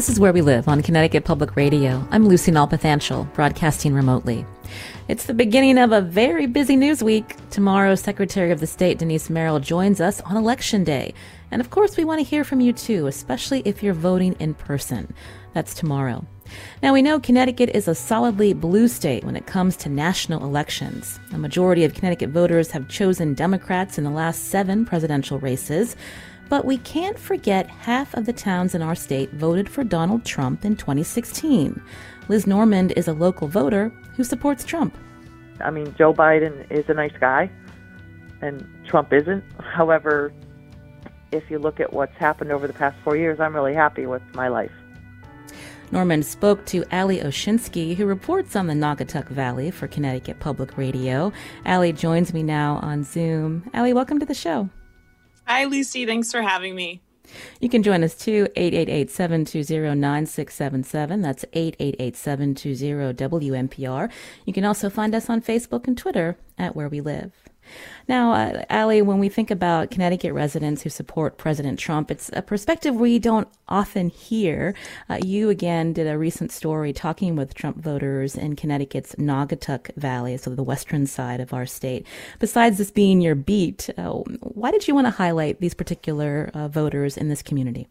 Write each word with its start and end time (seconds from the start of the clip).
This 0.00 0.08
is 0.08 0.18
Where 0.18 0.32
We 0.32 0.40
Live 0.40 0.66
on 0.66 0.80
Connecticut 0.80 1.26
Public 1.26 1.56
Radio. 1.56 2.02
I'm 2.10 2.26
Lucy 2.26 2.50
Nalpathanchel, 2.50 3.30
broadcasting 3.34 3.92
remotely. 3.92 4.46
It's 5.08 5.26
the 5.26 5.34
beginning 5.34 5.76
of 5.76 5.92
a 5.92 6.00
very 6.00 6.46
busy 6.46 6.74
news 6.74 7.02
week. 7.02 7.36
Tomorrow, 7.50 7.96
Secretary 7.96 8.50
of 8.50 8.60
the 8.60 8.66
State 8.66 8.98
Denise 8.98 9.28
Merrill 9.28 9.60
joins 9.60 10.00
us 10.00 10.22
on 10.22 10.38
Election 10.38 10.84
Day. 10.84 11.12
And 11.50 11.60
of 11.60 11.68
course, 11.68 11.98
we 11.98 12.06
want 12.06 12.18
to 12.18 12.24
hear 12.24 12.44
from 12.44 12.62
you 12.62 12.72
too, 12.72 13.08
especially 13.08 13.60
if 13.66 13.82
you're 13.82 13.92
voting 13.92 14.36
in 14.40 14.54
person. 14.54 15.12
That's 15.52 15.74
tomorrow. 15.74 16.24
Now, 16.82 16.94
we 16.94 17.02
know 17.02 17.20
Connecticut 17.20 17.68
is 17.74 17.86
a 17.86 17.94
solidly 17.94 18.54
blue 18.54 18.88
state 18.88 19.22
when 19.24 19.36
it 19.36 19.46
comes 19.46 19.76
to 19.76 19.90
national 19.90 20.42
elections. 20.42 21.20
A 21.34 21.38
majority 21.38 21.84
of 21.84 21.92
Connecticut 21.92 22.30
voters 22.30 22.70
have 22.70 22.88
chosen 22.88 23.34
Democrats 23.34 23.98
in 23.98 24.04
the 24.04 24.10
last 24.10 24.46
seven 24.46 24.86
presidential 24.86 25.38
races. 25.40 25.94
But 26.50 26.64
we 26.64 26.78
can't 26.78 27.16
forget 27.16 27.68
half 27.68 28.12
of 28.14 28.26
the 28.26 28.32
towns 28.32 28.74
in 28.74 28.82
our 28.82 28.96
state 28.96 29.30
voted 29.30 29.68
for 29.68 29.84
Donald 29.84 30.24
Trump 30.24 30.64
in 30.64 30.74
2016. 30.76 31.80
Liz 32.28 32.44
Normand 32.44 32.92
is 32.96 33.06
a 33.06 33.12
local 33.12 33.46
voter 33.46 33.90
who 34.16 34.24
supports 34.24 34.64
Trump. 34.64 34.98
I 35.64 35.70
mean, 35.70 35.94
Joe 35.96 36.12
Biden 36.12 36.68
is 36.68 36.88
a 36.88 36.94
nice 36.94 37.16
guy, 37.20 37.50
and 38.42 38.66
Trump 38.84 39.12
isn't. 39.12 39.44
However, 39.60 40.32
if 41.30 41.48
you 41.50 41.60
look 41.60 41.78
at 41.78 41.92
what's 41.92 42.16
happened 42.16 42.50
over 42.50 42.66
the 42.66 42.72
past 42.72 42.96
four 43.04 43.16
years, 43.16 43.38
I'm 43.38 43.54
really 43.54 43.74
happy 43.74 44.06
with 44.06 44.22
my 44.34 44.48
life. 44.48 44.72
Normand 45.92 46.26
spoke 46.26 46.66
to 46.66 46.84
Ali 46.90 47.20
Oshinsky, 47.20 47.94
who 47.94 48.06
reports 48.06 48.56
on 48.56 48.66
the 48.66 48.74
Naugatuck 48.74 49.28
Valley 49.28 49.70
for 49.70 49.86
Connecticut 49.86 50.40
Public 50.40 50.76
Radio. 50.76 51.32
Ali 51.64 51.92
joins 51.92 52.34
me 52.34 52.42
now 52.42 52.80
on 52.82 53.04
Zoom. 53.04 53.70
Ali, 53.72 53.92
welcome 53.92 54.18
to 54.18 54.26
the 54.26 54.34
show. 54.34 54.68
Hi, 55.50 55.64
Lucy. 55.64 56.06
Thanks 56.06 56.30
for 56.30 56.42
having 56.42 56.76
me. 56.76 57.00
You 57.60 57.68
can 57.68 57.82
join 57.82 58.04
us 58.04 58.14
too, 58.14 58.46
888-720-9677. 58.56 61.22
That's 61.22 61.44
888-720-WNPR. 61.46 64.12
You 64.46 64.52
can 64.52 64.64
also 64.64 64.88
find 64.88 65.12
us 65.12 65.28
on 65.28 65.42
Facebook 65.42 65.88
and 65.88 65.98
Twitter 65.98 66.36
at 66.56 66.76
Where 66.76 66.88
We 66.88 67.00
Live. 67.00 67.32
Now, 68.08 68.32
uh, 68.32 68.64
Ali, 68.70 69.02
when 69.02 69.18
we 69.18 69.28
think 69.28 69.50
about 69.50 69.90
Connecticut 69.90 70.32
residents 70.32 70.82
who 70.82 70.90
support 70.90 71.38
President 71.38 71.78
Trump, 71.78 72.10
it's 72.10 72.30
a 72.32 72.42
perspective 72.42 72.94
we 72.94 73.18
don't 73.18 73.48
often 73.68 74.08
hear. 74.08 74.74
Uh, 75.08 75.18
you 75.24 75.48
again 75.48 75.92
did 75.92 76.06
a 76.06 76.18
recent 76.18 76.52
story 76.52 76.92
talking 76.92 77.36
with 77.36 77.54
Trump 77.54 77.76
voters 77.78 78.36
in 78.36 78.56
Connecticut's 78.56 79.14
Naugatuck 79.16 79.94
Valley, 79.96 80.36
so 80.36 80.50
the 80.50 80.62
western 80.62 81.06
side 81.06 81.40
of 81.40 81.52
our 81.52 81.66
state. 81.66 82.06
Besides 82.38 82.78
this 82.78 82.90
being 82.90 83.20
your 83.20 83.34
beat, 83.34 83.88
uh, 83.96 84.10
why 84.10 84.70
did 84.70 84.88
you 84.88 84.94
want 84.94 85.06
to 85.06 85.12
highlight 85.12 85.60
these 85.60 85.74
particular 85.74 86.50
uh, 86.54 86.68
voters 86.68 87.16
in 87.16 87.28
this 87.28 87.42
community? 87.42 87.88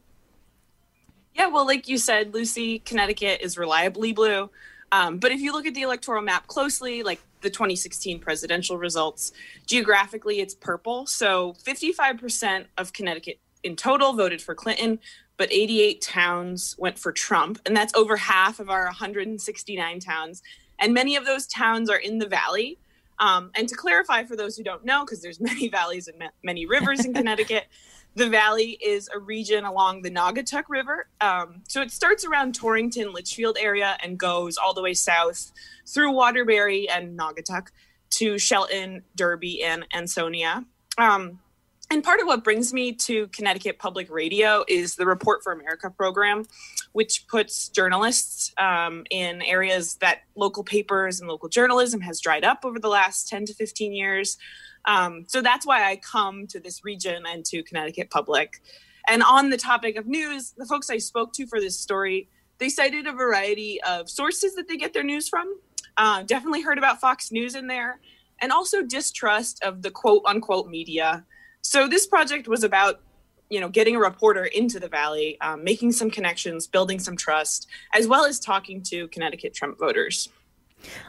Yeah, 1.33 1.47
well, 1.47 1.66
like 1.66 1.88
you 1.88 1.97
said, 1.97 2.33
Lucy, 2.33 2.80
Connecticut 2.80 3.39
is 3.41 3.58
reliably 3.58 4.11
blue. 4.11 4.49
Um, 4.92 5.18
but 5.18 5.32
if 5.32 5.40
you 5.40 5.52
look 5.52 5.66
at 5.66 5.76
the 5.76 5.84
electoral 5.84 6.22
map 6.22 6.48
closely, 6.48 7.04
like 7.04 7.20
the 7.42 7.50
2016 7.50 8.20
presidential 8.20 8.78
results. 8.78 9.32
Geographically, 9.66 10.39
it's 10.39 10.54
purple. 10.54 11.05
So 11.05 11.54
55% 11.64 12.66
of 12.77 12.94
Connecticut 12.94 13.39
in 13.64 13.76
total 13.76 14.14
voted 14.14 14.42
for 14.42 14.55
Clinton, 14.55 14.99
but 15.38 15.52
88 15.52 16.02
towns 16.02 16.76
went 16.78 16.98
for 16.98 17.11
Trump. 17.11 17.60
And 17.66 17.76
that's 17.76 17.94
over 17.95 18.17
half 18.17 18.60
of 18.60 18.70
our 18.70 18.86
169 18.86 19.99
towns. 19.99 20.42
And 20.80 20.94
many 20.94 21.16
of 21.16 21.26
those 21.26 21.48
towns 21.48 21.89
are 21.89 21.98
in 21.98 22.20
the 22.20 22.28
valley. 22.28 22.78
Um, 23.20 23.52
and 23.55 23.67
to 23.67 23.76
clarify 23.76 24.23
for 24.23 24.38
those 24.38 24.55
who 24.55 24.64
don't 24.64 24.86
know, 24.86 25.05
because 25.05 25.22
there's 25.22 25.39
many 25.42 25.67
valleys 25.67 26.08
and 26.08 26.23
many 26.44 26.66
rivers 26.66 27.05
in 27.05 27.14
Connecticut, 27.20 27.67
the 28.15 28.30
valley 28.30 28.77
is 28.83 29.09
a 29.14 29.20
region 29.20 29.65
along 29.65 30.02
the 30.02 30.11
Naugatuck 30.11 30.64
River. 30.67 31.08
Um, 31.21 31.61
so 31.67 31.81
it 31.81 31.92
starts 31.92 32.25
around 32.25 32.55
Torrington, 32.55 33.14
Litchfield 33.14 33.58
area 33.59 33.97
and 34.03 34.17
goes 34.17 34.58
all 34.58 34.73
the 34.73 34.81
way 34.81 34.93
south 34.93 35.52
through 35.87 36.11
Waterbury 36.11 36.89
and 36.89 37.17
Naugatuck 37.17 37.67
to 38.11 38.37
Shelton, 38.37 39.03
Derby, 39.15 39.64
and 39.64 39.86
Ansonia. 39.93 40.65
Um, 40.98 41.39
and 41.92 42.03
part 42.03 42.19
of 42.19 42.27
what 42.27 42.43
brings 42.43 42.71
me 42.71 42.93
to 42.93 43.27
Connecticut 43.30 43.80
Public 43.80 44.11
Radio 44.11 44.64
is 44.67 44.95
the 44.95 45.08
Report 45.08 45.43
for 45.43 45.52
America 45.52 45.89
program, 45.89 46.45
which 46.92 47.27
puts 47.27 47.69
journalists 47.69 48.53
um, 48.59 49.05
in 49.09 49.42
areas 49.42 49.95
that 49.95 50.19
local 50.36 50.64
papers 50.64 51.19
and 51.19 51.27
local 51.27 51.49
journalism 51.49 52.02
has 52.02 52.21
dried 52.21 52.43
up 52.43 52.59
over 52.64 52.80
the 52.80 52.89
last 52.89 53.27
10 53.27 53.45
to 53.45 53.53
15 53.55 53.93
years. 53.93 54.37
Um, 54.86 55.26
so 55.28 55.42
that's 55.42 55.66
why 55.66 55.90
I 55.90 55.98
come 55.98 56.48
to 56.48 56.60
this 56.60 56.84
region 56.84 57.23
and 57.28 57.45
to 57.45 57.64
Connecticut 57.64 58.10
Public. 58.10 58.62
And 59.08 59.23
on 59.23 59.50
the 59.50 59.58
topic 59.58 59.95
of 59.95 60.08
news, 60.08 60.54
the 60.58 60.66
folks 60.66 60.90
I 60.90 60.98
spoke 60.98 61.34
to 61.34 61.48
for 61.48 61.60
this 61.60 61.80
story, 61.80 62.30
they 62.60 62.70
cited 62.70 63.08
a 63.08 63.14
variety 63.14 63.82
of 63.84 64.10
sources 64.10 64.56
that 64.56 64.67
they 64.67 64.78
get 64.78 64.94
their 64.94 65.04
news 65.04 65.28
from. 65.28 65.56
Uh, 65.98 66.23
definitely 66.23 66.62
heard 66.62 66.78
about 66.78 67.02
Fox 67.02 67.32
News 67.32 67.56
in 67.56 67.67
there, 67.67 68.00
and 68.42 68.52
also 68.52 68.84
distrust 68.84 69.62
of 69.64 69.82
the 69.82 69.92
quote 69.92 70.23
unquote 70.26 70.67
media. 70.67 71.26
So 71.61 71.88
this 71.88 72.08
project 72.08 72.48
was 72.48 72.64
about 72.64 73.02
you 73.50 73.60
know 73.60 73.67
getting 73.67 73.96
a 73.96 74.00
reporter 74.00 74.46
into 74.46 74.80
the 74.80 74.88
valley 74.88 75.38
um, 75.42 75.64
making 75.64 75.92
some 75.92 76.11
connections 76.11 76.67
building 76.67 77.00
some 77.00 77.17
trust 77.17 77.67
as 77.94 78.08
well 78.08 78.26
as 78.26 78.40
talking 78.40 78.84
to 78.84 79.08
connecticut 79.08 79.56
trump 79.56 79.80
voters 79.80 80.30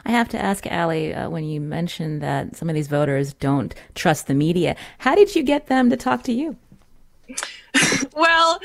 I 0.05 0.11
have 0.11 0.29
to 0.29 0.41
ask 0.41 0.65
Ali, 0.69 1.13
uh, 1.13 1.29
when 1.29 1.45
you 1.45 1.61
mentioned 1.61 2.21
that 2.21 2.55
some 2.55 2.69
of 2.69 2.75
these 2.75 2.87
voters 2.87 3.33
don't 3.33 3.73
trust 3.95 4.27
the 4.27 4.33
media, 4.33 4.75
how 4.99 5.15
did 5.15 5.35
you 5.35 5.43
get 5.43 5.67
them 5.67 5.89
to 5.89 5.97
talk 5.97 6.23
to 6.23 6.33
you? 6.33 6.57
well, 8.13 8.59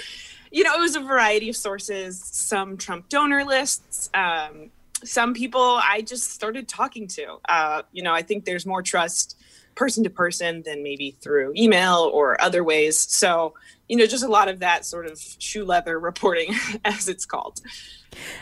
you 0.50 0.64
know, 0.64 0.74
it 0.74 0.80
was 0.80 0.96
a 0.96 1.00
variety 1.00 1.48
of 1.48 1.56
sources, 1.56 2.20
some 2.22 2.76
Trump 2.76 3.08
donor 3.08 3.44
lists, 3.44 4.10
um, 4.14 4.70
some 5.04 5.34
people 5.34 5.60
I 5.82 6.02
just 6.02 6.30
started 6.30 6.68
talking 6.68 7.06
to. 7.08 7.36
Uh, 7.48 7.82
you 7.92 8.02
know, 8.02 8.12
I 8.12 8.22
think 8.22 8.44
there's 8.44 8.66
more 8.66 8.82
trust 8.82 9.38
person 9.76 10.02
to 10.02 10.10
person 10.10 10.62
than 10.64 10.82
maybe 10.82 11.16
through 11.20 11.52
email 11.56 12.10
or 12.12 12.40
other 12.40 12.64
ways. 12.64 12.98
So, 12.98 13.54
you 13.88 13.96
know, 13.96 14.06
just 14.06 14.24
a 14.24 14.28
lot 14.28 14.48
of 14.48 14.58
that 14.60 14.84
sort 14.84 15.06
of 15.06 15.20
shoe 15.38 15.64
leather 15.64 15.98
reporting, 16.00 16.54
as 16.84 17.08
it's 17.08 17.24
called. 17.24 17.60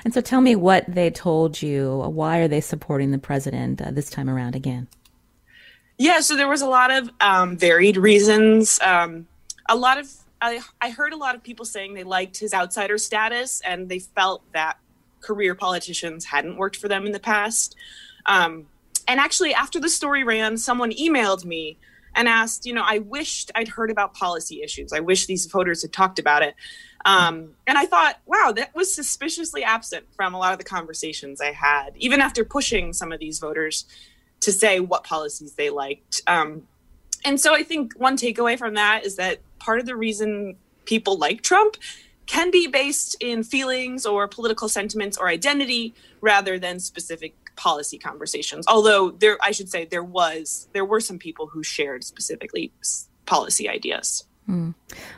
And 0.05 0.15
so 0.15 0.21
tell 0.21 0.41
me 0.41 0.57
what 0.57 0.85
they 0.89 1.11
told 1.11 1.61
you. 1.61 1.99
Why 2.07 2.39
are 2.39 2.49
they 2.49 2.61
supporting 2.61 3.11
the 3.11 3.19
president 3.19 3.83
uh, 3.83 3.91
this 3.91 4.09
time 4.09 4.31
around 4.31 4.55
again? 4.55 4.89
Yeah, 5.99 6.21
so 6.21 6.37
there 6.37 6.49
was 6.49 6.63
a 6.63 6.69
lot 6.69 6.91
of 6.91 7.11
um, 7.21 7.57
varied 7.57 7.97
reasons. 7.97 8.81
Um, 8.81 9.27
a 9.69 9.77
lot 9.77 9.99
of 9.99 10.11
I, 10.41 10.61
I 10.81 10.91
heard 10.91 11.13
a 11.13 11.17
lot 11.17 11.35
of 11.35 11.43
people 11.43 11.65
saying 11.65 11.95
they 11.95 12.05
liked 12.05 12.39
his 12.39 12.53
outsider 12.53 12.99
status 12.99 13.63
and 13.65 13.89
they 13.89 13.99
felt 13.99 14.43
that 14.53 14.77
career 15.21 15.55
politicians 15.55 16.27
hadn't 16.27 16.57
worked 16.57 16.77
for 16.77 16.87
them 16.87 17.07
in 17.07 17.13
the 17.13 17.21
past. 17.21 17.77
Um, 18.27 18.67
and 19.09 19.21
actually, 19.21 19.55
after 19.55 19.81
the 19.81 19.89
story 19.89 20.25
ran, 20.25 20.57
someone 20.57 20.91
emailed 20.93 21.45
me 21.45 21.79
and 22.15 22.29
asked, 22.29 22.65
you 22.65 22.73
know, 22.73 22.85
I 22.85 22.99
wished 22.99 23.51
I'd 23.55 23.69
heard 23.69 23.91
about 23.91 24.15
policy 24.15 24.63
issues. 24.63 24.93
I 24.93 25.01
wish 25.01 25.27
these 25.27 25.47
voters 25.47 25.83
had 25.83 25.93
talked 25.93 26.19
about 26.19 26.43
it. 26.43 26.55
Um, 27.05 27.51
and 27.67 27.77
I 27.77 27.87
thought, 27.87 28.19
wow, 28.25 28.53
that 28.57 28.75
was 28.75 28.95
suspiciously 28.95 29.63
absent 29.63 30.07
from 30.17 30.33
a 30.33 30.39
lot 30.39 30.53
of 30.53 30.59
the 30.59 30.65
conversations 30.65 31.41
I 31.41 31.53
had, 31.53 31.91
even 31.97 32.21
after 32.21 32.45
pushing 32.45 32.93
some 32.93 33.13
of 33.13 33.21
these 33.21 33.39
voters 33.39 33.85
to 34.41 34.53
say 34.53 34.81
what 34.81 35.05
policies 35.05 35.55
they 35.55 35.71
liked. 35.71 36.23
Um, 36.27 36.63
and 37.25 37.41
so 37.41 37.55
I 37.55 37.63
think 37.63 37.95
one 37.95 38.17
takeaway 38.17 38.59
from 38.59 38.75
that 38.75 39.05
is 39.05 39.17
that 39.17 39.41
part 39.59 39.81
of 39.81 39.87
the 39.87 39.97
reason 39.97 40.57
people 40.85 41.19
like 41.19 41.43
Trump 41.43 41.77
can 42.27 42.51
be 42.51 42.67
based 42.67 43.17
in 43.21 43.43
feelings 43.43 44.07
or 44.07 44.27
political 44.29 44.69
sentiments 44.69 45.19
or 45.19 45.29
identity 45.29 45.95
rather 46.21 46.59
than 46.59 46.81
specific 46.81 47.35
policy 47.57 47.99
conversations. 47.99 48.67
Although 48.69 49.11
there 49.11 49.39
i 49.43 49.51
should 49.51 49.69
say 49.69 49.85
there 49.85 50.05
was 50.05 50.69
there 50.73 50.85
were 50.85 51.01
some 51.01 51.19
people 51.19 51.47
who 51.47 51.63
shared 51.63 52.05
specifically 52.05 52.73
policy 53.27 53.69
ideas 53.69 54.25
Mm, 54.49 54.75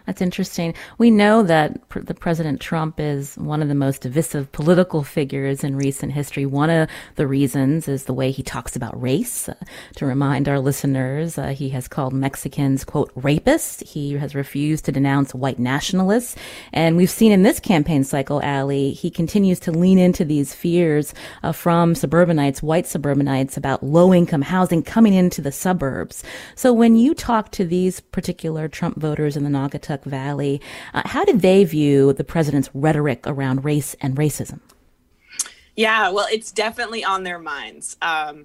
that's 0.07 0.23
interesting. 0.23 0.73
We 0.99 1.11
know 1.11 1.43
that 1.43 1.89
pr- 1.89 1.99
the 1.99 2.15
President 2.15 2.61
Trump 2.61 3.01
is 3.01 3.35
one 3.35 3.61
of 3.61 3.67
the 3.67 3.75
most 3.75 4.03
divisive 4.03 4.53
political 4.53 5.03
figures 5.03 5.65
in 5.65 5.75
recent 5.75 6.13
history. 6.13 6.47
One 6.47 6.71
of 6.71 6.89
the 7.17 7.27
reasons 7.27 7.89
is 7.89 8.05
the 8.05 8.15
way 8.15 8.31
he 8.31 8.45
talks 8.45 8.77
about 8.77 9.01
race. 9.03 9.49
Uh, 9.49 9.55
to 9.97 10.07
remind 10.07 10.49
our 10.49 10.61
listeners, 10.61 11.39
uh, 11.39 11.49
he 11.49 11.71
has 11.71 11.89
called 11.89 12.13
Mexicans, 12.13 12.85
quote, 12.85 13.13
rapists. 13.17 13.85
He 13.85 14.13
has 14.13 14.37
refused 14.37 14.85
to 14.85 14.93
denounce 14.93 15.35
white 15.35 15.59
nationalists. 15.59 16.37
And 16.73 16.97
we've 16.97 17.11
seen 17.11 17.33
in 17.33 17.43
this 17.43 17.59
campaign 17.59 18.05
cycle, 18.05 18.39
Ali, 18.45 18.93
he 18.93 19.11
continues 19.11 19.59
to 19.61 19.73
lean 19.73 19.99
into 19.99 20.25
these 20.25 20.55
fears 20.55 21.13
uh, 21.43 21.51
from 21.51 21.97
suburbanites, 21.97 22.63
white 22.63 22.87
suburbanites, 22.87 23.57
about 23.57 23.83
low 23.83 24.15
income 24.15 24.43
housing 24.43 24.85
coming 24.85 25.15
into 25.15 25.43
the 25.43 25.51
suburbs. 25.51 26.23
So 26.55 26.73
when 26.73 26.95
you 26.95 27.13
talk 27.13 27.51
to 27.53 27.65
these 27.65 27.99
particular 27.99 28.69
Trump 28.69 29.01
voters, 29.01 29.16
voters 29.17 29.37
in 29.37 29.45
the 29.45 29.51
Naugatuck 29.51 30.05
Valley. 30.05 30.61
Uh, 30.93 31.01
how 31.07 31.25
did 31.25 31.41
they 31.41 31.65
view 31.65 32.13
the 32.13 32.25
president's 32.25 32.69
rhetoric 32.75 33.27
around 33.27 33.65
race 33.65 33.97
and 34.03 34.15
racism? 34.15 34.61
Yeah, 35.75 36.11
well, 36.11 36.27
it's 36.31 36.53
definitely 36.53 37.03
on 37.03 37.23
their 37.23 37.39
minds. 37.39 37.97
Um, 38.03 38.45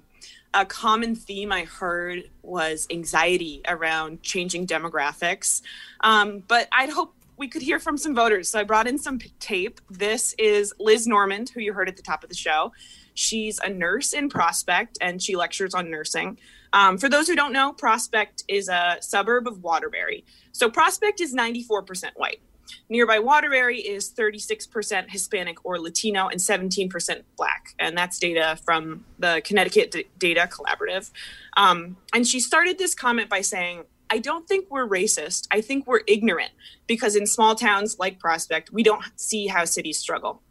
a 0.54 0.64
common 0.64 1.14
theme 1.14 1.52
I 1.52 1.64
heard 1.64 2.24
was 2.42 2.86
anxiety 2.90 3.60
around 3.68 4.22
changing 4.22 4.66
demographics. 4.66 5.60
Um, 6.00 6.42
but 6.48 6.68
I'd 6.72 6.90
hope 6.90 7.14
we 7.36 7.48
could 7.48 7.62
hear 7.62 7.78
from 7.78 7.98
some 7.98 8.14
voters. 8.14 8.48
So 8.48 8.60
I 8.60 8.64
brought 8.64 8.86
in 8.86 8.98
some 8.98 9.18
tape. 9.40 9.78
This 9.90 10.34
is 10.38 10.72
Liz 10.78 11.06
Normand, 11.06 11.50
who 11.50 11.60
you 11.60 11.74
heard 11.74 11.88
at 11.88 11.96
the 11.96 12.02
top 12.02 12.22
of 12.22 12.30
the 12.30 12.36
show. 12.36 12.72
She's 13.14 13.58
a 13.58 13.68
nurse 13.68 14.14
in 14.14 14.30
Prospect 14.30 14.96
and 15.02 15.20
she 15.20 15.36
lectures 15.36 15.74
on 15.74 15.90
nursing. 15.90 16.38
Um, 16.72 16.96
for 16.96 17.08
those 17.08 17.28
who 17.28 17.36
don't 17.36 17.52
know, 17.52 17.72
Prospect 17.72 18.44
is 18.48 18.68
a 18.68 18.96
suburb 19.00 19.46
of 19.46 19.62
Waterbury. 19.62 20.24
So 20.52 20.70
Prospect 20.70 21.20
is 21.20 21.34
94% 21.34 22.10
white. 22.16 22.40
Nearby 22.88 23.18
Waterbury 23.18 23.80
is 23.80 24.10
36% 24.10 25.10
Hispanic 25.10 25.64
or 25.64 25.78
Latino 25.78 26.28
and 26.28 26.40
17% 26.40 27.22
Black. 27.36 27.74
And 27.78 27.96
that's 27.96 28.18
data 28.18 28.58
from 28.64 29.04
the 29.18 29.42
Connecticut 29.44 29.90
D- 29.90 30.06
Data 30.18 30.48
Collaborative. 30.50 31.10
Um, 31.56 31.96
and 32.14 32.26
she 32.26 32.40
started 32.40 32.78
this 32.78 32.94
comment 32.94 33.28
by 33.28 33.40
saying, 33.40 33.84
I 34.10 34.18
don't 34.18 34.46
think 34.46 34.66
we're 34.70 34.86
racist. 34.86 35.48
I 35.50 35.62
think 35.62 35.86
we're 35.86 36.02
ignorant 36.06 36.50
because 36.86 37.16
in 37.16 37.26
small 37.26 37.54
towns 37.54 37.98
like 37.98 38.18
Prospect, 38.18 38.70
we 38.70 38.82
don't 38.82 39.02
see 39.16 39.46
how 39.46 39.64
cities 39.64 39.98
struggle. 39.98 40.42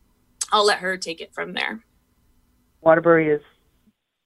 I'll 0.52 0.66
let 0.66 0.80
her 0.80 0.98
take 0.98 1.22
it 1.22 1.34
from 1.34 1.54
there. 1.54 1.84
Waterbury 2.82 3.30
is, 3.30 3.42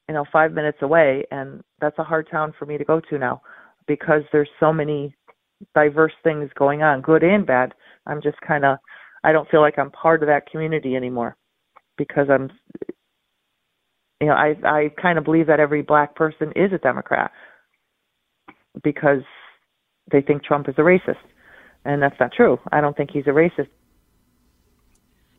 you 0.07 0.15
know, 0.15 0.23
five 0.31 0.53
minutes 0.53 0.77
away, 0.81 1.25
and 1.31 1.61
that's 1.81 1.99
a 1.99 2.03
hard 2.03 2.29
town 2.31 2.53
for 2.57 2.65
me 2.65 2.77
to 2.77 2.85
go 2.85 3.01
to 3.01 3.17
now 3.17 3.41
because 3.87 4.23
there's 4.31 4.49
so 4.59 4.71
many 4.71 5.13
diverse 5.73 6.13
things 6.23 6.49
going 6.55 6.83
on, 6.83 7.01
good 7.01 7.23
and 7.23 7.45
bad. 7.45 7.73
I'm 8.07 8.21
just 8.21 8.39
kind 8.41 8.65
of, 8.65 8.77
I 9.23 9.31
don't 9.31 9.49
feel 9.49 9.61
like 9.61 9.79
I'm 9.79 9.91
part 9.91 10.21
of 10.21 10.27
that 10.27 10.49
community 10.49 10.95
anymore 10.95 11.35
because 11.97 12.27
I'm, 12.29 12.51
you 14.21 14.27
know, 14.27 14.33
I 14.33 14.55
I 14.63 14.89
kind 15.01 15.17
of 15.17 15.23
believe 15.23 15.47
that 15.47 15.59
every 15.59 15.81
black 15.81 16.15
person 16.15 16.51
is 16.55 16.71
a 16.71 16.77
Democrat 16.77 17.31
because 18.83 19.23
they 20.11 20.21
think 20.21 20.43
Trump 20.43 20.69
is 20.69 20.75
a 20.77 20.81
racist, 20.81 21.17
and 21.83 22.01
that's 22.01 22.19
not 22.19 22.31
true. 22.31 22.59
I 22.71 22.81
don't 22.81 22.95
think 22.95 23.11
he's 23.11 23.27
a 23.27 23.31
racist. 23.31 23.69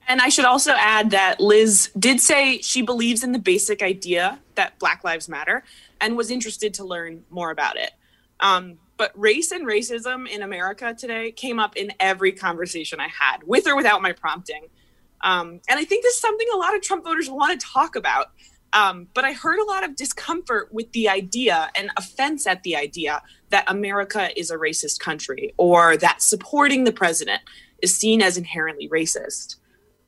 And 0.09 0.21
I 0.21 0.29
should 0.29 0.45
also 0.45 0.73
add 0.73 1.11
that 1.11 1.41
Liz 1.41 1.91
did 1.99 2.21
say 2.21 2.59
she 2.59 2.81
believes 2.81 3.25
in 3.25 3.33
the 3.33 3.41
basic 3.41 3.83
idea 3.83 4.39
that 4.55 4.79
Black 4.79 5.03
Lives 5.03 5.29
Matter 5.29 5.65
and 6.01 6.17
was 6.17 6.31
interested 6.31 6.73
to 6.75 6.85
learn 6.85 7.25
more 7.29 7.51
about 7.51 7.77
it. 7.77 7.91
Um, 8.39 8.79
but 8.97 9.13
race 9.15 9.51
and 9.51 9.67
racism 9.67 10.29
in 10.29 10.43
America 10.43 10.95
today 10.99 11.33
came 11.33 11.59
up 11.59 11.77
in 11.77 11.93
every 12.01 12.33
conversation 12.33 13.01
I 13.01 13.09
had, 13.09 13.43
with 13.45 13.67
or 13.67 13.77
without 13.77 14.03
my 14.03 14.13
prompting. 14.13 14.69
Um, 15.23 15.61
and 15.69 15.79
I 15.79 15.85
think 15.85 16.03
this 16.03 16.15
is 16.15 16.21
something 16.21 16.47
a 16.55 16.57
lot 16.57 16.75
of 16.75 16.83
Trump 16.83 17.05
voters 17.05 17.29
want 17.29 17.59
to 17.59 17.67
talk 17.67 17.97
about. 17.97 18.33
Um, 18.73 19.09
but 19.15 19.25
I 19.25 19.33
heard 19.33 19.59
a 19.59 19.65
lot 19.65 19.85
of 19.85 19.97
discomfort 19.97 20.69
with 20.73 20.93
the 20.93 21.09
idea 21.09 21.71
and 21.77 21.91
offense 21.97 22.47
at 22.47 22.63
the 22.63 22.77
idea 22.77 23.23
that 23.51 23.65
America 23.69 24.39
is 24.39 24.51
a 24.51 24.57
racist 24.57 24.99
country 24.99 25.55
or 25.57 25.97
that 25.99 26.21
supporting 26.21 26.85
the 26.85 26.93
president 26.93 27.43
is 27.81 27.97
seen 27.97 28.21
as 28.21 28.37
inherently 28.37 28.89
racist. 28.89 29.57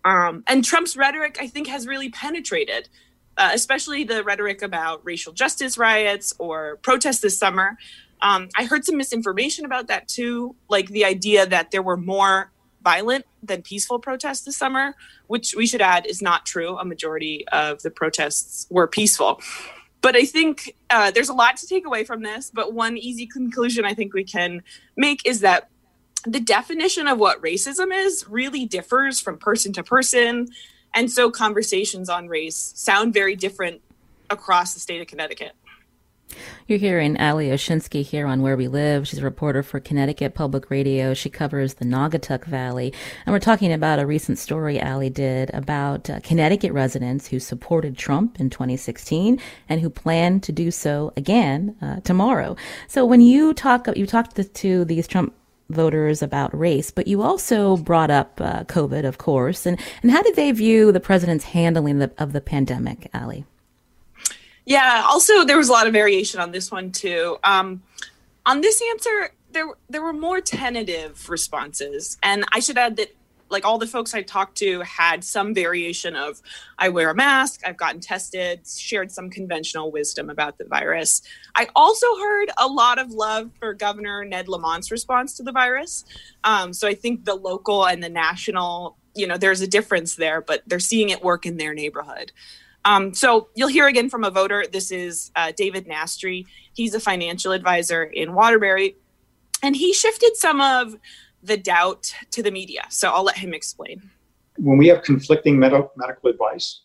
Um, 0.05 0.45
and 0.47 0.65
Trump's 0.65 0.97
rhetoric, 0.97 1.39
I 1.41 1.47
think, 1.47 1.67
has 1.69 1.87
really 1.87 2.11
penetrated, 2.11 2.89
uh, 3.37 3.51
especially 3.53 4.05
the 4.05 4.25
rhetoric 4.25 4.63
about 4.63 5.05
racial 5.05 5.33
justice 5.33 5.79
riots 5.79 6.35
or 6.39 6.77
protests 6.83 7.21
this 7.21 7.39
summer. 7.39 7.79
Um, 8.21 8.49
I 8.57 8.65
heard 8.65 8.85
some 8.85 8.97
misinformation 8.97 9.65
about 9.65 9.89
that 9.89 10.09
too, 10.09 10.57
like 10.69 10.89
the 10.89 11.05
idea 11.05 11.47
that 11.47 11.71
there 11.71 11.83
were 11.83 11.97
more 11.97 12.51
violent 12.83 13.27
than 13.43 13.63
peaceful 13.63 13.99
protests 13.99 14.43
this 14.43 14.57
summer, 14.57 14.95
which 15.27 15.55
we 15.55 15.67
should 15.67 15.81
add 15.83 16.07
is 16.07 16.23
not 16.23 16.47
true. 16.47 16.77
A 16.79 16.85
majority 16.85 17.47
of 17.49 17.83
the 17.83 17.91
protests 17.91 18.67
were 18.71 18.87
peaceful. 18.87 19.41
But 20.01 20.17
I 20.17 20.25
think 20.25 20.77
uh, 20.91 21.11
there's 21.11 21.29
a 21.29 21.35
lot 21.35 21.57
to 21.59 21.67
take 21.67 21.85
away 21.87 22.05
from 22.05 22.23
this. 22.23 22.51
But 22.53 22.73
one 22.73 22.97
easy 22.97 23.27
conclusion 23.27 23.85
I 23.85 23.95
think 23.95 24.15
we 24.15 24.25
can 24.25 24.63
make 24.97 25.27
is 25.27 25.41
that 25.41 25.69
the 26.25 26.41
definition 26.41 27.07
of 27.07 27.19
what 27.19 27.43
racism 27.43 27.93
is 27.93 28.27
really 28.29 28.65
differs 28.65 29.21
from 29.21 29.39
person 29.39 29.73
to 29.75 29.83
person. 29.83 30.49
And 30.95 31.11
so 31.11 31.31
conversations 31.31 32.09
on 32.09 32.29
race 32.29 32.73
sound 32.77 33.13
very 33.13 33.37
different 33.37 33.81
across 34.31 34.75
the 34.75 34.81
state 34.81 35.01
of 35.01 35.07
Connecticut. 35.07 35.53
You're 36.67 36.79
hearing 36.79 37.19
Ali 37.19 37.49
Oshinsky 37.49 38.05
here 38.05 38.27
on 38.27 38.43
Where 38.43 38.57
We 38.57 38.69
Live. 38.69 39.09
She's 39.09 39.21
a 39.21 39.25
reporter 39.25 39.63
for 39.63 39.81
Connecticut 39.81 40.35
Public 40.35 40.71
Radio. 40.71 41.15
She 41.15 41.31
covers 41.31 41.75
the 41.75 41.85
Naugatuck 41.85 42.45
Valley. 42.45 42.93
And 43.25 43.33
we're 43.33 43.41
talking 43.41 43.73
about 43.73 43.99
a 43.99 44.07
recent 44.07 44.39
story 44.39 44.81
Ali 44.81 45.11
did 45.11 45.51
about 45.55 46.11
uh, 46.11 46.21
Connecticut 46.21 46.73
residents 46.73 47.29
who 47.29 47.41
supported 47.41 47.97
Trump 47.97 48.39
in 48.39 48.51
2016 48.51 49.41
and 49.69 49.81
who 49.81 49.89
plan 49.89 50.41
to 50.41 50.53
do 50.53 50.71
so 50.71 51.13
again 51.17 51.77
uh, 51.81 52.01
tomorrow. 52.01 52.57
So 52.87 53.07
when 53.07 53.21
you 53.21 53.55
talk, 53.55 53.89
you 53.97 54.07
talked 54.07 54.37
to, 54.37 54.45
to 54.45 54.85
these 54.85 55.09
Trump 55.09 55.35
voters 55.71 56.23
about 56.23 56.57
race, 56.59 56.91
but 56.91 57.07
you 57.07 57.23
also 57.23 57.77
brought 57.77 58.11
up 58.11 58.41
uh, 58.41 58.65
COVID, 58.65 59.05
of 59.05 59.19
course. 59.19 59.67
And, 59.67 59.79
and 60.03 60.11
how 60.11 60.23
did 60.23 60.37
they 60.37 60.51
view 60.53 60.93
the 60.93 61.01
president's 61.01 61.45
handling 61.45 61.99
the, 61.99 62.11
of 62.19 62.33
the 62.33 62.41
pandemic, 62.41 63.11
Ali? 63.15 63.45
Yeah, 64.69 65.03
also, 65.07 65.47
there 65.47 65.57
was 65.57 65.71
a 65.71 65.73
lot 65.73 65.87
of 65.87 65.95
variation 65.95 66.41
on 66.41 66.53
this 66.53 66.71
one, 66.71 66.93
too. 66.93 67.39
Um, 67.43 67.83
on 68.45 68.61
this 68.61 68.83
answer, 68.91 69.31
there, 69.51 69.69
there 69.89 70.03
were 70.03 70.13
more 70.13 70.43
tentative 70.43 71.31
responses. 71.31 72.19
And 72.23 72.45
I 72.53 72.61
should 72.61 72.77
add 72.77 72.97
that 72.97 73.17
like 73.49 73.65
all 73.65 73.79
the 73.79 73.87
folks 73.87 74.13
I 74.13 74.21
talked 74.21 74.59
to 74.59 74.81
had 74.83 75.25
some 75.25 75.55
variation 75.55 76.15
of 76.15 76.43
I 76.79 76.91
wear 76.91 77.09
a 77.09 77.15
mask, 77.15 77.63
I've 77.65 77.79
gotten 77.79 78.03
tested, 78.03 78.67
shared 78.67 79.11
some 79.11 79.31
conventional 79.31 79.91
wisdom 79.91 80.29
about 80.29 80.59
the 80.59 80.67
virus. 80.67 81.23
I 81.55 81.69
also 81.75 82.07
heard 82.19 82.51
a 82.59 82.67
lot 82.67 82.99
of 82.99 83.11
love 83.11 83.51
for 83.59 83.73
Governor 83.73 84.23
Ned 84.27 84.49
Lamont's 84.49 84.91
response 84.91 85.35
to 85.39 85.43
the 85.43 85.53
virus. 85.53 86.05
Um, 86.45 86.75
so 86.75 86.87
I 86.87 86.93
think 86.93 87.25
the 87.25 87.37
local 87.37 87.87
and 87.87 88.03
the 88.03 88.11
national, 88.11 88.99
you 89.15 89.27
know, 89.27 89.39
there's 89.39 89.63
a 89.63 89.67
difference 89.67 90.17
there, 90.17 90.43
but 90.43 90.63
they're 90.67 90.79
seeing 90.79 91.09
it 91.09 91.25
work 91.25 91.47
in 91.47 91.57
their 91.57 91.73
neighborhood. 91.73 92.33
Um, 92.89 93.13
so 93.13 93.51
you'll 93.55 93.69
hear 93.69 93.87
again 93.87 94.09
from 94.09 94.25
a 94.25 94.31
voter. 94.31 94.65
This 94.73 94.91
is 94.91 95.31
uh, 95.37 95.53
David 95.55 95.87
Nastry. 95.87 96.47
He's 96.73 96.95
a 96.95 97.01
financial 97.01 97.53
advisor 97.53 98.05
in 98.05 98.33
Waterbury. 98.33 98.97
And 99.63 99.77
he 99.77 99.93
shifted 99.93 100.37
some 100.37 100.63
of 100.63 100.97
the 101.43 101.59
doubt 101.59 102.15
to 102.31 102.43
the 102.43 102.51
media. 102.51 102.87
So 102.89 103.11
I'll 103.11 103.25
let 103.25 103.37
him 103.37 103.53
explain. 103.53 104.11
When 104.57 104.79
we 104.79 104.87
have 104.89 105.03
conflicting 105.03 105.59
med- 105.59 105.73
medical 105.97 106.31
advice, 106.31 106.81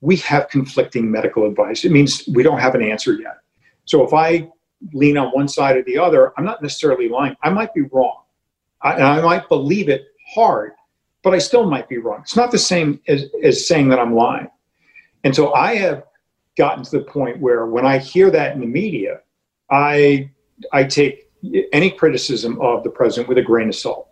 we 0.00 0.16
have 0.16 0.48
conflicting 0.48 1.08
medical 1.08 1.46
advice. 1.46 1.84
It 1.84 1.92
means 1.92 2.28
we 2.34 2.42
don't 2.42 2.58
have 2.58 2.74
an 2.74 2.82
answer 2.82 3.12
yet. 3.12 3.38
So 3.84 4.04
if 4.04 4.12
I 4.12 4.50
lean 4.92 5.16
on 5.16 5.28
one 5.28 5.46
side 5.46 5.76
or 5.76 5.84
the 5.84 5.96
other, 5.96 6.32
I'm 6.36 6.44
not 6.44 6.60
necessarily 6.60 7.08
lying. 7.08 7.36
I 7.44 7.50
might 7.50 7.72
be 7.72 7.82
wrong. 7.92 8.22
I, 8.82 8.94
and 8.94 9.04
I 9.04 9.20
might 9.20 9.48
believe 9.48 9.88
it 9.88 10.06
hard, 10.34 10.72
but 11.22 11.34
I 11.34 11.38
still 11.38 11.70
might 11.70 11.88
be 11.88 11.98
wrong. 11.98 12.22
It's 12.22 12.34
not 12.34 12.50
the 12.50 12.58
same 12.58 13.00
as, 13.06 13.26
as 13.44 13.68
saying 13.68 13.90
that 13.90 14.00
I'm 14.00 14.12
lying. 14.12 14.48
And 15.26 15.34
so 15.34 15.52
I 15.54 15.74
have 15.74 16.04
gotten 16.56 16.84
to 16.84 16.90
the 16.98 17.02
point 17.02 17.40
where 17.40 17.66
when 17.66 17.84
I 17.84 17.98
hear 17.98 18.30
that 18.30 18.54
in 18.54 18.60
the 18.60 18.66
media, 18.68 19.22
I 19.68 20.30
I 20.72 20.84
take 20.84 21.28
any 21.72 21.90
criticism 21.90 22.60
of 22.60 22.84
the 22.84 22.90
president 22.90 23.28
with 23.28 23.36
a 23.36 23.42
grain 23.42 23.68
of 23.68 23.74
salt. 23.74 24.06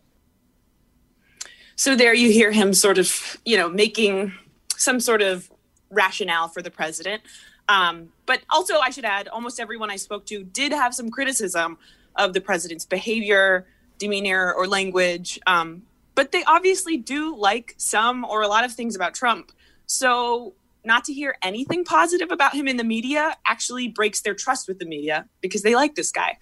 So 1.76 1.94
there 1.94 2.14
you 2.14 2.32
hear 2.32 2.50
him 2.50 2.74
sort 2.74 2.98
of, 2.98 3.38
you 3.44 3.56
know, 3.56 3.68
making 3.68 4.32
some 4.76 4.98
sort 4.98 5.22
of 5.22 5.48
rationale 5.88 6.48
for 6.48 6.62
the 6.62 6.70
president. 6.70 7.22
Um, 7.68 8.08
but 8.26 8.40
also, 8.50 8.80
I 8.80 8.90
should 8.90 9.04
add, 9.04 9.28
almost 9.28 9.60
everyone 9.60 9.92
I 9.92 9.96
spoke 9.96 10.26
to 10.26 10.42
did 10.42 10.72
have 10.72 10.96
some 10.96 11.10
criticism 11.10 11.78
of 12.16 12.32
the 12.32 12.40
president's 12.40 12.86
behavior, 12.86 13.68
demeanor, 13.98 14.52
or 14.52 14.66
language. 14.66 15.38
Um, 15.46 15.82
but 16.16 16.32
they 16.32 16.42
obviously 16.42 16.96
do 16.96 17.36
like 17.36 17.76
some 17.76 18.24
or 18.24 18.42
a 18.42 18.48
lot 18.48 18.64
of 18.64 18.72
things 18.72 18.96
about 18.96 19.14
Trump. 19.14 19.52
So, 19.86 20.54
not 20.84 21.04
to 21.04 21.12
hear 21.12 21.36
anything 21.42 21.84
positive 21.84 22.30
about 22.30 22.54
him 22.54 22.68
in 22.68 22.76
the 22.76 22.84
media 22.84 23.36
actually 23.46 23.88
breaks 23.88 24.20
their 24.20 24.34
trust 24.34 24.68
with 24.68 24.78
the 24.78 24.86
media 24.86 25.26
because 25.40 25.62
they 25.62 25.74
like 25.74 25.94
this 25.94 26.10
guy. 26.10 26.38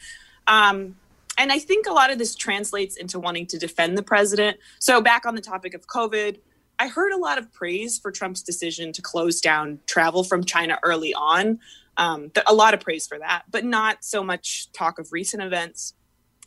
Um, 0.47 0.97
and 1.39 1.51
I 1.51 1.59
think 1.59 1.87
a 1.87 1.93
lot 1.93 2.11
of 2.11 2.19
this 2.19 2.35
translates 2.35 2.97
into 2.97 3.19
wanting 3.19 3.47
to 3.47 3.59
defend 3.59 3.97
the 3.97 4.03
president. 4.03 4.59
So, 4.79 5.01
back 5.01 5.25
on 5.25 5.35
the 5.35 5.41
topic 5.41 5.75
of 5.75 5.87
COVID, 5.87 6.39
I 6.79 6.89
heard 6.89 7.13
a 7.13 7.17
lot 7.17 7.39
of 7.39 7.53
praise 7.53 7.99
for 7.99 8.11
Trump's 8.11 8.43
decision 8.43 8.93
to 8.93 9.03
close 9.03 9.41
down 9.41 9.81
travel 9.87 10.25
from 10.25 10.45
China 10.45 10.79
early 10.83 11.15
on. 11.15 11.61
Um, 11.97 12.31
a 12.47 12.55
lot 12.55 12.75
of 12.75 12.81
praise 12.81 13.07
for 13.07 13.19
that, 13.19 13.45
but 13.51 13.65
not 13.65 14.05
so 14.05 14.25
much 14.25 14.71
talk 14.73 14.99
of 14.99 15.13
recent 15.13 15.43
events. 15.43 15.95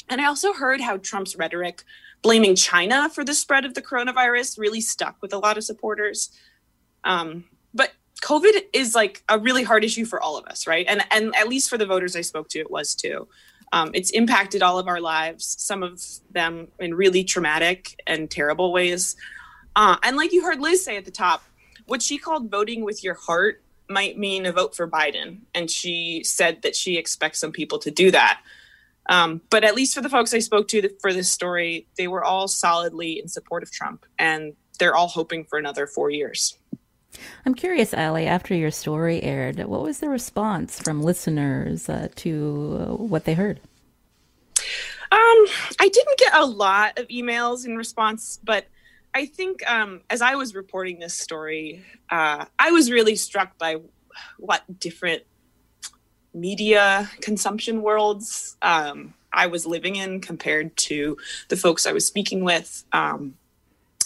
And 0.09 0.21
I 0.21 0.25
also 0.25 0.53
heard 0.53 0.81
how 0.81 0.97
Trump's 0.97 1.35
rhetoric 1.35 1.83
blaming 2.21 2.55
China 2.55 3.09
for 3.09 3.23
the 3.23 3.33
spread 3.33 3.65
of 3.65 3.75
the 3.75 3.81
coronavirus 3.81 4.57
really 4.57 4.81
stuck 4.81 5.15
with 5.21 5.33
a 5.33 5.37
lot 5.37 5.57
of 5.57 5.63
supporters. 5.63 6.31
Um, 7.03 7.45
but 7.75 7.91
COVID 8.23 8.63
is 8.73 8.95
like 8.95 9.23
a 9.29 9.37
really 9.37 9.61
hard 9.63 9.83
issue 9.83 10.05
for 10.05 10.19
all 10.19 10.37
of 10.37 10.45
us, 10.45 10.65
right? 10.65 10.85
And 10.87 11.03
and 11.11 11.35
at 11.35 11.47
least 11.47 11.69
for 11.69 11.77
the 11.77 11.85
voters 11.85 12.15
I 12.15 12.21
spoke 12.21 12.49
to, 12.49 12.59
it 12.59 12.71
was 12.71 12.95
too. 12.95 13.27
Um, 13.71 13.91
it's 13.93 14.09
impacted 14.11 14.63
all 14.63 14.79
of 14.79 14.87
our 14.87 15.01
lives, 15.01 15.55
some 15.59 15.83
of 15.83 16.01
them 16.31 16.69
in 16.79 16.93
really 16.93 17.23
traumatic 17.23 17.99
and 18.07 18.31
terrible 18.31 18.71
ways. 18.71 19.15
Uh, 19.75 19.97
and 20.03 20.15
like 20.15 20.31
you 20.31 20.43
heard 20.43 20.61
Liz 20.61 20.83
say 20.83 20.97
at 20.97 21.05
the 21.05 21.11
top, 21.11 21.43
what 21.85 22.01
she 22.01 22.17
called 22.17 22.49
voting 22.49 22.83
with 22.83 23.03
your 23.03 23.15
heart 23.15 23.61
might 23.89 24.17
mean 24.17 24.45
a 24.45 24.51
vote 24.51 24.75
for 24.75 24.87
Biden. 24.87 25.39
And 25.53 25.69
she 25.69 26.23
said 26.23 26.61
that 26.61 26.75
she 26.75 26.97
expects 26.97 27.39
some 27.39 27.51
people 27.51 27.79
to 27.79 27.91
do 27.91 28.11
that. 28.11 28.41
Um, 29.07 29.41
but 29.49 29.63
at 29.63 29.75
least 29.75 29.93
for 29.93 30.01
the 30.01 30.09
folks 30.09 30.33
I 30.33 30.39
spoke 30.39 30.67
to 30.69 30.89
for 30.99 31.13
this 31.13 31.29
story, 31.29 31.87
they 31.97 32.07
were 32.07 32.23
all 32.23 32.47
solidly 32.47 33.19
in 33.19 33.27
support 33.27 33.61
of 33.61 33.71
Trump, 33.71 34.05
and 34.17 34.53
they're 34.79 34.95
all 34.95 35.07
hoping 35.07 35.45
for 35.45 35.59
another 35.59 35.85
four 35.85 36.09
years. 36.09 36.57
I'm 37.45 37.53
curious, 37.53 37.93
Ali, 37.93 38.25
after 38.25 38.55
your 38.55 38.71
story 38.71 39.21
aired, 39.23 39.57
what 39.65 39.81
was 39.81 39.99
the 39.99 40.09
response 40.09 40.79
from 40.79 41.01
listeners 41.01 41.89
uh, 41.89 42.09
to 42.17 42.77
uh, 42.79 42.93
what 42.95 43.25
they 43.25 43.33
heard? 43.33 43.59
Um, 45.11 45.45
I 45.79 45.89
didn't 45.91 46.17
get 46.17 46.33
a 46.33 46.45
lot 46.45 46.97
of 46.97 47.07
emails 47.07 47.65
in 47.65 47.77
response, 47.77 48.39
but 48.43 48.65
I 49.13 49.25
think 49.25 49.67
um, 49.69 50.01
as 50.09 50.21
I 50.21 50.35
was 50.35 50.55
reporting 50.55 50.99
this 50.99 51.13
story, 51.13 51.85
uh, 52.09 52.45
I 52.59 52.71
was 52.71 52.91
really 52.91 53.15
struck 53.15 53.57
by 53.57 53.77
what 54.37 54.63
different 54.79 55.23
media 56.33 57.09
consumption 57.21 57.81
worlds 57.81 58.57
um, 58.61 59.13
I 59.31 59.47
was 59.47 59.65
living 59.65 59.95
in 59.95 60.21
compared 60.21 60.75
to 60.77 61.17
the 61.49 61.55
folks 61.55 61.85
I 61.85 61.93
was 61.93 62.05
speaking 62.05 62.43
with, 62.43 62.83
um, 62.91 63.35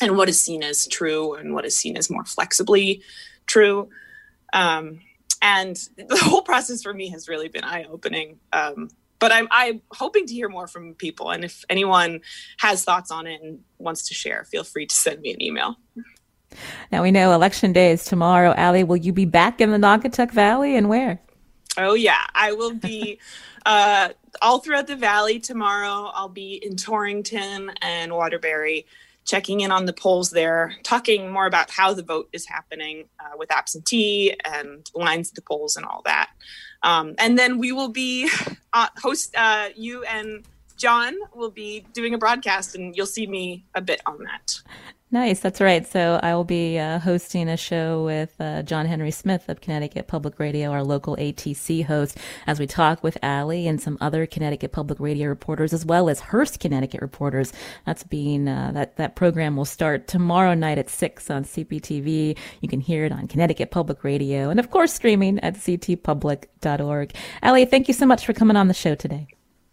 and 0.02 0.18
what 0.18 0.30
is 0.30 0.40
seen 0.40 0.64
as 0.64 0.88
true 0.88 1.36
and 1.36 1.54
what 1.54 1.66
is 1.66 1.76
seen 1.76 1.98
as 1.98 2.10
more 2.10 2.26
flexibly 2.26 3.02
true. 3.46 3.90
Um, 4.54 5.02
and 5.42 5.76
the 5.96 6.18
whole 6.18 6.42
process 6.42 6.84
for 6.84 6.94
me 6.94 7.10
has 7.10 7.28
really 7.28 7.48
been 7.48 7.64
eye 7.64 7.86
opening. 7.90 8.40
Um, 8.52 8.90
but 9.20 9.32
I'm, 9.32 9.48
I'm 9.52 9.82
hoping 9.92 10.26
to 10.28 10.34
hear 10.34 10.50
more 10.50 10.68
from 10.68 10.96
people. 10.96 11.32
And 11.32 11.44
if 11.44 11.64
anyone 11.70 12.22
has 12.60 12.84
thoughts 12.84 13.12
on 13.12 13.28
it 13.28 13.42
and 13.42 13.60
wants 13.78 14.08
to 14.08 14.14
share, 14.14 14.46
feel 14.46 14.64
free 14.64 14.86
to 14.86 14.96
send 14.96 15.22
me 15.22 15.34
an 15.34 15.42
email. 15.42 15.76
Now 16.92 17.04
we 17.04 17.12
know 17.12 17.34
election 17.34 17.74
day 17.74 17.92
is 17.92 18.06
tomorrow. 18.06 18.54
Ali, 18.58 18.84
will 18.84 18.98
you 18.98 19.14
be 19.14 19.26
back 19.26 19.62
in 19.62 19.72
the 19.72 19.78
Naugatuck 19.78 20.32
Valley 20.32 20.76
and 20.76 20.90
where? 20.90 21.22
Oh 21.78 21.94
yeah, 21.94 22.26
I 22.34 22.54
will 22.54 22.74
be 22.74 23.20
uh, 23.66 24.10
all 24.42 24.60
throughout 24.60 24.88
the 24.88 24.96
valley 24.96 25.40
tomorrow. 25.40 26.12
I'll 26.14 26.30
be 26.30 26.56
in 26.56 26.76
Torrington 26.76 27.72
and 27.82 28.12
Waterbury, 28.14 28.86
checking 29.26 29.62
in 29.62 29.72
on 29.72 29.86
the 29.86 29.94
polls 29.94 30.32
there, 30.32 30.74
talking 30.84 31.32
more 31.32 31.46
about 31.46 31.70
how 31.70 31.94
the 31.94 32.04
vote 32.04 32.30
is 32.34 32.48
happening 32.48 33.06
uh, 33.20 33.38
with 33.38 33.52
absentee 33.52 34.36
and 34.46 34.90
lines 34.94 35.30
at 35.30 35.36
the 35.36 35.42
polls 35.42 35.76
and 35.76 35.86
all 35.86 36.02
that. 36.06 36.30
Um, 36.84 37.16
and 37.18 37.38
then 37.38 37.58
we 37.58 37.72
will 37.72 37.90
be 37.90 38.30
uh, 38.74 38.88
host 38.98 39.36
uh, 39.36 39.70
you 39.76 40.04
and 40.04 40.46
John 40.78 41.16
will 41.36 41.52
be 41.52 41.86
doing 41.94 42.14
a 42.14 42.18
broadcast, 42.18 42.74
and 42.74 42.96
you'll 42.96 43.06
see 43.06 43.28
me 43.28 43.66
a 43.76 43.82
bit 43.82 44.02
on 44.06 44.24
that. 44.24 44.62
Nice, 45.12 45.40
that's 45.40 45.60
right. 45.60 45.88
So 45.88 46.20
I 46.22 46.36
will 46.36 46.44
be 46.44 46.78
uh, 46.78 47.00
hosting 47.00 47.50
a 47.50 47.58
show 47.58 48.06
with 48.06 48.36
uh, 48.40 48.62
John 48.62 48.86
Henry 48.86 49.10
Smith 49.10 49.50
of 49.50 49.60
Connecticut 49.60 50.06
Public 50.06 50.40
Radio, 50.40 50.70
our 50.70 50.84
local 50.84 51.16
ATC 51.16 51.84
host, 51.84 52.16
as 52.46 52.60
we 52.60 52.68
talk 52.68 53.04
with 53.04 53.18
Ali 53.24 53.68
and 53.68 53.82
some 53.82 53.98
other 54.02 54.28
Connecticut 54.28 54.72
Public 54.72 55.00
Radio 55.00 55.28
reporters, 55.28 55.74
as 55.74 55.84
well 55.84 56.10
as 56.10 56.20
Hearst 56.20 56.60
Connecticut 56.60 57.02
reporters. 57.02 57.52
That's 57.88 58.04
being 58.04 58.48
uh, 58.48 58.72
that 58.76 58.98
that 58.98 59.16
program 59.16 59.56
will 59.56 59.66
start 59.66 60.08
tomorrow 60.08 60.54
night 60.54 60.78
at 60.78 60.92
six 60.92 61.32
on 61.32 61.44
CPTV. 61.44 62.38
You 62.62 62.70
can 62.70 62.80
hear 62.80 63.04
it 63.04 63.12
on 63.12 63.28
Connecticut 63.28 63.72
Public 63.72 64.04
Radio, 64.04 64.52
and 64.52 64.60
of 64.60 64.70
course 64.70 64.94
streaming 64.94 65.40
at 65.40 65.56
ctpublic.org. 65.56 67.16
Ali, 67.42 67.66
thank 67.66 67.88
you 67.88 67.96
so 67.96 68.06
much 68.06 68.28
for 68.28 68.34
coming 68.34 68.56
on 68.56 68.68
the 68.68 68.76
show 68.76 68.94
today. 68.94 69.28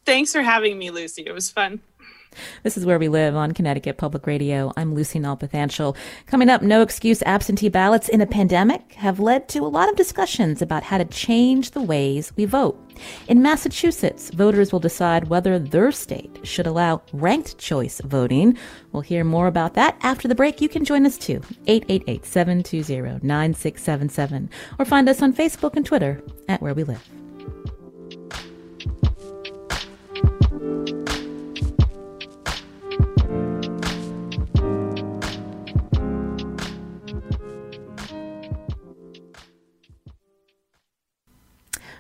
Thanks 0.07 0.33
for 0.33 0.41
having 0.41 0.79
me, 0.79 0.91
Lucy. 0.91 1.25
It 1.27 1.33
was 1.33 1.51
fun. 1.51 1.81
This 2.63 2.77
is 2.77 2.87
Where 2.87 2.99
We 2.99 3.09
Live 3.09 3.37
on 3.37 3.53
Connecticut 3.53 3.97
Public 3.97 4.27
Radio. 4.27 4.73
I'm 4.77 4.95
Lucy 4.95 5.19
Nalpathanchel. 5.19 5.97
Coming 6.27 6.49
up, 6.49 6.63
no 6.63 6.83
excuse 6.83 7.23
absentee 7.23 7.69
ballots 7.69 8.09
in 8.09 8.21
a 8.21 8.27
pandemic 8.27 8.93
have 8.95 9.21
led 9.21 9.49
to 9.51 9.61
a 9.61 9.69
lot 9.69 9.89
of 9.89 9.97
discussions 9.97 10.63
about 10.63 10.83
how 10.83 10.99
to 10.99 11.05
change 11.05 11.73
the 11.73 11.83
ways 11.83 12.33
we 12.37 12.45
vote. 12.45 12.81
In 13.29 13.43
Massachusetts, 13.43 14.31
voters 14.31 14.73
will 14.73 14.81
decide 14.81 15.29
whether 15.29 15.59
their 15.59 15.93
state 15.93 16.39
should 16.43 16.67
allow 16.67 17.03
ranked 17.13 17.59
choice 17.59 18.01
voting. 18.03 18.57
We'll 18.93 19.03
hear 19.03 19.25
more 19.25 19.47
about 19.47 19.75
that 19.75 19.97
after 20.03 20.29
the 20.29 20.35
break. 20.35 20.61
You 20.61 20.69
can 20.69 20.85
join 20.85 21.07
us 21.07 21.19
too, 21.19 21.41
888-720-9677, 21.67 24.49
or 24.79 24.85
find 24.85 25.09
us 25.09 25.23
on 25.23 25.33
Facebook 25.33 25.77
and 25.77 25.85
Twitter 25.85 26.23
at 26.49 26.63
Where 26.63 26.75
We 26.75 26.85
Live. 26.85 27.09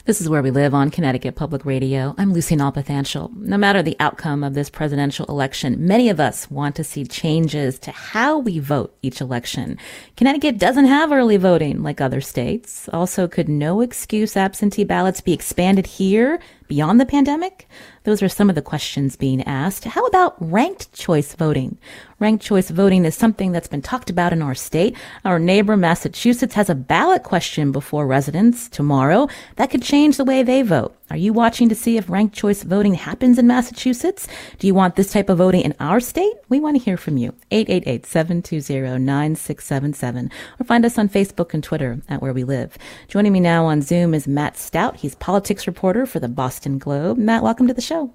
This 0.06 0.20
is 0.20 0.28
where 0.28 0.40
we 0.40 0.52
live 0.52 0.72
on 0.72 0.92
Connecticut 0.92 1.34
Public 1.34 1.64
Radio. 1.64 2.14
I'm 2.16 2.32
Lucy 2.32 2.54
Nalpathanchel. 2.54 3.36
No 3.38 3.56
matter 3.58 3.82
the 3.82 3.96
outcome 3.98 4.44
of 4.44 4.54
this 4.54 4.70
presidential 4.70 5.26
election, 5.26 5.84
many 5.84 6.08
of 6.10 6.20
us 6.20 6.48
want 6.48 6.76
to 6.76 6.84
see 6.84 7.04
changes 7.04 7.76
to 7.80 7.90
how 7.90 8.38
we 8.38 8.60
vote 8.60 8.96
each 9.02 9.20
election. 9.20 9.76
Connecticut 10.16 10.58
doesn't 10.58 10.84
have 10.84 11.10
early 11.10 11.38
voting 11.38 11.82
like 11.82 12.00
other 12.00 12.20
states. 12.20 12.88
Also, 12.92 13.26
could 13.26 13.48
no 13.48 13.80
excuse 13.80 14.36
absentee 14.36 14.84
ballots 14.84 15.20
be 15.20 15.32
expanded 15.32 15.88
here 15.88 16.38
beyond 16.66 17.00
the 17.00 17.06
pandemic? 17.06 17.68
Those 18.04 18.22
are 18.22 18.28
some 18.28 18.48
of 18.48 18.54
the 18.54 18.62
questions 18.62 19.16
being 19.16 19.42
asked. 19.44 19.84
How 19.84 20.06
about 20.06 20.34
ranked 20.40 20.92
choice 20.92 21.34
voting? 21.34 21.78
Ranked 22.18 22.42
choice 22.42 22.70
voting 22.70 23.04
is 23.04 23.14
something 23.14 23.52
that's 23.52 23.68
been 23.68 23.82
talked 23.82 24.10
about 24.10 24.32
in 24.32 24.42
our 24.42 24.54
state. 24.54 24.96
Our 25.24 25.38
neighbor, 25.38 25.76
Massachusetts, 25.76 26.54
has 26.54 26.70
a 26.70 26.74
ballot 26.74 27.22
question 27.22 27.70
before 27.70 28.06
residents 28.06 28.68
tomorrow 28.68 29.28
that 29.56 29.70
could 29.70 29.82
change 29.82 30.16
the 30.16 30.24
way 30.24 30.42
they 30.42 30.62
vote. 30.62 30.95
Are 31.08 31.16
you 31.16 31.32
watching 31.32 31.68
to 31.68 31.76
see 31.76 31.96
if 31.96 32.10
ranked 32.10 32.34
choice 32.34 32.64
voting 32.64 32.94
happens 32.94 33.38
in 33.38 33.46
Massachusetts? 33.46 34.26
Do 34.58 34.66
you 34.66 34.74
want 34.74 34.96
this 34.96 35.12
type 35.12 35.28
of 35.28 35.38
voting 35.38 35.60
in 35.60 35.72
our 35.78 36.00
state? 36.00 36.32
We 36.48 36.58
want 36.58 36.76
to 36.76 36.82
hear 36.82 36.96
from 36.96 37.16
you. 37.16 37.32
888-720-9677 37.52 40.32
or 40.58 40.64
find 40.64 40.84
us 40.84 40.98
on 40.98 41.08
Facebook 41.08 41.54
and 41.54 41.62
Twitter 41.62 42.00
at 42.08 42.20
Where 42.20 42.32
We 42.32 42.42
Live. 42.42 42.76
Joining 43.06 43.32
me 43.32 43.38
now 43.38 43.66
on 43.66 43.82
Zoom 43.82 44.14
is 44.14 44.26
Matt 44.26 44.56
Stout. 44.56 44.96
He's 44.96 45.14
politics 45.14 45.68
reporter 45.68 46.06
for 46.06 46.18
the 46.18 46.28
Boston 46.28 46.78
Globe. 46.78 47.18
Matt, 47.18 47.44
welcome 47.44 47.68
to 47.68 47.74
the 47.74 47.80
show. 47.80 48.12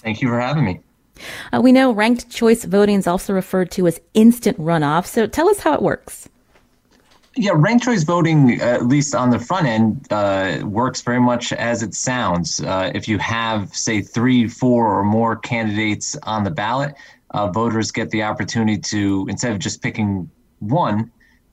Thank 0.00 0.20
you 0.20 0.28
for 0.28 0.40
having 0.40 0.64
me. 0.64 0.80
Uh, 1.52 1.60
we 1.62 1.72
know 1.72 1.90
ranked 1.90 2.30
choice 2.30 2.64
voting 2.64 2.96
is 2.96 3.06
also 3.06 3.32
referred 3.32 3.70
to 3.72 3.86
as 3.86 4.00
instant 4.14 4.58
runoff. 4.58 5.06
So 5.06 5.26
tell 5.26 5.48
us 5.48 5.60
how 5.60 5.74
it 5.74 5.82
works. 5.82 6.28
Yeah, 7.36 7.52
ranked 7.54 7.84
choice 7.84 8.02
voting, 8.02 8.60
uh, 8.60 8.64
at 8.64 8.86
least 8.86 9.14
on 9.14 9.30
the 9.30 9.38
front 9.38 9.66
end, 9.66 10.06
uh, 10.10 10.62
works 10.64 11.00
very 11.00 11.20
much 11.20 11.52
as 11.52 11.82
it 11.82 11.94
sounds. 11.94 12.60
Uh, 12.60 12.90
if 12.92 13.06
you 13.06 13.18
have, 13.18 13.74
say, 13.74 14.02
three, 14.02 14.48
four, 14.48 14.98
or 14.98 15.04
more 15.04 15.36
candidates 15.36 16.16
on 16.24 16.42
the 16.42 16.50
ballot, 16.50 16.94
uh, 17.30 17.46
voters 17.46 17.92
get 17.92 18.10
the 18.10 18.24
opportunity 18.24 18.76
to, 18.76 19.26
instead 19.30 19.52
of 19.52 19.60
just 19.60 19.80
picking 19.80 20.28
one, 20.58 21.10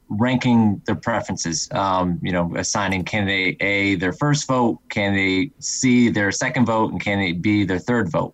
ranking 0.10 0.82
their 0.86 0.96
preferences. 0.96 1.70
Um, 1.72 2.20
you 2.24 2.32
know, 2.32 2.52
assigning 2.56 3.04
candidate 3.04 3.58
A 3.62 3.96
their 3.96 4.14
first 4.14 4.48
vote, 4.48 4.80
candidate 4.90 5.52
C 5.60 6.10
their 6.10 6.32
second 6.32 6.66
vote, 6.66 6.92
and 6.92 7.00
candidate 7.00 7.42
B 7.42 7.66
their 7.66 7.80
third 7.80 8.10
vote. 8.10 8.34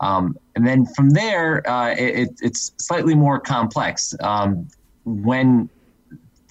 Um, 0.00 0.38
and 0.56 0.66
then 0.66 0.86
from 0.86 1.10
there, 1.10 1.68
uh, 1.68 1.90
it, 1.90 2.30
it's 2.40 2.72
slightly 2.78 3.14
more 3.14 3.38
complex. 3.38 4.14
Um, 4.20 4.68
when 5.04 5.68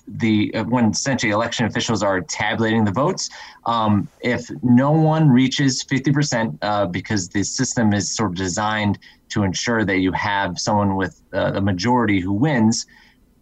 the 0.08 0.54
uh, 0.56 0.64
when 0.64 0.86
essentially 0.92 1.32
election 1.32 1.66
officials 1.66 2.02
are 2.02 2.22
tabulating 2.22 2.86
the 2.86 2.92
votes. 2.92 3.30
Um, 3.66 4.08
if 4.22 4.50
no 4.64 4.92
one 4.92 5.30
reaches 5.30 5.84
50%, 5.84 6.58
uh, 6.62 6.86
because 6.88 7.30
the 7.30 7.44
system 7.44 7.94
is 7.94 8.16
sort 8.16 8.32
of 8.32 8.36
designed 8.36 9.00
to 9.30 9.44
ensure 9.44 9.84
that 9.84 9.98
you 9.98 10.12
have 10.14 10.58
someone 10.60 10.96
with 10.96 11.22
uh, 11.34 11.54
a 11.56 11.62
majority 11.62 12.20
who 12.20 12.32
wins, 12.32 12.86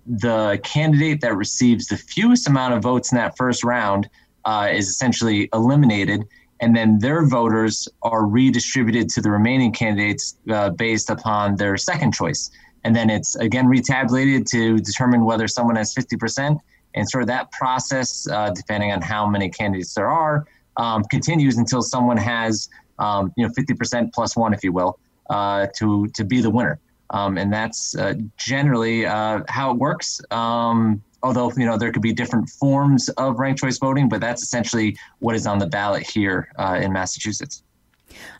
the 0.06 0.60
candidate 0.64 1.22
that 1.22 1.36
receives 1.36 1.88
the 1.88 1.98
fewest 1.98 2.48
amount 2.48 2.74
of 2.74 2.82
votes 2.82 3.12
in 3.12 3.18
that 3.18 3.38
first 3.38 3.64
round 3.64 4.10
uh, 4.46 4.70
is 4.72 4.88
essentially 4.88 5.50
eliminated. 5.54 6.24
and 6.62 6.74
then 6.74 7.00
their 7.00 7.28
voters 7.28 7.88
are 8.02 8.26
redistributed 8.26 9.10
to 9.10 9.22
the 9.22 9.30
remaining 9.30 9.74
candidates 9.74 10.38
uh, 10.50 10.70
based 10.70 11.10
upon 11.10 11.58
their 11.58 11.76
second 11.76 12.14
choice. 12.14 12.50
And 12.86 12.96
then 12.96 13.10
it's 13.10 13.36
again 13.36 13.66
retabulated 13.66 14.46
to 14.52 14.78
determine 14.78 15.26
whether 15.26 15.48
someone 15.48 15.76
has 15.76 15.94
50%. 15.94 16.60
And 16.94 17.10
sort 17.10 17.24
of 17.24 17.28
that 17.28 17.52
process, 17.52 18.26
uh, 18.30 18.52
depending 18.52 18.94
on 18.94 19.02
how 19.02 19.28
many 19.28 19.50
candidates 19.50 19.94
there 19.96 20.08
are, 20.08 20.46
um, 20.78 21.04
continues 21.06 21.58
until 21.58 21.82
someone 21.82 22.16
has, 22.16 22.70
um, 23.00 23.34
you 23.36 23.46
know, 23.46 23.52
50% 23.52 24.14
plus 24.14 24.38
one, 24.38 24.54
if 24.54 24.64
you 24.64 24.72
will, 24.72 24.98
uh, 25.30 25.68
to 25.78 26.08
to 26.10 26.24
be 26.24 26.40
the 26.40 26.50
winner. 26.50 26.80
Um, 27.10 27.38
and 27.38 27.52
that's 27.52 27.98
uh, 27.98 28.14
generally 28.38 29.06
uh, 29.06 29.42
how 29.50 29.72
it 29.72 29.78
works. 29.78 30.22
Um, 30.32 31.02
although 31.24 31.52
you 31.58 31.66
know 31.66 31.78
there 31.78 31.92
could 31.92 32.04
be 32.04 32.14
different 32.14 32.50
forms 32.50 33.10
of 33.10 33.40
ranked 33.40 33.62
choice 33.62 33.80
voting, 33.80 34.08
but 34.08 34.22
that's 34.22 34.44
essentially 34.44 34.98
what 35.20 35.36
is 35.36 35.48
on 35.48 35.58
the 35.58 35.68
ballot 35.68 36.04
here 36.10 36.50
uh, 36.58 36.80
in 36.82 36.94
Massachusetts. 36.94 37.64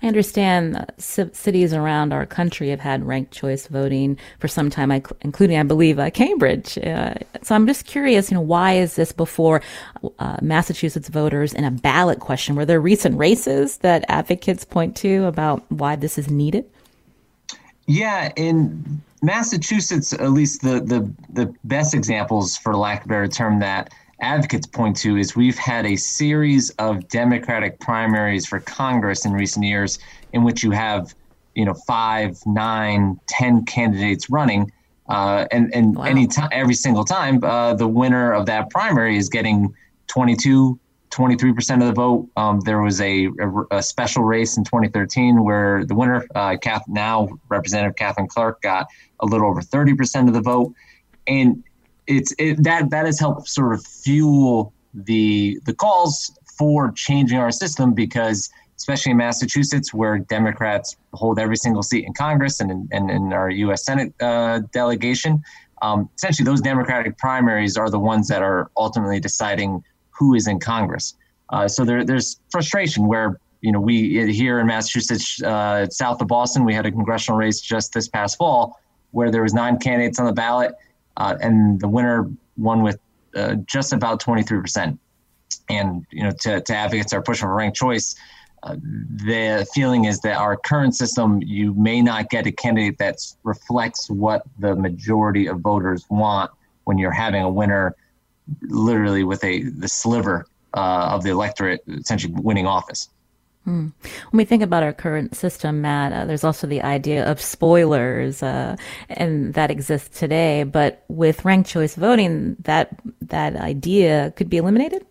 I 0.02 0.08
understand 0.08 0.86
cities 0.98 1.74
around 1.74 2.14
our 2.14 2.26
country 2.26 2.70
have 2.70 2.80
had 2.80 3.06
ranked 3.06 3.32
choice 3.32 3.68
voting 3.68 4.18
for 4.40 4.48
some 4.48 4.70
time, 4.70 4.92
including, 5.22 5.58
I 5.58 5.64
believe, 5.64 6.00
uh, 6.00 6.10
Cambridge. 6.10 6.78
Uh, 6.78 7.16
so 7.42 7.56
I'm 7.56 7.68
just 7.68 7.86
curious, 7.86 8.32
you 8.32 8.36
know, 8.36 8.42
why 8.42 8.74
is 8.74 8.96
this 8.96 9.12
before 9.12 9.62
uh, 10.20 10.38
Massachusetts 10.42 11.10
voters 11.10 11.54
in 11.54 11.64
a 11.64 11.72
ballot 11.72 12.20
question? 12.20 12.56
Were 12.56 12.66
there 12.66 12.82
recent 12.82 13.18
races 13.18 13.78
that 13.80 14.06
advocates 14.08 14.66
point 14.66 14.96
to 14.98 15.26
about 15.26 15.64
why 15.72 15.96
this 15.96 16.18
is 16.18 16.30
needed? 16.30 16.66
Yeah, 17.88 18.32
in 18.36 19.02
Massachusetts, 19.22 20.14
at 20.14 20.32
least 20.32 20.62
the 20.62 20.82
the 20.82 21.12
the 21.30 21.54
best 21.64 21.94
examples, 21.94 22.58
for 22.58 22.76
lack 22.76 23.02
of 23.02 23.06
a 23.06 23.10
better 23.10 23.28
term, 23.28 23.60
that 23.60 23.94
advocates 24.22 24.68
point 24.68 24.96
to 24.98 25.18
is 25.18 25.36
we've 25.36 25.58
had 25.58 25.86
a 25.86 25.96
series 25.96 26.70
of 26.72 27.08
Democratic 27.10 27.80
primaries 27.80 28.46
for 28.46 28.60
Congress 28.60 29.26
in 29.26 29.34
recent 29.34 29.66
years, 29.66 30.00
in 30.34 30.44
which 30.44 30.64
you 30.64 30.72
have, 30.72 31.14
you 31.54 31.66
know, 31.66 31.74
five, 31.88 32.38
nine, 32.46 33.20
ten 33.28 33.66
candidates 33.66 34.30
running, 34.30 34.72
uh, 35.10 35.46
and 35.52 35.74
and 35.74 35.96
wow. 35.96 36.06
any 36.06 36.28
time, 36.28 36.50
every 36.52 36.74
single 36.74 37.04
time, 37.04 37.44
uh, 37.44 37.74
the 37.74 37.88
winner 37.88 38.34
of 38.34 38.46
that 38.46 38.70
primary 38.70 39.18
is 39.18 39.30
getting 39.30 39.74
22, 40.08 40.80
23% 41.12 41.82
of 41.82 41.88
the 41.88 41.94
vote. 41.94 42.30
Um, 42.36 42.60
there 42.62 42.82
was 42.82 43.00
a, 43.02 43.28
a, 43.28 43.78
a, 43.78 43.84
special 43.84 44.24
race 44.24 44.58
in 44.58 44.64
2013 44.64 45.44
where 45.44 45.86
the 45.86 45.96
winner, 45.96 46.26
uh, 46.36 46.58
Kath, 46.62 46.84
now 46.88 47.30
Representative 47.50 47.96
Katherine 47.96 48.28
Clark, 48.28 48.62
got 48.62 48.88
a 49.20 49.26
little 49.26 49.48
over 49.48 49.62
30% 49.62 50.28
of 50.28 50.34
the 50.34 50.42
vote. 50.42 50.74
And 51.28 51.64
it's 52.08 52.34
it, 52.38 52.64
that 52.64 52.90
that 52.90 53.06
has 53.06 53.20
helped 53.20 53.48
sort 53.48 53.74
of 53.74 53.86
fuel 53.86 54.74
the 54.94 55.60
the 55.66 55.74
calls 55.74 56.32
for 56.58 56.92
changing 56.92 57.38
our 57.38 57.52
system 57.52 57.94
because 57.94 58.50
especially 58.78 59.12
in 59.12 59.18
Massachusetts 59.18 59.94
where 59.94 60.20
Democrats 60.20 60.98
hold 61.14 61.40
every 61.40 61.58
single 61.58 61.84
seat 61.84 62.06
in 62.06 62.14
Congress 62.14 62.60
and 62.60 62.72
in, 62.72 62.90
and 62.92 63.10
in 63.10 63.34
our 63.34 63.50
U.S. 63.50 63.86
Senate 63.86 64.14
uh, 64.22 64.60
delegation, 64.74 65.42
um, 65.82 66.10
essentially 66.18 66.46
those 66.46 66.62
Democratic 66.62 67.18
primaries 67.18 67.78
are 67.78 67.90
the 67.90 68.00
ones 68.00 68.28
that 68.28 68.42
are 68.42 68.70
ultimately 68.78 69.20
deciding 69.20 69.84
who 70.10 70.34
is 70.34 70.48
in 70.48 70.60
Congress. 70.60 71.16
Uh, 71.50 71.68
so 71.68 71.86
there, 71.86 72.04
there's 72.04 72.40
frustration 72.50 73.08
where 73.08 73.40
you 73.62 73.72
know 73.72 73.80
we 73.80 74.32
here 74.32 74.60
in 74.60 74.68
Massachusetts, 74.68 75.42
uh, 75.42 75.90
south 75.90 76.22
of 76.22 76.28
Boston, 76.28 76.66
we 76.66 76.74
had 76.74 76.86
a 76.86 76.92
congressional 76.92 77.38
race 77.38 77.62
just 77.62 77.94
this 77.94 78.08
past 78.08 78.38
fall 78.38 78.80
where 79.12 79.32
there 79.32 79.44
was 79.44 79.54
nine 79.54 79.78
candidates 79.80 80.20
on 80.20 80.26
the 80.26 80.34
ballot, 80.34 80.76
uh, 81.18 81.36
and 81.42 81.80
the 81.80 81.88
winner 81.88 82.30
won 82.58 82.84
with 82.84 83.00
uh, 83.36 83.56
just 83.66 83.94
about 83.94 84.20
23 84.20 84.62
percent. 84.62 85.00
And 85.70 86.06
you 86.12 86.24
know, 86.24 86.32
to, 86.42 86.62
to 86.62 86.76
advocates 86.76 87.14
are 87.14 87.22
pushing 87.22 87.48
for 87.48 87.56
ranked 87.56 87.78
choice. 87.78 88.16
Uh, 88.64 88.76
the 88.76 89.68
feeling 89.74 90.06
is 90.06 90.20
that 90.22 90.38
our 90.38 90.58
current 90.58 90.96
system, 90.96 91.40
you 91.44 91.74
may 91.76 92.02
not 92.02 92.30
get 92.30 92.48
a 92.48 92.52
candidate 92.52 92.98
that 92.98 93.18
reflects 93.44 94.10
what 94.10 94.44
the 94.58 94.76
majority 94.76 95.48
of 95.48 95.60
voters 95.60 96.04
want 96.10 96.50
when 96.86 96.98
you're 96.98 97.12
having 97.12 97.44
a 97.44 97.50
winner 97.50 97.96
literally 98.62 99.24
with 99.24 99.44
a 99.44 99.64
the 99.64 99.88
sliver 99.88 100.46
uh, 100.74 101.10
of 101.12 101.24
the 101.24 101.30
electorate 101.30 101.82
essentially 101.88 102.34
winning 102.36 102.68
office. 102.68 103.10
Hmm. 103.66 103.88
When 104.30 104.38
we 104.38 104.46
think 104.46 104.62
about 104.62 104.84
our 104.84 104.94
current 104.94 105.36
system, 105.36 105.82
Matt, 105.82 106.14
uh, 106.14 106.26
there's 106.26 106.44
also 106.44 106.68
the 106.68 106.84
idea 106.84 107.26
of 107.30 107.42
spoilers, 107.42 108.44
uh, 108.44 108.76
and 109.10 109.56
that 109.56 109.72
exists 109.72 110.20
today. 110.20 110.64
But 110.64 111.04
with 111.08 111.44
ranked 111.44 111.68
choice 111.68 111.96
voting, 111.96 112.56
that 112.60 113.00
that 113.22 113.56
idea 113.56 114.34
could 114.36 114.50
be 114.50 114.58
eliminated. 114.58 115.04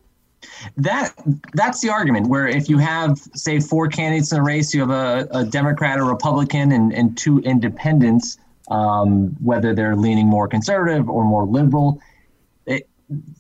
That 0.77 1.15
that's 1.55 1.81
the 1.81 1.91
argument. 1.91 2.29
Where 2.29 2.47
if 2.47 2.69
you 2.69 2.79
have, 2.79 3.19
say, 3.35 3.59
four 3.59 3.89
candidates 3.89 4.31
in 4.31 4.39
a 4.39 4.43
race, 4.43 4.73
you 4.73 4.81
have 4.81 4.91
a, 4.91 5.27
a 5.33 5.45
Democrat, 5.45 5.99
a 5.99 6.05
Republican, 6.05 6.71
and, 6.71 6.93
and 6.93 7.19
two 7.19 7.41
independents, 7.41 8.39
um, 8.71 9.35
whether 9.43 9.75
they're 9.75 9.97
leaning 9.97 10.29
more 10.29 10.47
conservative 10.47 11.11
or 11.11 11.25
more 11.25 11.45
liberal 11.45 12.01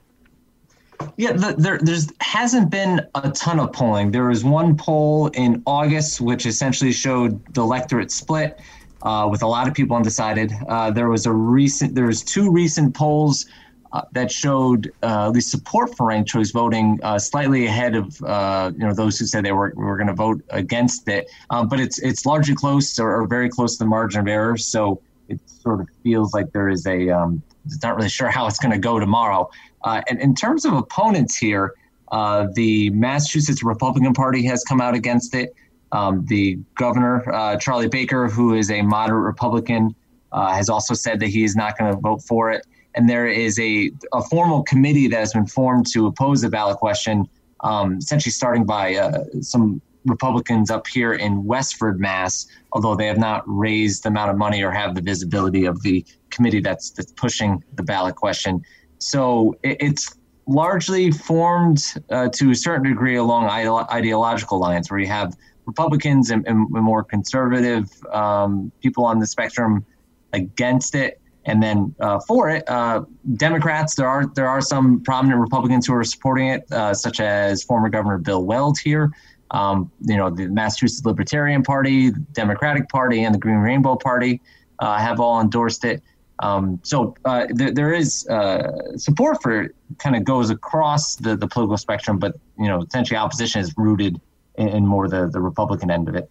Yeah, 1.16 1.32
the, 1.32 1.54
there 1.56 1.78
there's 1.78 2.08
hasn't 2.20 2.70
been 2.70 3.00
a 3.14 3.30
ton 3.30 3.60
of 3.60 3.72
polling. 3.72 4.10
There 4.10 4.28
was 4.28 4.44
one 4.44 4.76
poll 4.76 5.28
in 5.28 5.62
August, 5.66 6.20
which 6.20 6.46
essentially 6.46 6.92
showed 6.92 7.44
the 7.54 7.62
electorate 7.62 8.10
split, 8.10 8.60
uh, 9.02 9.28
with 9.30 9.42
a 9.42 9.46
lot 9.46 9.68
of 9.68 9.74
people 9.74 9.96
undecided. 9.96 10.52
Uh, 10.68 10.90
there 10.90 11.08
was 11.08 11.26
a 11.26 11.32
recent, 11.32 11.94
there 11.94 12.06
was 12.06 12.22
two 12.22 12.50
recent 12.50 12.94
polls 12.94 13.46
uh, 13.92 14.02
that 14.12 14.30
showed 14.30 14.90
uh, 15.02 15.26
at 15.26 15.32
least 15.32 15.50
support 15.50 15.94
for 15.96 16.06
ranked 16.06 16.30
choice 16.30 16.50
voting, 16.50 16.98
uh, 17.02 17.18
slightly 17.18 17.66
ahead 17.66 17.94
of 17.94 18.22
uh, 18.22 18.72
you 18.74 18.86
know 18.86 18.94
those 18.94 19.18
who 19.18 19.26
said 19.26 19.44
they 19.44 19.52
were 19.52 19.72
were 19.76 19.96
going 19.96 20.06
to 20.06 20.14
vote 20.14 20.42
against 20.50 21.08
it. 21.08 21.30
Um, 21.50 21.68
but 21.68 21.78
it's 21.78 21.98
it's 21.98 22.24
largely 22.24 22.54
close 22.54 22.98
or, 22.98 23.20
or, 23.20 23.26
very 23.26 23.48
close 23.48 23.76
to 23.76 23.84
the 23.84 23.88
margin 23.88 24.20
of 24.20 24.28
error. 24.28 24.56
So 24.56 25.02
it 25.28 25.40
sort 25.46 25.80
of 25.80 25.88
feels 26.02 26.32
like 26.32 26.52
there 26.52 26.68
is 26.68 26.86
a 26.86 27.10
um, 27.10 27.42
not 27.82 27.96
really 27.96 28.08
sure 28.08 28.30
how 28.30 28.46
it's 28.46 28.58
going 28.58 28.72
to 28.72 28.78
go 28.78 28.98
tomorrow. 28.98 29.50
Uh, 29.84 30.00
and 30.08 30.20
in 30.20 30.34
terms 30.34 30.64
of 30.64 30.72
opponents 30.72 31.36
here, 31.36 31.74
uh, 32.10 32.46
the 32.54 32.90
Massachusetts 32.90 33.62
Republican 33.62 34.12
Party 34.12 34.44
has 34.44 34.64
come 34.64 34.80
out 34.80 34.94
against 34.94 35.34
it. 35.34 35.54
Um, 35.92 36.24
the 36.26 36.58
governor, 36.74 37.30
uh, 37.32 37.56
Charlie 37.56 37.88
Baker, 37.88 38.28
who 38.28 38.54
is 38.54 38.70
a 38.70 38.82
moderate 38.82 39.24
Republican, 39.24 39.94
uh, 40.30 40.52
has 40.54 40.68
also 40.68 40.94
said 40.94 41.20
that 41.20 41.28
he 41.28 41.44
is 41.44 41.56
not 41.56 41.76
going 41.78 41.92
to 41.92 42.00
vote 42.00 42.22
for 42.22 42.50
it. 42.50 42.66
And 42.94 43.08
there 43.08 43.26
is 43.26 43.58
a, 43.58 43.90
a 44.12 44.22
formal 44.22 44.62
committee 44.64 45.08
that 45.08 45.18
has 45.18 45.32
been 45.32 45.46
formed 45.46 45.86
to 45.92 46.06
oppose 46.06 46.42
the 46.42 46.50
ballot 46.50 46.78
question, 46.78 47.26
um, 47.60 47.98
essentially 47.98 48.32
starting 48.32 48.64
by 48.64 48.96
uh, 48.96 49.24
some 49.40 49.80
Republicans 50.04 50.70
up 50.70 50.86
here 50.86 51.14
in 51.14 51.44
Westford, 51.44 52.00
Mass, 52.00 52.46
although 52.72 52.94
they 52.94 53.06
have 53.06 53.18
not 53.18 53.42
raised 53.46 54.02
the 54.02 54.08
amount 54.08 54.30
of 54.30 54.36
money 54.36 54.62
or 54.62 54.70
have 54.70 54.94
the 54.94 55.00
visibility 55.00 55.64
of 55.64 55.82
the 55.82 56.04
committee 56.30 56.60
that's, 56.60 56.90
that's 56.90 57.12
pushing 57.12 57.62
the 57.74 57.82
ballot 57.82 58.16
question. 58.16 58.62
So 59.02 59.56
it, 59.62 59.76
it's 59.80 60.14
largely 60.46 61.10
formed 61.10 61.82
uh, 62.10 62.28
to 62.34 62.50
a 62.50 62.54
certain 62.54 62.84
degree 62.88 63.16
along 63.16 63.46
ideological 63.48 64.58
lines, 64.58 64.90
where 64.90 65.00
you 65.00 65.06
have 65.08 65.36
Republicans 65.66 66.30
and, 66.30 66.46
and 66.46 66.68
more 66.70 67.04
conservative 67.04 67.90
um, 68.12 68.72
people 68.80 69.04
on 69.04 69.18
the 69.18 69.26
spectrum 69.26 69.84
against 70.32 70.94
it, 70.94 71.20
and 71.44 71.62
then 71.62 71.94
uh, 72.00 72.20
for 72.26 72.48
it, 72.48 72.68
uh, 72.68 73.02
Democrats. 73.36 73.94
There 73.94 74.08
are 74.08 74.26
there 74.26 74.48
are 74.48 74.60
some 74.60 75.00
prominent 75.02 75.40
Republicans 75.40 75.86
who 75.86 75.94
are 75.94 76.04
supporting 76.04 76.48
it, 76.48 76.70
uh, 76.72 76.94
such 76.94 77.20
as 77.20 77.62
former 77.62 77.88
Governor 77.88 78.18
Bill 78.18 78.44
Weld 78.44 78.78
here. 78.78 79.10
Um, 79.50 79.90
you 80.00 80.16
know, 80.16 80.30
the 80.30 80.46
Massachusetts 80.46 81.04
Libertarian 81.04 81.62
Party, 81.62 82.10
Democratic 82.32 82.88
Party, 82.88 83.24
and 83.24 83.34
the 83.34 83.38
Green 83.38 83.56
Rainbow 83.56 83.96
Party 83.96 84.40
uh, 84.78 84.96
have 84.96 85.20
all 85.20 85.40
endorsed 85.40 85.84
it. 85.84 86.02
Um, 86.38 86.80
so 86.82 87.14
uh, 87.24 87.46
th- 87.46 87.74
there 87.74 87.92
is 87.92 88.26
uh, 88.28 88.96
support 88.96 89.42
for 89.42 89.62
it, 89.62 89.76
kind 89.98 90.16
of 90.16 90.24
goes 90.24 90.50
across 90.50 91.16
the, 91.16 91.36
the 91.36 91.46
political 91.46 91.76
spectrum, 91.76 92.18
but 92.18 92.34
you 92.58 92.66
know, 92.66 92.82
essentially 92.82 93.16
opposition 93.16 93.60
is 93.60 93.72
rooted 93.76 94.20
in, 94.56 94.68
in 94.68 94.86
more 94.86 95.08
the, 95.08 95.28
the 95.28 95.40
Republican 95.40 95.90
end 95.90 96.08
of 96.08 96.14
it. 96.14 96.30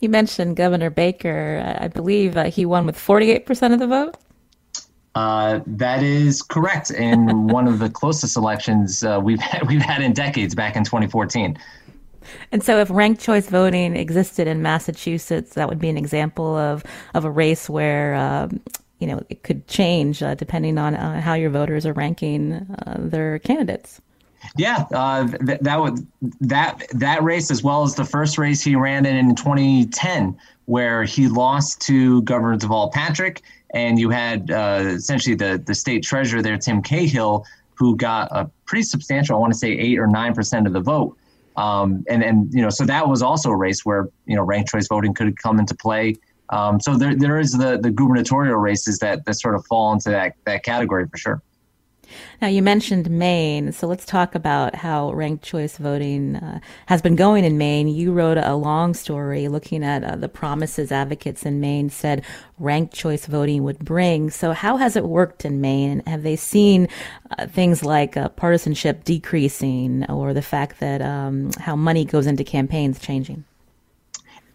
You 0.00 0.08
mentioned 0.08 0.56
Governor 0.56 0.90
Baker. 0.90 1.76
I 1.78 1.88
believe 1.88 2.36
uh, 2.36 2.44
he 2.44 2.64
won 2.64 2.86
with 2.86 2.96
48% 2.96 3.72
of 3.72 3.78
the 3.78 3.86
vote. 3.86 4.16
Uh, 5.14 5.60
that 5.66 6.02
is 6.02 6.42
correct. 6.42 6.90
In 6.90 7.46
one 7.48 7.66
of 7.66 7.78
the 7.78 7.90
closest 7.90 8.36
elections 8.36 9.02
uh, 9.04 9.20
we've 9.22 9.40
had, 9.40 9.66
we've 9.66 9.82
had 9.82 10.00
in 10.00 10.12
decades, 10.12 10.54
back 10.54 10.76
in 10.76 10.84
2014. 10.84 11.58
And 12.52 12.62
so, 12.62 12.78
if 12.78 12.90
ranked 12.90 13.22
choice 13.22 13.48
voting 13.48 13.96
existed 13.96 14.46
in 14.46 14.60
Massachusetts, 14.60 15.54
that 15.54 15.68
would 15.68 15.78
be 15.78 15.88
an 15.88 15.96
example 15.96 16.56
of 16.56 16.84
of 17.14 17.24
a 17.24 17.30
race 17.30 17.70
where 17.70 18.14
um, 18.14 18.60
you 18.98 19.06
know, 19.06 19.22
it 19.28 19.42
could 19.42 19.66
change 19.68 20.22
uh, 20.22 20.34
depending 20.34 20.78
on 20.78 20.94
uh, 20.94 21.20
how 21.20 21.34
your 21.34 21.50
voters 21.50 21.86
are 21.86 21.92
ranking 21.92 22.52
uh, 22.52 22.96
their 22.98 23.38
candidates. 23.38 24.00
Yeah, 24.56 24.84
uh, 24.92 25.26
th- 25.26 25.60
that 25.60 25.80
would 25.80 26.06
that 26.40 26.82
that 26.92 27.22
race 27.22 27.50
as 27.50 27.62
well 27.62 27.82
as 27.82 27.94
the 27.94 28.04
first 28.04 28.38
race 28.38 28.62
he 28.62 28.76
ran 28.76 29.04
in 29.06 29.16
in 29.16 29.34
2010, 29.34 30.36
where 30.66 31.04
he 31.04 31.28
lost 31.28 31.80
to 31.82 32.22
Governor 32.22 32.56
Deval 32.56 32.92
Patrick, 32.92 33.42
and 33.74 33.98
you 33.98 34.10
had 34.10 34.50
uh, 34.50 34.82
essentially 34.84 35.34
the 35.34 35.62
the 35.64 35.74
state 35.74 36.02
treasurer 36.02 36.40
there, 36.40 36.56
Tim 36.56 36.82
Cahill, 36.82 37.44
who 37.74 37.96
got 37.96 38.28
a 38.30 38.50
pretty 38.64 38.82
substantial, 38.82 39.36
I 39.36 39.38
want 39.38 39.52
to 39.52 39.58
say 39.58 39.70
eight 39.70 39.98
or 39.98 40.06
nine 40.06 40.34
percent 40.34 40.66
of 40.66 40.72
the 40.72 40.80
vote. 40.80 41.16
Um, 41.56 42.04
and 42.08 42.22
and 42.22 42.52
you 42.54 42.62
know, 42.62 42.70
so 42.70 42.84
that 42.84 43.08
was 43.08 43.22
also 43.22 43.50
a 43.50 43.56
race 43.56 43.84
where 43.84 44.08
you 44.26 44.36
know 44.36 44.44
ranked 44.44 44.70
choice 44.70 44.86
voting 44.86 45.14
could 45.14 45.36
come 45.36 45.58
into 45.58 45.74
play. 45.74 46.14
Um, 46.50 46.80
so 46.80 46.96
there, 46.96 47.14
there 47.14 47.38
is 47.38 47.52
the, 47.52 47.78
the 47.78 47.90
gubernatorial 47.90 48.56
races 48.56 48.98
that, 48.98 49.24
that 49.26 49.34
sort 49.34 49.54
of 49.54 49.66
fall 49.66 49.92
into 49.92 50.10
that, 50.10 50.34
that 50.44 50.64
category 50.64 51.06
for 51.06 51.16
sure. 51.16 51.42
Now, 52.40 52.48
you 52.48 52.62
mentioned 52.62 53.10
Maine, 53.10 53.72
so 53.72 53.86
let's 53.86 54.04
talk 54.04 54.34
about 54.34 54.74
how 54.74 55.12
ranked 55.12 55.44
choice 55.44 55.76
voting 55.76 56.36
uh, 56.36 56.60
has 56.86 57.02
been 57.02 57.16
going 57.16 57.44
in 57.44 57.58
Maine. 57.58 57.88
You 57.88 58.12
wrote 58.12 58.38
a 58.38 58.54
long 58.54 58.94
story 58.94 59.48
looking 59.48 59.84
at 59.84 60.04
uh, 60.04 60.16
the 60.16 60.28
promises 60.28 60.92
advocates 60.92 61.44
in 61.44 61.60
Maine 61.60 61.90
said 61.90 62.24
ranked 62.58 62.94
choice 62.94 63.26
voting 63.26 63.62
would 63.64 63.80
bring. 63.80 64.30
So, 64.30 64.52
how 64.52 64.76
has 64.76 64.96
it 64.96 65.04
worked 65.04 65.44
in 65.44 65.60
Maine? 65.60 66.02
Have 66.06 66.22
they 66.22 66.36
seen 66.36 66.88
uh, 67.36 67.46
things 67.46 67.84
like 67.84 68.16
uh, 68.16 68.28
partisanship 68.30 69.04
decreasing 69.04 70.08
or 70.08 70.32
the 70.32 70.42
fact 70.42 70.80
that 70.80 71.02
um, 71.02 71.50
how 71.58 71.76
money 71.76 72.04
goes 72.04 72.26
into 72.26 72.44
campaigns 72.44 72.98
changing? 72.98 73.44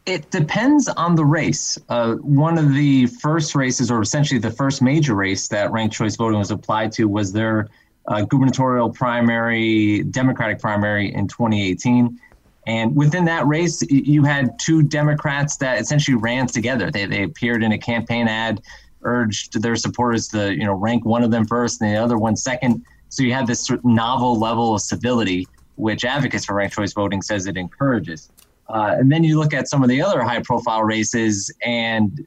It 0.06 0.30
depends 0.32 0.89
on 0.89 1.16
the 1.16 1.24
race. 1.24 1.78
Uh, 1.88 2.16
one 2.16 2.58
of 2.58 2.74
the 2.74 3.08
first 3.08 3.56
races, 3.56 3.89
or 3.89 4.02
essentially 4.02 4.39
the 4.39 4.52
first 4.52 4.82
major 4.82 5.16
race 5.16 5.48
that 5.48 5.72
ranked 5.72 5.96
choice 5.96 6.18
voting 6.18 6.39
was 6.39 6.52
applied 6.52 6.92
to, 6.94 7.06
was 7.06 7.32
their 7.32 7.70
uh, 8.08 8.22
gubernatorial 8.24 8.89
primary, 8.89 10.04
Democratic 10.04 10.60
primary 10.60 11.13
in 11.13 11.28
2018. 11.28 12.20
And 12.68 12.96
within 12.96 13.26
that 13.26 13.48
race, 13.48 13.82
you 13.89 14.24
had 14.24 14.58
two 14.60 14.84
Democrats 14.84 15.58
that 15.58 15.80
essentially 15.80 16.16
ran 16.16 16.48
together. 16.48 16.92
They, 16.92 17.06
they 17.06 17.24
appeared 17.24 17.63
in 17.63 17.72
a 17.72 17.78
campaign 17.78 18.28
ad, 18.28 18.62
urged 19.04 19.62
their 19.62 19.76
supporters 19.76 20.30
to 20.30 20.54
you 20.54 20.66
know 20.66 20.74
rank 20.74 21.06
one 21.06 21.24
of 21.24 21.32
them 21.32 21.46
first 21.46 21.82
and 21.82 21.94
the 21.94 21.98
other 21.98 22.18
one 22.18 22.36
second. 22.36 22.84
So 23.10 23.24
you 23.24 23.34
had 23.34 23.48
this 23.48 23.70
novel 23.84 24.39
level 24.39 24.76
of 24.76 24.82
civility, 24.82 25.48
which 25.76 26.06
advocates 26.06 26.46
for 26.46 26.56
ranked 26.56 26.76
choice 26.76 26.94
voting 26.94 27.22
says 27.22 27.48
it 27.48 27.58
encourages. 27.58 28.32
Uh, 28.69 28.95
and 28.97 29.12
then 29.12 29.23
you 29.23 29.38
look 29.38 29.54
at 29.54 29.67
some 29.67 29.84
of 29.84 29.89
the 29.89 30.02
other 30.02 30.21
high 30.21 30.41
profile 30.41 30.84
races, 30.84 31.54
and 31.63 32.26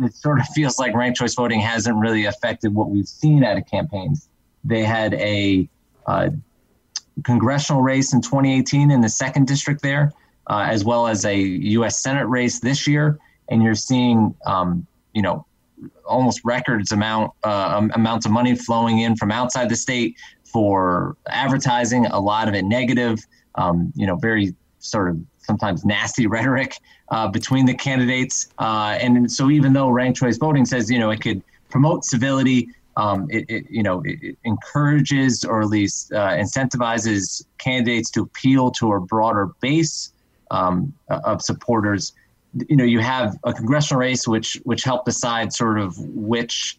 it 0.00 0.14
sort 0.14 0.40
of 0.40 0.46
feels 0.54 0.78
like 0.78 0.94
ranked 0.94 1.18
choice 1.18 1.34
voting 1.34 1.60
hasn't 1.60 1.96
really 1.96 2.24
affected 2.24 2.74
what 2.74 2.90
we've 2.90 3.08
seen 3.08 3.44
out 3.44 3.56
of 3.56 3.66
campaigns. 3.66 4.28
They 4.64 4.84
had 4.84 5.14
a 5.14 5.68
uh, 6.06 6.30
congressional 7.24 7.82
race 7.82 8.12
in 8.12 8.20
2018 8.20 8.90
in 8.90 9.00
the 9.00 9.08
second 9.08 9.46
district 9.46 9.82
there, 9.82 10.12
uh, 10.48 10.66
as 10.68 10.84
well 10.84 11.06
as 11.06 11.24
a 11.24 11.36
U.S. 11.36 11.98
Senate 11.98 12.26
race 12.26 12.60
this 12.60 12.86
year, 12.86 13.18
and 13.48 13.62
you're 13.62 13.74
seeing, 13.74 14.34
um, 14.46 14.86
you 15.14 15.22
know, 15.22 15.46
almost 16.04 16.40
records 16.44 16.90
amount 16.90 17.32
uh, 17.44 17.88
amounts 17.94 18.26
of 18.26 18.32
money 18.32 18.54
flowing 18.54 19.00
in 19.00 19.14
from 19.14 19.30
outside 19.30 19.68
the 19.68 19.76
state 19.76 20.16
for 20.44 21.16
advertising. 21.28 22.06
A 22.06 22.18
lot 22.18 22.48
of 22.48 22.54
it 22.54 22.64
negative. 22.64 23.20
Um, 23.54 23.92
you 23.94 24.06
know, 24.06 24.16
very 24.16 24.54
sort 24.78 25.10
of 25.10 25.20
sometimes 25.38 25.84
nasty 25.84 26.26
rhetoric 26.36 26.76
uh, 27.10 27.28
between 27.28 27.66
the 27.66 27.74
candidates. 27.74 28.48
Uh, 28.58 28.98
and 29.00 29.30
so 29.30 29.50
even 29.50 29.72
though 29.72 29.88
ranked 29.88 30.18
choice 30.18 30.38
voting 30.38 30.64
says, 30.64 30.90
you 30.90 30.98
know, 30.98 31.10
it 31.10 31.20
could 31.20 31.42
promote 31.70 32.04
civility, 32.04 32.68
um, 32.96 33.28
it, 33.30 33.44
it, 33.48 33.70
you 33.70 33.82
know, 33.82 34.02
it, 34.04 34.18
it, 34.22 34.38
encourages 34.44 35.44
or 35.44 35.62
at 35.62 35.68
least 35.68 36.12
uh, 36.12 36.30
incentivizes 36.30 37.44
candidates 37.58 38.10
to 38.10 38.22
appeal 38.22 38.70
to 38.72 38.92
a 38.92 39.00
broader 39.00 39.50
base 39.60 40.12
um, 40.50 40.92
of 41.08 41.40
supporters. 41.40 42.12
You 42.68 42.76
know, 42.76 42.84
you 42.84 42.98
have 42.98 43.38
a 43.44 43.52
congressional 43.52 44.00
race 44.00 44.26
which 44.26 44.60
which 44.64 44.82
helped 44.82 45.06
decide 45.06 45.52
sort 45.52 45.78
of 45.78 45.96
which 45.98 46.78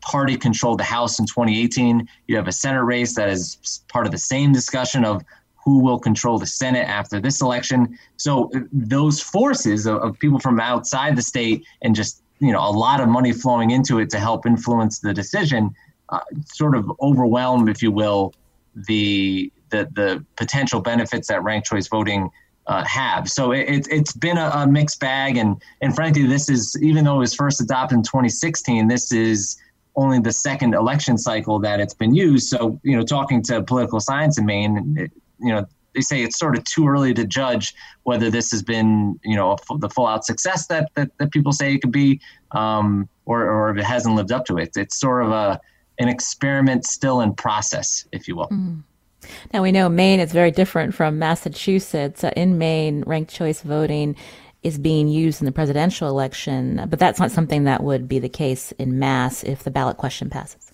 party 0.00 0.36
controlled 0.36 0.80
the 0.80 0.84
House 0.84 1.18
in 1.18 1.26
2018. 1.26 2.08
You 2.26 2.36
have 2.36 2.48
a 2.48 2.52
Senate 2.52 2.82
race 2.82 3.14
that 3.14 3.28
is 3.28 3.82
part 3.88 4.06
of 4.06 4.12
the 4.12 4.18
same 4.18 4.52
discussion 4.52 5.04
of 5.04 5.22
who 5.64 5.80
will 5.80 5.98
control 5.98 6.38
the 6.38 6.46
Senate 6.46 6.88
after 6.88 7.20
this 7.20 7.40
election. 7.40 7.98
So 8.16 8.50
those 8.72 9.20
forces 9.20 9.86
of, 9.86 9.96
of, 9.98 10.18
people 10.18 10.38
from 10.38 10.58
outside 10.58 11.16
the 11.16 11.22
state 11.22 11.64
and 11.82 11.94
just 11.94 12.22
you 12.38 12.52
know 12.52 12.60
a 12.60 12.70
lot 12.70 13.00
of 13.00 13.08
money 13.08 13.32
flowing 13.32 13.70
into 13.70 13.98
it 13.98 14.10
to 14.10 14.18
help 14.18 14.46
influence 14.46 15.00
the 15.00 15.12
decision, 15.12 15.74
uh, 16.08 16.20
sort 16.46 16.74
of 16.74 16.90
overwhelm, 17.00 17.68
if 17.68 17.82
you 17.82 17.92
will, 17.92 18.32
the 18.74 19.52
the 19.70 19.88
the 19.92 20.24
potential 20.36 20.80
benefits 20.80 21.28
that 21.28 21.42
ranked 21.42 21.66
choice 21.66 21.88
voting. 21.88 22.30
Uh, 22.66 22.84
have 22.84 23.28
so 23.28 23.50
it, 23.50 23.88
it's 23.90 24.12
been 24.12 24.36
a, 24.36 24.48
a 24.54 24.66
mixed 24.66 25.00
bag 25.00 25.36
and 25.36 25.60
and 25.80 25.96
frankly 25.96 26.24
this 26.24 26.48
is 26.48 26.78
even 26.82 27.04
though 27.04 27.16
it 27.16 27.18
was 27.18 27.34
first 27.34 27.60
adopted 27.60 27.96
in 27.96 28.02
2016 28.04 28.86
this 28.86 29.10
is 29.10 29.56
only 29.96 30.20
the 30.20 30.32
second 30.32 30.74
election 30.74 31.18
cycle 31.18 31.58
that 31.60 31.80
it's 31.80 31.94
been 31.94 32.14
used. 32.14 32.48
So, 32.48 32.80
you 32.82 32.96
know, 32.96 33.02
talking 33.02 33.42
to 33.44 33.62
political 33.62 34.00
science 34.00 34.38
in 34.38 34.46
Maine, 34.46 35.10
you 35.40 35.52
know 35.52 35.66
they 35.94 36.00
say 36.00 36.22
it's 36.22 36.38
sort 36.38 36.56
of 36.56 36.64
too 36.64 36.88
early 36.88 37.12
to 37.14 37.26
judge 37.26 37.74
whether 38.04 38.30
this 38.30 38.50
has 38.50 38.62
been 38.62 39.18
you 39.24 39.36
know 39.36 39.56
the 39.78 39.88
full 39.88 40.06
out 40.06 40.24
success 40.24 40.66
that, 40.66 40.90
that 40.94 41.10
that 41.18 41.30
people 41.30 41.52
say 41.52 41.74
it 41.74 41.80
could 41.80 41.92
be 41.92 42.20
um, 42.52 43.08
or 43.26 43.48
or 43.48 43.70
if 43.70 43.76
it 43.76 43.84
hasn't 43.84 44.14
lived 44.14 44.32
up 44.32 44.44
to 44.46 44.58
it. 44.58 44.76
It's 44.76 44.98
sort 44.98 45.24
of 45.24 45.30
a 45.30 45.60
an 45.98 46.08
experiment 46.08 46.84
still 46.84 47.20
in 47.20 47.34
process 47.34 48.06
if 48.12 48.26
you 48.26 48.36
will. 48.36 48.48
Mm. 48.48 48.82
now 49.52 49.62
we 49.62 49.72
know 49.72 49.88
maine 49.88 50.20
is 50.20 50.32
very 50.32 50.50
different 50.50 50.94
from 50.94 51.18
massachusetts. 51.18 52.24
Uh, 52.24 52.32
in 52.36 52.58
maine 52.58 53.02
ranked 53.06 53.32
choice 53.32 53.60
voting 53.62 54.16
is 54.62 54.78
being 54.78 55.08
used 55.08 55.40
in 55.40 55.46
the 55.46 55.52
presidential 55.52 56.08
election 56.08 56.86
but 56.88 56.98
that's 56.98 57.20
not 57.20 57.30
something 57.30 57.64
that 57.64 57.82
would 57.82 58.08
be 58.08 58.18
the 58.18 58.28
case 58.28 58.72
in 58.72 58.98
mass 58.98 59.44
if 59.44 59.62
the 59.62 59.70
ballot 59.70 59.98
question 59.98 60.30
passes 60.30 60.69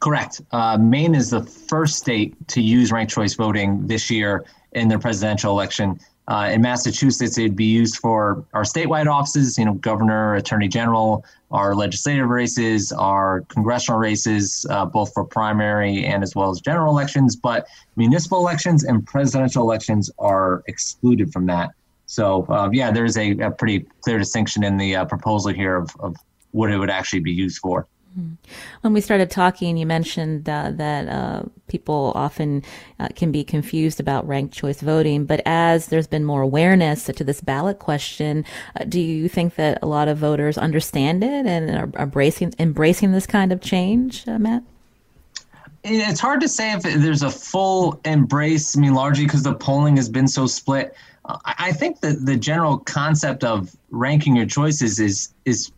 Correct. 0.00 0.40
Uh, 0.52 0.78
Maine 0.78 1.14
is 1.14 1.30
the 1.30 1.42
first 1.42 1.96
state 1.96 2.36
to 2.48 2.60
use 2.60 2.92
ranked 2.92 3.12
choice 3.12 3.34
voting 3.34 3.86
this 3.86 4.10
year 4.10 4.44
in 4.72 4.88
their 4.88 4.98
presidential 4.98 5.50
election. 5.50 5.98
Uh, 6.28 6.50
in 6.52 6.60
Massachusetts, 6.60 7.38
it'd 7.38 7.56
be 7.56 7.64
used 7.64 7.96
for 7.96 8.44
our 8.52 8.62
statewide 8.62 9.10
offices, 9.10 9.56
you 9.56 9.64
know, 9.64 9.72
governor, 9.74 10.34
attorney 10.34 10.68
general, 10.68 11.24
our 11.50 11.74
legislative 11.74 12.28
races, 12.28 12.92
our 12.92 13.40
congressional 13.48 13.98
races, 13.98 14.66
uh, 14.68 14.84
both 14.84 15.12
for 15.14 15.24
primary 15.24 16.04
and 16.04 16.22
as 16.22 16.36
well 16.36 16.50
as 16.50 16.60
general 16.60 16.92
elections. 16.92 17.34
But 17.34 17.66
municipal 17.96 18.38
elections 18.38 18.84
and 18.84 19.06
presidential 19.06 19.62
elections 19.62 20.10
are 20.18 20.62
excluded 20.66 21.32
from 21.32 21.46
that. 21.46 21.70
So, 22.04 22.46
uh, 22.50 22.68
yeah, 22.72 22.90
there's 22.90 23.16
a, 23.16 23.30
a, 23.38 23.50
pretty 23.50 23.86
clear 24.02 24.18
distinction 24.18 24.64
in 24.64 24.76
the 24.76 24.96
uh, 24.96 25.04
proposal 25.06 25.52
here 25.52 25.76
of, 25.76 25.90
of 25.98 26.16
what 26.52 26.70
it 26.70 26.78
would 26.78 26.90
actually 26.90 27.20
be 27.20 27.32
used 27.32 27.58
for. 27.58 27.86
Mm-hmm. 28.16 28.34
When 28.82 28.92
we 28.92 29.00
started 29.00 29.30
talking, 29.30 29.76
you 29.76 29.86
mentioned 29.86 30.48
uh, 30.48 30.70
that 30.74 31.08
uh, 31.08 31.42
people 31.68 32.12
often 32.14 32.62
uh, 32.98 33.08
can 33.14 33.30
be 33.32 33.44
confused 33.44 34.00
about 34.00 34.26
ranked 34.26 34.54
choice 34.54 34.80
voting, 34.80 35.24
but 35.24 35.40
as 35.44 35.86
there's 35.86 36.06
been 36.06 36.24
more 36.24 36.42
awareness 36.42 37.04
to 37.04 37.24
this 37.24 37.40
ballot 37.40 37.78
question, 37.78 38.44
uh, 38.80 38.84
do 38.84 39.00
you 39.00 39.28
think 39.28 39.56
that 39.56 39.78
a 39.82 39.86
lot 39.86 40.08
of 40.08 40.18
voters 40.18 40.56
understand 40.56 41.22
it 41.22 41.46
and 41.46 41.70
are 41.70 42.02
embracing 42.02 42.54
embracing 42.58 43.12
this 43.12 43.26
kind 43.26 43.52
of 43.52 43.60
change, 43.60 44.26
uh, 44.26 44.38
Matt? 44.38 44.62
It's 45.84 46.20
hard 46.20 46.40
to 46.40 46.48
say 46.48 46.72
if 46.72 46.82
there's 46.82 47.22
a 47.22 47.30
full 47.30 48.00
embrace. 48.04 48.76
I 48.76 48.80
mean, 48.80 48.94
largely 48.94 49.24
because 49.24 49.42
the 49.42 49.54
polling 49.54 49.96
has 49.96 50.08
been 50.08 50.28
so 50.28 50.46
split. 50.46 50.94
I 51.44 51.72
think 51.72 52.00
that 52.00 52.24
the 52.24 52.36
general 52.36 52.78
concept 52.78 53.44
of 53.44 53.76
ranking 53.90 54.36
your 54.36 54.46
choices 54.46 54.98
is 54.98 55.28
is 55.44 55.70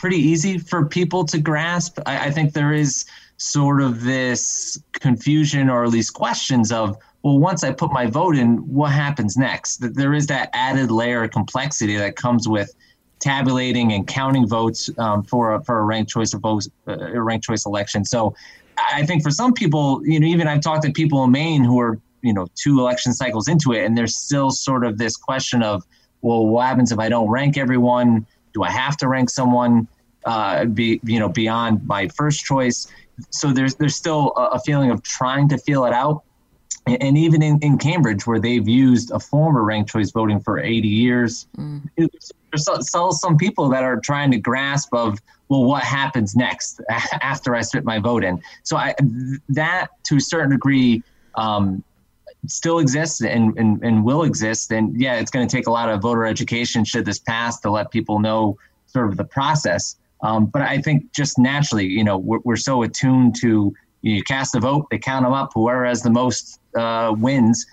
pretty 0.00 0.16
easy 0.16 0.58
for 0.58 0.86
people 0.86 1.24
to 1.26 1.38
grasp. 1.38 1.98
I, 2.06 2.26
I 2.26 2.30
think 2.30 2.54
there 2.54 2.72
is 2.72 3.04
sort 3.36 3.80
of 3.80 4.02
this 4.02 4.82
confusion 4.92 5.68
or 5.68 5.84
at 5.84 5.90
least 5.90 6.14
questions 6.14 6.72
of 6.72 6.96
well, 7.22 7.38
once 7.38 7.62
I 7.64 7.72
put 7.72 7.92
my 7.92 8.06
vote 8.06 8.34
in, 8.34 8.56
what 8.66 8.92
happens 8.92 9.36
next? 9.36 9.76
There 9.94 10.14
is 10.14 10.26
that 10.28 10.48
added 10.54 10.90
layer 10.90 11.24
of 11.24 11.30
complexity 11.30 11.96
that 11.98 12.16
comes 12.16 12.48
with 12.48 12.74
tabulating 13.18 13.92
and 13.92 14.06
counting 14.06 14.48
votes 14.48 14.88
um, 14.96 15.22
for 15.24 15.52
a, 15.52 15.62
for 15.62 15.80
a 15.80 15.84
ranked 15.84 16.10
choice 16.10 16.32
of 16.32 16.40
votes, 16.40 16.70
uh, 16.88 16.96
a 16.98 17.20
ranked 17.20 17.44
choice 17.44 17.66
election. 17.66 18.06
So, 18.06 18.34
I 18.92 19.04
think 19.04 19.22
for 19.22 19.30
some 19.30 19.52
people, 19.52 20.00
you 20.06 20.18
know, 20.18 20.26
even 20.26 20.48
I've 20.48 20.62
talked 20.62 20.84
to 20.84 20.92
people 20.92 21.22
in 21.24 21.30
Maine 21.30 21.62
who 21.62 21.78
are 21.78 21.98
you 22.22 22.32
know 22.32 22.46
two 22.54 22.80
election 22.80 23.12
cycles 23.12 23.48
into 23.48 23.72
it, 23.72 23.84
and 23.84 23.98
there's 23.98 24.16
still 24.16 24.50
sort 24.50 24.86
of 24.86 24.96
this 24.96 25.16
question 25.16 25.62
of, 25.62 25.84
well, 26.22 26.46
what 26.46 26.66
happens 26.66 26.90
if 26.90 26.98
I 26.98 27.10
don't 27.10 27.28
rank 27.28 27.58
everyone? 27.58 28.26
Do 28.52 28.62
I 28.62 28.70
have 28.70 28.96
to 28.98 29.08
rank 29.08 29.30
someone? 29.30 29.88
Uh, 30.26 30.66
be 30.66 31.00
you 31.02 31.18
know 31.18 31.28
beyond 31.28 31.86
my 31.86 32.08
first 32.08 32.44
choice. 32.44 32.86
So 33.30 33.52
there's 33.52 33.74
there's 33.76 33.96
still 33.96 34.32
a, 34.36 34.56
a 34.56 34.58
feeling 34.60 34.90
of 34.90 35.02
trying 35.02 35.48
to 35.48 35.58
feel 35.58 35.84
it 35.84 35.92
out 35.92 36.24
and 36.86 37.18
even 37.18 37.42
in, 37.42 37.58
in 37.60 37.78
Cambridge, 37.78 38.26
where 38.26 38.40
they've 38.40 38.66
used 38.66 39.10
a 39.10 39.20
form 39.20 39.56
of 39.56 39.62
ranked 39.64 39.90
choice 39.90 40.10
voting 40.10 40.40
for 40.40 40.58
80 40.58 40.88
years, 40.88 41.46
mm. 41.56 41.82
there's 41.96 42.88
still 42.88 43.12
some 43.12 43.36
people 43.36 43.68
that 43.68 43.84
are 43.84 44.00
trying 44.00 44.30
to 44.32 44.38
grasp 44.38 44.92
of, 44.94 45.20
well, 45.48 45.64
what 45.64 45.82
happens 45.82 46.34
next 46.34 46.80
after 47.22 47.54
I 47.54 47.60
spit 47.60 47.84
my 47.84 47.98
vote 47.98 48.24
in? 48.24 48.42
So 48.62 48.76
I, 48.76 48.94
that, 49.50 49.88
to 50.04 50.16
a 50.16 50.20
certain 50.20 50.50
degree, 50.50 51.02
um, 51.34 51.84
still 52.46 52.78
exists 52.78 53.20
and, 53.20 53.56
and, 53.58 53.82
and 53.82 54.04
will 54.04 54.22
exist. 54.22 54.72
And 54.72 54.98
yeah, 55.00 55.16
it's 55.16 55.30
going 55.30 55.46
to 55.46 55.56
take 55.56 55.66
a 55.66 55.70
lot 55.70 55.88
of 55.88 56.00
voter 56.00 56.24
education 56.24 56.84
should 56.84 57.04
this 57.04 57.18
pass 57.18 57.60
to 57.60 57.70
let 57.70 57.90
people 57.90 58.18
know 58.18 58.58
sort 58.86 59.08
of 59.08 59.16
the 59.16 59.24
process. 59.24 59.96
Um, 60.22 60.46
but 60.46 60.62
I 60.62 60.80
think 60.80 61.12
just 61.12 61.38
naturally, 61.38 61.86
you 61.86 62.04
know, 62.04 62.18
we're, 62.18 62.40
we're 62.44 62.56
so 62.56 62.82
attuned 62.82 63.36
to 63.40 63.72
you 64.02 64.16
know 64.16 64.22
cast 64.26 64.54
a 64.54 64.60
vote, 64.60 64.88
they 64.90 64.98
count 64.98 65.24
them 65.24 65.32
up. 65.32 65.52
Whoever 65.54 65.84
has 65.84 66.02
the 66.02 66.10
most 66.10 66.60
uh, 66.76 67.14
wins. 67.16 67.66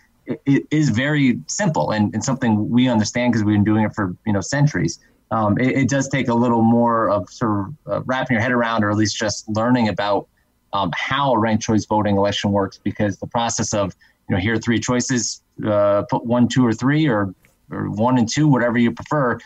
It, 0.45 0.67
is 0.71 0.89
very 0.89 1.39
simple 1.47 1.91
and, 1.91 2.13
and 2.13 2.21
something 2.21 2.69
we 2.69 2.89
understand 2.89 3.31
because 3.31 3.45
we've 3.45 3.55
been 3.55 3.63
doing 3.63 3.85
it 3.85 3.95
for 3.95 4.13
you 4.25 4.33
know 4.33 4.41
centuries. 4.41 4.99
Um, 5.31 5.57
it, 5.57 5.77
it, 5.77 5.89
does 5.89 6.09
take 6.09 6.27
a 6.27 6.33
little 6.33 6.61
more 6.61 7.09
of 7.09 7.29
sort 7.29 7.67
of 7.67 7.75
uh, 7.89 8.01
wrapping 8.03 8.35
your 8.35 8.41
head 8.41 8.51
around, 8.51 8.83
or 8.83 8.91
at 8.91 8.97
least 8.97 9.17
just 9.17 9.47
learning 9.47 9.87
about 9.87 10.27
um, 10.73 10.91
how 10.93 11.35
ranked 11.35 11.63
choice 11.63 11.85
voting 11.85 12.17
election 12.17 12.51
works. 12.51 12.77
Because 12.77 13.17
the 13.19 13.27
process 13.27 13.73
of 13.73 13.95
you 14.29 14.35
know 14.35 14.41
here 14.41 14.55
are 14.55 14.59
three 14.59 14.79
choices, 14.79 15.41
uh, 15.65 16.03
put 16.09 16.25
one, 16.25 16.47
two, 16.47 16.65
or 16.65 16.73
three, 16.73 17.07
or 17.07 17.33
or 17.71 17.89
one 17.89 18.17
and 18.17 18.29
two, 18.29 18.47
whatever 18.47 18.77
you 18.77 18.91
prefer. 18.91 19.37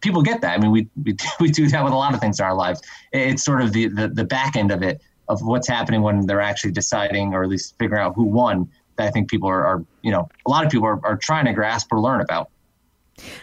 People 0.00 0.22
get 0.22 0.40
that. 0.42 0.58
I 0.58 0.60
mean, 0.60 0.70
we, 0.70 0.88
we, 1.02 1.16
we 1.40 1.50
do 1.50 1.68
that 1.68 1.82
with 1.82 1.92
a 1.92 1.96
lot 1.96 2.14
of 2.14 2.20
things 2.20 2.38
in 2.38 2.44
our 2.44 2.54
lives. 2.54 2.80
It's 3.12 3.44
sort 3.44 3.62
of 3.62 3.72
the, 3.72 3.88
the, 3.88 4.08
the 4.08 4.24
back 4.24 4.56
end 4.56 4.70
of 4.70 4.82
it 4.82 5.00
of 5.28 5.40
what's 5.42 5.66
happening 5.66 6.02
when 6.02 6.26
they're 6.26 6.40
actually 6.40 6.72
deciding 6.72 7.32
or 7.32 7.42
at 7.42 7.48
least 7.48 7.74
figuring 7.78 8.02
out 8.02 8.14
who 8.14 8.24
won 8.24 8.68
that 8.96 9.08
I 9.08 9.10
think 9.10 9.30
people 9.30 9.48
are, 9.48 9.64
are 9.64 9.84
you 10.02 10.12
know, 10.12 10.28
a 10.46 10.50
lot 10.50 10.64
of 10.64 10.70
people 10.70 10.86
are, 10.86 11.00
are 11.04 11.16
trying 11.16 11.46
to 11.46 11.52
grasp 11.52 11.92
or 11.92 12.00
learn 12.00 12.20
about. 12.20 12.50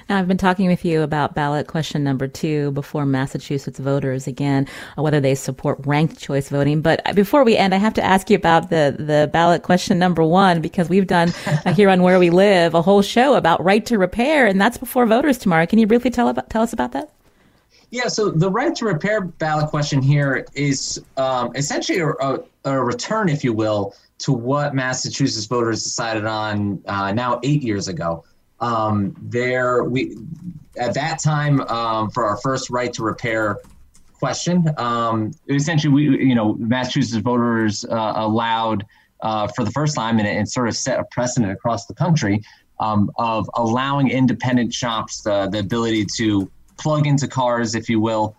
Now, 0.10 0.18
I've 0.18 0.28
been 0.28 0.38
talking 0.38 0.68
with 0.68 0.84
you 0.84 1.02
about 1.02 1.34
ballot 1.34 1.68
question 1.68 2.04
number 2.04 2.28
two 2.28 2.72
before 2.72 3.06
Massachusetts 3.06 3.80
voters 3.80 4.28
again, 4.28 4.68
uh, 4.98 5.02
whether 5.02 5.20
they 5.20 5.36
support 5.36 5.80
ranked 5.86 6.20
choice 6.20 6.50
voting. 6.50 6.82
But 6.82 7.02
before 7.16 7.44
we 7.44 7.56
end, 7.56 7.74
I 7.74 7.78
have 7.78 7.94
to 7.96 8.04
ask 8.04 8.30
you 8.30 8.36
about 8.36 8.70
the, 8.70 8.96
the 8.98 9.30
ballot 9.32 9.64
question 9.64 9.98
number 9.98 10.24
one, 10.24 10.62
because 10.62 10.90
we've 10.90 11.08
done 11.08 11.34
uh, 11.66 11.74
here 11.74 11.90
on 11.90 12.04
Where 12.04 12.20
We 12.20 12.30
Live 12.30 12.74
a 12.74 12.82
whole 12.82 13.02
show 13.02 13.36
about 13.36 13.64
right 13.64 13.86
to 13.86 13.98
repair, 13.98 14.46
and 14.46 14.60
that's 14.60 14.78
before 14.78 15.06
voters 15.06 15.38
tomorrow. 15.38 15.66
Can 15.66 15.80
you 15.80 15.88
briefly 15.88 16.12
tell 16.12 16.28
about, 16.28 16.50
tell 16.50 16.62
us 16.62 16.74
about 16.74 16.92
that? 16.92 17.12
Yeah, 17.92 18.08
so 18.08 18.32
the 18.32 18.50
right 18.50 18.74
to 18.76 18.86
repair 18.86 19.20
ballot 19.22 19.70
question 19.70 20.02
here 20.02 20.46
is 20.54 21.04
um, 21.18 21.54
essentially 21.56 22.00
a, 22.00 22.08
a, 22.08 22.40
a, 22.64 22.82
return, 22.82 23.28
if 23.28 23.44
you 23.44 23.52
will, 23.52 23.96
to 24.20 24.32
what 24.32 24.74
Massachusetts 24.74 25.46
voters 25.46 25.84
decided 25.84 26.26
on 26.26 26.82
uh, 26.88 27.12
now 27.12 27.42
eight 27.44 27.62
years 27.62 27.90
ago. 27.90 28.24
Um, 28.62 29.16
there, 29.22 29.84
we 29.84 30.18
at 30.78 30.94
that 30.94 31.20
time 31.20 31.62
um, 31.62 32.10
for 32.12 32.26
our 32.26 32.38
first 32.38 32.70
right 32.70 32.94
to 32.94 33.04
repair 33.04 33.58
question, 34.20 34.66
um, 34.78 35.32
essentially, 35.50 35.92
we 35.92 36.26
you 36.26 36.36
know 36.36 36.54
Massachusetts 36.54 37.18
voters 37.18 37.84
uh, 37.86 38.14
allowed 38.16 38.86
uh, 39.22 39.48
for 39.48 39.64
the 39.64 39.72
first 39.72 39.96
time, 39.96 40.20
and 40.20 40.28
it, 40.28 40.48
sort 40.48 40.68
of 40.68 40.76
set 40.76 41.00
a 41.00 41.04
precedent 41.06 41.52
across 41.52 41.88
the 41.88 41.94
country 41.94 42.44
um, 42.80 43.12
of 43.18 43.50
allowing 43.56 44.10
independent 44.10 44.74
shops 44.74 45.22
the 45.22 45.58
ability 45.58 46.06
to 46.18 46.50
plug 46.78 47.08
into 47.08 47.28
cars, 47.28 47.76
if 47.76 47.90
you 47.90 48.00
will, 48.00 48.36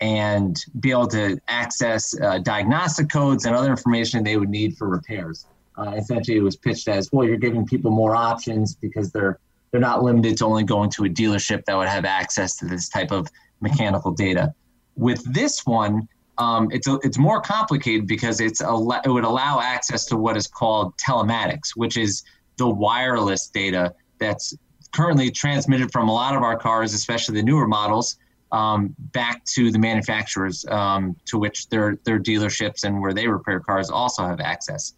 and 0.00 0.64
be 0.80 0.90
able 0.90 1.06
to 1.06 1.40
access 1.48 2.18
uh, 2.20 2.38
diagnostic 2.38 3.08
codes 3.08 3.44
and 3.46 3.54
other 3.54 3.70
information 3.70 4.24
they 4.24 4.36
would 4.36 4.48
need 4.48 4.76
for 4.76 4.88
repairs. 4.88 5.46
Uh, 5.76 5.94
essentially, 5.96 6.36
it 6.36 6.42
was 6.42 6.56
pitched 6.56 6.88
as, 6.88 7.10
well, 7.12 7.26
you're 7.26 7.36
giving 7.36 7.64
people 7.64 7.90
more 7.90 8.14
options 8.14 8.74
because 8.74 9.10
they're 9.10 9.38
they're 9.74 9.80
not 9.80 10.04
limited 10.04 10.36
to 10.36 10.44
only 10.44 10.62
going 10.62 10.88
to 10.88 11.04
a 11.04 11.08
dealership 11.08 11.64
that 11.64 11.76
would 11.76 11.88
have 11.88 12.04
access 12.04 12.54
to 12.54 12.64
this 12.64 12.88
type 12.88 13.10
of 13.10 13.26
mechanical 13.60 14.12
data. 14.12 14.54
With 14.94 15.20
this 15.34 15.66
one, 15.66 16.06
um, 16.38 16.68
it's 16.70 16.86
a, 16.86 17.00
it's 17.02 17.18
more 17.18 17.40
complicated 17.40 18.06
because 18.06 18.40
it's 18.40 18.60
a, 18.60 19.00
it 19.04 19.08
would 19.08 19.24
allow 19.24 19.58
access 19.58 20.06
to 20.06 20.16
what 20.16 20.36
is 20.36 20.46
called 20.46 20.96
telematics, 20.96 21.70
which 21.74 21.96
is 21.96 22.22
the 22.56 22.68
wireless 22.68 23.48
data 23.48 23.92
that's 24.20 24.56
currently 24.92 25.28
transmitted 25.28 25.90
from 25.90 26.08
a 26.08 26.14
lot 26.14 26.36
of 26.36 26.44
our 26.44 26.56
cars, 26.56 26.94
especially 26.94 27.34
the 27.34 27.42
newer 27.42 27.66
models, 27.66 28.16
um, 28.52 28.94
back 28.96 29.44
to 29.46 29.72
the 29.72 29.78
manufacturers, 29.80 30.64
um, 30.66 31.16
to 31.26 31.36
which 31.36 31.68
their 31.68 31.98
their 32.04 32.20
dealerships 32.20 32.84
and 32.84 33.00
where 33.00 33.12
they 33.12 33.26
repair 33.26 33.58
cars 33.58 33.90
also 33.90 34.22
have 34.22 34.38
access. 34.38 34.92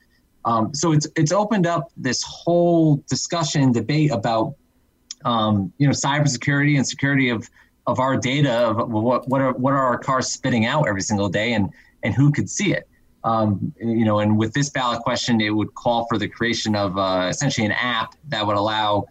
Um, 0.44 0.74
so 0.74 0.92
it's 0.92 1.08
it's 1.16 1.32
opened 1.32 1.66
up 1.66 1.90
this 1.96 2.22
whole 2.22 2.96
discussion 3.08 3.72
debate 3.72 4.10
about 4.10 4.54
um, 5.24 5.72
you 5.78 5.86
know 5.86 5.92
cybersecurity 5.92 6.76
and 6.76 6.86
security 6.86 7.30
of 7.30 7.48
of 7.86 8.00
our 8.00 8.16
data 8.16 8.52
of 8.52 8.90
what 8.90 9.28
what 9.28 9.40
are 9.40 9.52
what 9.52 9.72
are 9.72 9.84
our 9.84 9.98
cars 9.98 10.28
spitting 10.28 10.66
out 10.66 10.88
every 10.88 11.02
single 11.02 11.28
day 11.28 11.52
and 11.52 11.70
and 12.02 12.14
who 12.14 12.30
could 12.32 12.48
see 12.48 12.72
it. 12.72 12.88
Um, 13.24 13.74
you 13.80 14.04
know, 14.04 14.20
and 14.20 14.38
with 14.38 14.52
this 14.52 14.70
ballot 14.70 15.00
question, 15.00 15.40
it 15.40 15.50
would 15.50 15.74
call 15.74 16.06
for 16.06 16.16
the 16.16 16.28
creation 16.28 16.76
of 16.76 16.96
uh, 16.96 17.26
essentially 17.28 17.66
an 17.66 17.72
app 17.72 18.14
that 18.28 18.46
would 18.46 18.56
allow 18.56 19.06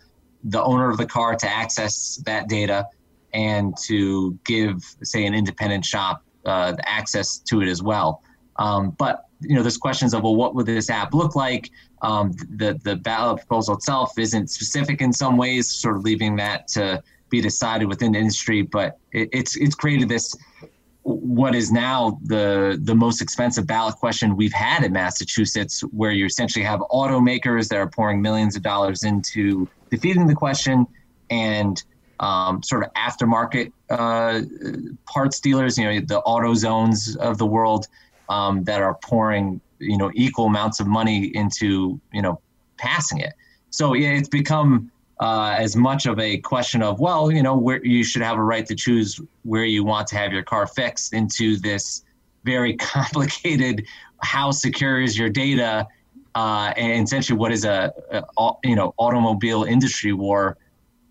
the 0.46 0.64
owner 0.64 0.90
of 0.90 0.98
the 0.98 1.06
car 1.06 1.36
to 1.36 1.48
access 1.48 2.16
that 2.26 2.48
data 2.48 2.88
and 3.34 3.76
to 3.84 4.40
give, 4.46 4.82
say, 5.04 5.26
an 5.26 5.34
independent 5.34 5.84
shop 5.84 6.24
uh, 6.46 6.74
access 6.86 7.40
to 7.40 7.62
it 7.62 7.68
as 7.68 7.84
well. 7.84 8.22
Um, 8.56 8.92
but 8.92 9.25
you 9.42 9.56
know, 9.56 9.62
there's 9.62 9.78
questions 9.78 10.14
of 10.14 10.24
well, 10.24 10.36
what 10.36 10.56
would 10.56 10.66
this 10.66 10.90
app 10.90 11.14
look 11.14 11.36
like? 11.36 11.72
Um, 12.02 12.32
the 12.50 12.80
the 12.84 12.96
ballot 12.96 13.38
proposal 13.40 13.76
itself 13.76 14.18
isn't 14.18 14.50
specific 14.50 15.02
in 15.02 15.12
some 15.14 15.38
ways, 15.38 15.70
sort 15.70 15.98
of 15.98 16.04
leaving 16.04 16.36
that 16.38 16.68
to 16.70 17.02
be 17.30 17.42
decided 17.42 17.88
within 17.88 18.14
the 18.14 18.20
industry. 18.20 18.62
But 18.62 18.98
it, 19.12 19.30
it's 19.32 19.56
it's 19.58 19.76
created 19.76 20.10
this 20.10 20.36
what 21.04 21.54
is 21.54 21.72
now 21.72 22.20
the 22.24 22.80
the 22.82 22.96
most 22.96 23.22
expensive 23.22 23.68
ballot 23.68 23.96
question 23.96 24.36
we've 24.36 24.54
had 24.54 24.84
in 24.84 24.92
Massachusetts, 24.92 25.82
where 25.82 26.12
you 26.12 26.26
essentially 26.26 26.66
have 26.66 26.80
automakers 26.92 27.68
that 27.70 27.78
are 27.78 27.90
pouring 27.90 28.22
millions 28.22 28.56
of 28.56 28.64
dollars 28.64 29.04
into 29.04 29.68
defeating 29.92 30.26
the 30.26 30.34
question 30.34 30.88
and 31.30 31.84
um, 32.20 32.64
sort 32.64 32.84
of 32.84 32.94
aftermarket 32.94 33.72
uh, 33.90 34.42
parts 35.06 35.40
dealers, 35.40 35.78
you 35.78 35.86
know, 35.86 36.00
the 36.00 36.20
auto 36.20 36.54
zones 36.54 37.16
of 37.18 37.38
the 37.38 37.46
world 37.46 37.88
um, 38.30 38.64
that 38.64 38.82
are 38.82 38.96
pouring, 39.04 39.62
you 39.80 39.98
know, 39.98 40.12
equal 40.14 40.46
amounts 40.46 40.80
of 40.80 40.88
money 40.88 41.32
into, 41.36 42.00
you 42.14 42.22
know, 42.22 42.40
passing 42.78 43.20
it. 43.20 43.34
So 43.70 43.94
it's 43.94 44.30
become 44.30 44.92
uh, 45.20 45.56
as 45.58 45.76
much 45.76 46.06
of 46.06 46.20
a 46.20 46.38
question 46.38 46.82
of, 46.82 47.00
well, 47.00 47.32
you 47.32 47.44
know, 47.44 47.58
where 47.58 47.84
you 47.86 48.04
should 48.04 48.22
have 48.22 48.38
a 48.38 48.44
right 48.44 48.66
to 48.66 48.76
choose 48.76 49.20
where 49.44 49.66
you 49.66 49.84
want 49.84 50.08
to 50.08 50.18
have 50.18 50.32
your 50.32 50.44
car 50.44 50.68
fixed 50.68 51.14
into 51.14 51.58
this 51.58 52.04
very 52.44 52.76
complicated 52.78 53.86
how 54.22 54.52
secure 54.52 55.02
is 55.02 55.18
your 55.18 55.30
data 55.30 55.86
uh, 56.36 56.74
and 56.78 57.06
essentially 57.06 57.38
what 57.38 57.52
is 57.52 57.66
a, 57.66 57.94
a, 58.12 58.52
you 58.64 58.76
know 58.76 58.94
automobile 58.98 59.64
industry 59.64 60.14
war 60.14 60.58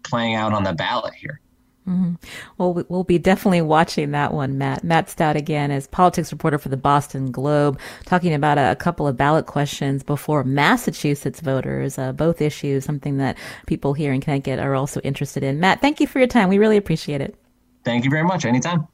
playing 0.03 0.35
out 0.35 0.53
on 0.53 0.63
the 0.63 0.73
ballot 0.73 1.15
here. 1.15 1.41
Mm-hmm. 1.89 2.15
Well, 2.57 2.85
we'll 2.89 3.05
be 3.05 3.19
definitely 3.19 3.61
watching 3.61 4.13
that 4.13 4.33
one, 4.33 4.57
Matt. 4.57 4.85
Matt 4.85 5.11
Stout 5.11 5.37
again 5.37 5.71
is 5.71 5.87
politics 5.87 6.33
reporter 6.33 6.57
for 6.57 6.71
the 6.71 6.79
Boston 6.79 7.31
Globe, 7.31 7.79
talking 8.07 8.33
about 8.33 8.57
a, 8.57 8.71
a 8.71 8.77
couple 8.77 9.07
of 9.07 9.17
ballot 9.19 9.47
questions 9.47 10.03
before 10.03 10.45
Massachusetts 10.45 11.41
voters. 11.41 11.99
Uh, 11.99 12.13
both 12.13 12.41
issues, 12.41 12.85
something 12.85 13.19
that 13.19 13.37
people 13.67 13.93
here 13.93 14.13
in 14.13 14.23
Connecticut 14.23 14.59
are 14.59 14.75
also 14.75 15.01
interested 15.01 15.43
in. 15.43 15.61
Matt, 15.61 15.83
thank 15.83 16.01
you 16.01 16.07
for 16.07 16.19
your 16.19 16.29
time. 16.29 16.49
We 16.49 16.59
really 16.59 16.79
appreciate 16.79 17.21
it. 17.21 17.37
Thank 17.85 18.05
you 18.05 18.11
very 18.11 18.25
much. 18.25 18.47
Anytime. 18.47 18.89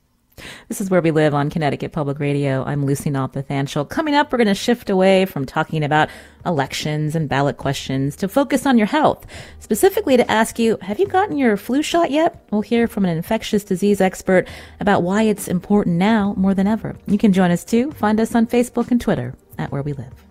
This 0.69 0.81
is 0.81 0.91
where 0.91 1.03
we 1.03 1.11
live 1.11 1.35
on 1.35 1.51
Connecticut 1.51 1.93
Public 1.93 2.19
Radio. 2.19 2.65
I'm 2.65 2.87
Lucy 2.87 3.11
Nalpathanchel. 3.11 3.89
Coming 3.89 4.15
up, 4.15 4.33
we're 4.33 4.39
going 4.39 4.47
to 4.47 4.55
shift 4.55 4.89
away 4.89 5.27
from 5.27 5.45
talking 5.45 5.85
about 5.85 6.09
elections 6.47 7.15
and 7.15 7.29
ballot 7.29 7.57
questions 7.57 8.17
to 8.17 8.29
focus 8.29 8.67
on 8.67 8.79
your 8.79 8.87
health. 8.87 9.27
Specifically 9.59 10.17
to 10.17 10.31
ask 10.31 10.59
you, 10.59 10.79
have 10.83 10.99
you 10.99 11.07
gotten 11.07 11.37
your 11.37 11.57
flu 11.57 11.83
shot 11.83 12.11
yet? 12.11 12.47
We'll 12.51 12.63
hear 12.63 12.87
from 12.87 13.05
an 13.05 13.17
infectious 13.17 13.65
disease 13.65 14.01
expert 14.01 14.49
about 14.79 15.03
why 15.03 15.23
it's 15.23 15.49
important 15.49 15.97
now 15.97 16.35
more 16.37 16.55
than 16.55 16.67
ever. 16.67 16.97
You 17.07 17.19
can 17.19 17.33
join 17.33 17.51
us 17.51 17.65
too. 17.65 17.91
Find 17.93 18.21
us 18.21 18.35
on 18.35 18.47
Facebook 18.47 18.91
and 18.91 19.01
Twitter 19.01 19.35
at 19.59 19.73
Where 19.73 19.83
We 19.83 19.93
Live. 19.93 20.30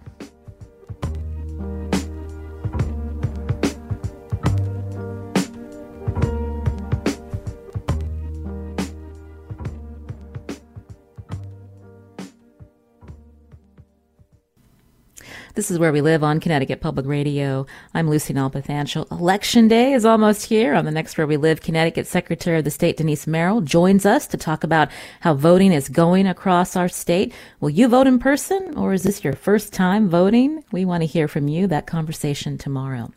This 15.60 15.72
is 15.72 15.78
where 15.78 15.91
we 15.91 16.00
live 16.00 16.24
on 16.24 16.39
Connecticut 16.39 16.80
Public 16.80 17.06
Radio. 17.06 17.65
I'm 17.93 18.10
Lucy 18.10 18.34
Nalpathanchel. 18.34 19.12
Election 19.12 19.67
day 19.67 19.91
is 19.91 20.06
almost 20.06 20.45
here. 20.45 20.74
On 20.74 20.86
the 20.86 20.89
next 20.89 21.17
Where 21.17 21.28
We 21.28 21.36
Live, 21.36 21.60
Connecticut 21.60 22.08
Secretary 22.08 22.60
of 22.60 22.63
the 22.63 22.72
State 22.72 22.95
Denise 22.95 23.28
Merrill 23.28 23.60
joins 23.60 24.06
us 24.06 24.26
to 24.28 24.38
talk 24.38 24.63
about 24.63 24.88
how 25.19 25.34
voting 25.34 25.74
is 25.74 25.89
going 25.89 26.28
across 26.28 26.78
our 26.78 26.88
state. 26.88 27.34
Will 27.60 27.72
you 27.72 27.89
vote 27.89 28.08
in 28.08 28.19
person 28.19 28.74
or 28.78 28.93
is 28.93 29.04
this 29.04 29.22
your 29.22 29.34
first 29.34 29.74
time 29.74 30.08
voting? 30.08 30.63
We 30.72 30.86
want 30.86 31.02
to 31.02 31.08
hear 31.08 31.28
from 31.28 31.50
you. 31.50 31.67
That 31.67 31.86
conversation 31.86 32.58
tomorrow. 32.58 33.12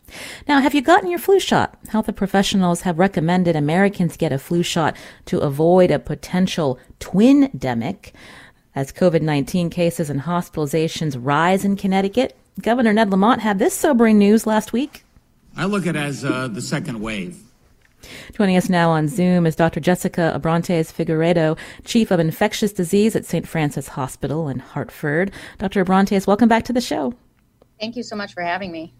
Now, 0.45 0.59
have 0.59 0.73
you 0.73 0.81
gotten 0.81 1.09
your 1.09 1.19
flu 1.19 1.39
shot? 1.39 1.79
Health 1.87 2.13
professionals 2.13 2.81
have 2.81 2.99
recommended 2.99 3.55
Americans 3.55 4.17
get 4.17 4.33
a 4.33 4.37
flu 4.37 4.63
shot 4.63 4.97
to 5.27 5.39
avoid 5.39 5.91
a 5.91 5.97
potential 5.97 6.77
twindemic. 6.99 8.11
As 8.75 8.91
COVID 8.91 9.21
19 9.21 9.69
cases 9.69 10.09
and 10.09 10.21
hospitalizations 10.21 11.15
rise 11.19 11.63
in 11.63 11.75
Connecticut, 11.75 12.35
Governor 12.59 12.91
Ned 12.91 13.11
Lamont 13.11 13.41
had 13.41 13.59
this 13.59 13.75
sobering 13.75 14.17
news 14.17 14.47
last 14.47 14.73
week. 14.73 15.03
I 15.55 15.65
look 15.65 15.85
at 15.85 15.95
it 15.95 15.99
as 15.99 16.25
uh, 16.25 16.47
the 16.47 16.61
second 16.61 16.99
wave. 16.99 17.39
Joining 18.35 18.57
us 18.57 18.69
now 18.69 18.89
on 18.89 19.07
Zoom 19.07 19.45
is 19.45 19.55
Dr. 19.55 19.79
Jessica 19.79 20.33
Abrantes 20.35 20.91
Figueiredo, 20.91 21.55
Chief 21.85 22.09
of 22.09 22.19
Infectious 22.19 22.73
Disease 22.73 23.15
at 23.15 23.25
St. 23.25 23.47
Francis 23.47 23.89
Hospital 23.89 24.49
in 24.49 24.57
Hartford. 24.57 25.31
Dr. 25.59 25.85
Abrantes, 25.85 26.25
welcome 26.25 26.49
back 26.49 26.63
to 26.63 26.73
the 26.73 26.81
show. 26.81 27.13
Thank 27.79 27.95
you 27.95 28.01
so 28.03 28.15
much 28.15 28.33
for 28.33 28.41
having 28.41 28.71
me. 28.71 28.93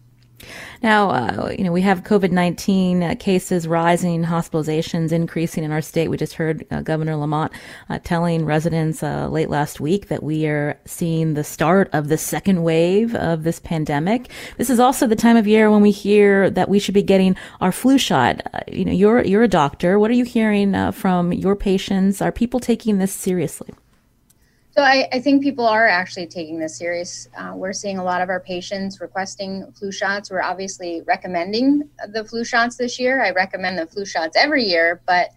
Now, 0.82 1.10
uh, 1.10 1.54
you 1.56 1.64
know, 1.64 1.72
we 1.72 1.80
have 1.82 2.02
COVID 2.02 2.30
19 2.30 3.02
uh, 3.02 3.14
cases 3.18 3.66
rising, 3.66 4.24
hospitalizations 4.24 5.12
increasing 5.12 5.64
in 5.64 5.72
our 5.72 5.80
state. 5.80 6.08
We 6.08 6.16
just 6.16 6.34
heard 6.34 6.66
uh, 6.70 6.82
Governor 6.82 7.16
Lamont 7.16 7.52
uh, 7.88 7.98
telling 8.04 8.44
residents 8.44 9.02
uh, 9.02 9.28
late 9.28 9.48
last 9.48 9.80
week 9.80 10.08
that 10.08 10.22
we 10.22 10.46
are 10.46 10.78
seeing 10.84 11.34
the 11.34 11.44
start 11.44 11.88
of 11.92 12.08
the 12.08 12.18
second 12.18 12.62
wave 12.62 13.14
of 13.14 13.44
this 13.44 13.60
pandemic. 13.60 14.30
This 14.58 14.70
is 14.70 14.80
also 14.80 15.06
the 15.06 15.16
time 15.16 15.36
of 15.36 15.46
year 15.46 15.70
when 15.70 15.80
we 15.80 15.90
hear 15.90 16.50
that 16.50 16.68
we 16.68 16.78
should 16.78 16.94
be 16.94 17.02
getting 17.02 17.36
our 17.60 17.72
flu 17.72 17.96
shot. 17.96 18.42
Uh, 18.52 18.60
you 18.70 18.84
know, 18.84 18.92
you're, 18.92 19.22
you're 19.24 19.42
a 19.42 19.48
doctor. 19.48 19.98
What 19.98 20.10
are 20.10 20.14
you 20.14 20.24
hearing 20.24 20.92
from 20.92 21.32
your 21.32 21.56
patients? 21.56 22.20
Are 22.20 22.32
people 22.32 22.60
taking 22.60 22.98
this 22.98 23.12
seriously? 23.12 23.70
So 24.74 24.82
I, 24.82 25.08
I, 25.12 25.20
think 25.20 25.40
people 25.40 25.64
are 25.64 25.86
actually 25.86 26.26
taking 26.26 26.58
this 26.58 26.76
serious. 26.76 27.28
Uh, 27.38 27.52
we're 27.54 27.72
seeing 27.72 27.98
a 27.98 28.02
lot 28.02 28.20
of 28.20 28.28
our 28.28 28.40
patients 28.40 29.00
requesting 29.00 29.70
flu 29.70 29.92
shots. 29.92 30.32
We're 30.32 30.42
obviously 30.42 31.00
recommending 31.06 31.88
the 32.08 32.24
flu 32.24 32.42
shots 32.42 32.74
this 32.74 32.98
year. 32.98 33.22
I 33.22 33.30
recommend 33.30 33.78
the 33.78 33.86
flu 33.86 34.04
shots 34.04 34.36
every 34.36 34.64
year, 34.64 35.00
but 35.06 35.28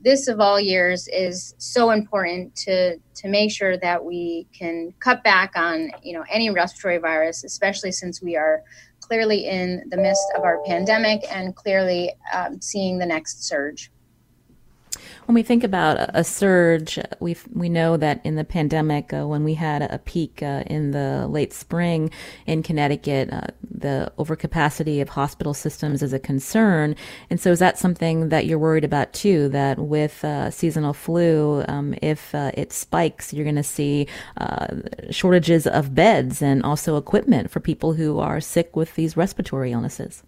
this 0.00 0.28
of 0.28 0.40
all 0.40 0.58
years 0.58 1.08
is 1.08 1.54
so 1.58 1.90
important 1.90 2.56
to 2.56 2.96
to 2.96 3.28
make 3.28 3.50
sure 3.50 3.76
that 3.76 4.02
we 4.02 4.46
can 4.54 4.94
cut 4.98 5.22
back 5.22 5.52
on 5.56 5.90
you 6.02 6.14
know 6.14 6.24
any 6.30 6.48
respiratory 6.48 6.96
virus, 6.96 7.44
especially 7.44 7.92
since 7.92 8.22
we 8.22 8.34
are 8.34 8.62
clearly 9.00 9.46
in 9.46 9.82
the 9.90 9.98
midst 9.98 10.26
of 10.34 10.42
our 10.42 10.64
pandemic 10.64 11.20
and 11.30 11.54
clearly 11.54 12.14
um, 12.32 12.62
seeing 12.62 12.96
the 12.96 13.06
next 13.06 13.44
surge. 13.44 13.90
When 15.26 15.34
we 15.34 15.42
think 15.42 15.64
about 15.64 15.96
a, 16.14 16.24
surge, 16.24 16.98
we 17.20 17.36
we 17.52 17.68
know 17.68 17.96
that 17.96 18.20
in 18.24 18.36
the 18.36 18.44
pandemic, 18.44 19.12
uh, 19.12 19.26
when 19.26 19.44
we 19.44 19.54
had 19.54 19.82
a 19.82 19.98
peak 19.98 20.42
uh, 20.42 20.64
in 20.66 20.90
the 20.90 21.26
late 21.28 21.52
spring 21.52 22.10
in 22.46 22.62
Connecticut, 22.62 23.32
uh, 23.32 23.46
the 23.68 24.12
overcapacity 24.18 25.00
of 25.00 25.08
hospital 25.08 25.54
systems 25.54 26.02
is 26.02 26.12
a 26.12 26.18
concern. 26.18 26.96
And 27.30 27.40
so, 27.40 27.50
is 27.50 27.58
that 27.58 27.78
something 27.78 28.28
that 28.28 28.46
you're 28.46 28.58
worried 28.58 28.84
about 28.84 29.12
too? 29.12 29.48
That 29.48 29.78
with 29.78 30.24
uh, 30.24 30.50
seasonal 30.50 30.92
flu, 30.92 31.64
um, 31.68 31.94
if 32.02 32.34
uh, 32.34 32.50
it 32.54 32.72
spikes, 32.72 33.32
you're 33.32 33.44
going 33.44 33.56
to 33.56 33.62
see 33.62 34.06
uh, 34.38 34.68
shortages 35.10 35.66
of 35.66 35.94
beds 35.94 36.42
and 36.42 36.62
also 36.62 36.96
equipment 36.96 37.50
for 37.50 37.60
people 37.60 37.94
who 37.94 38.18
are 38.18 38.40
sick 38.40 38.76
with 38.76 38.94
these 38.94 39.16
respiratory 39.16 39.72
illnesses. 39.72 40.22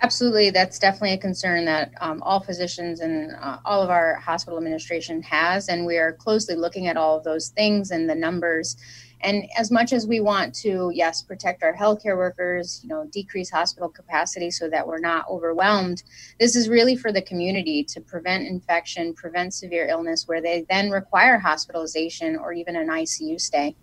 Absolutely, 0.00 0.50
that's 0.50 0.78
definitely 0.78 1.14
a 1.14 1.18
concern 1.18 1.64
that 1.64 1.92
um, 2.00 2.22
all 2.22 2.38
physicians 2.38 3.00
and 3.00 3.34
uh, 3.40 3.58
all 3.64 3.82
of 3.82 3.90
our 3.90 4.14
hospital 4.14 4.56
administration 4.56 5.20
has, 5.22 5.68
and 5.68 5.84
we 5.84 5.98
are 5.98 6.12
closely 6.12 6.54
looking 6.54 6.86
at 6.86 6.96
all 6.96 7.16
of 7.16 7.24
those 7.24 7.48
things 7.48 7.90
and 7.90 8.08
the 8.08 8.14
numbers. 8.14 8.76
And 9.22 9.48
as 9.58 9.72
much 9.72 9.92
as 9.92 10.06
we 10.06 10.20
want 10.20 10.54
to, 10.56 10.92
yes, 10.94 11.22
protect 11.22 11.64
our 11.64 11.74
healthcare 11.74 12.16
workers, 12.16 12.80
you 12.84 12.88
know, 12.88 13.06
decrease 13.10 13.50
hospital 13.50 13.88
capacity 13.88 14.52
so 14.52 14.70
that 14.70 14.86
we're 14.86 15.00
not 15.00 15.28
overwhelmed, 15.28 16.04
this 16.38 16.54
is 16.54 16.68
really 16.68 16.94
for 16.94 17.10
the 17.10 17.22
community 17.22 17.82
to 17.82 18.00
prevent 18.00 18.46
infection, 18.46 19.14
prevent 19.14 19.52
severe 19.52 19.88
illness, 19.88 20.28
where 20.28 20.40
they 20.40 20.64
then 20.70 20.90
require 20.90 21.40
hospitalization 21.40 22.36
or 22.36 22.52
even 22.52 22.76
an 22.76 22.86
ICU 22.86 23.40
stay. 23.40 23.74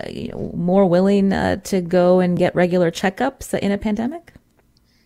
you 0.10 0.30
know, 0.30 0.52
more 0.56 0.86
willing 0.86 1.32
to 1.32 1.84
go 1.88 2.20
and 2.20 2.38
get 2.38 2.54
regular 2.56 2.92
checkups 2.92 3.58
in 3.58 3.72
a 3.72 3.78
pandemic? 3.78 4.34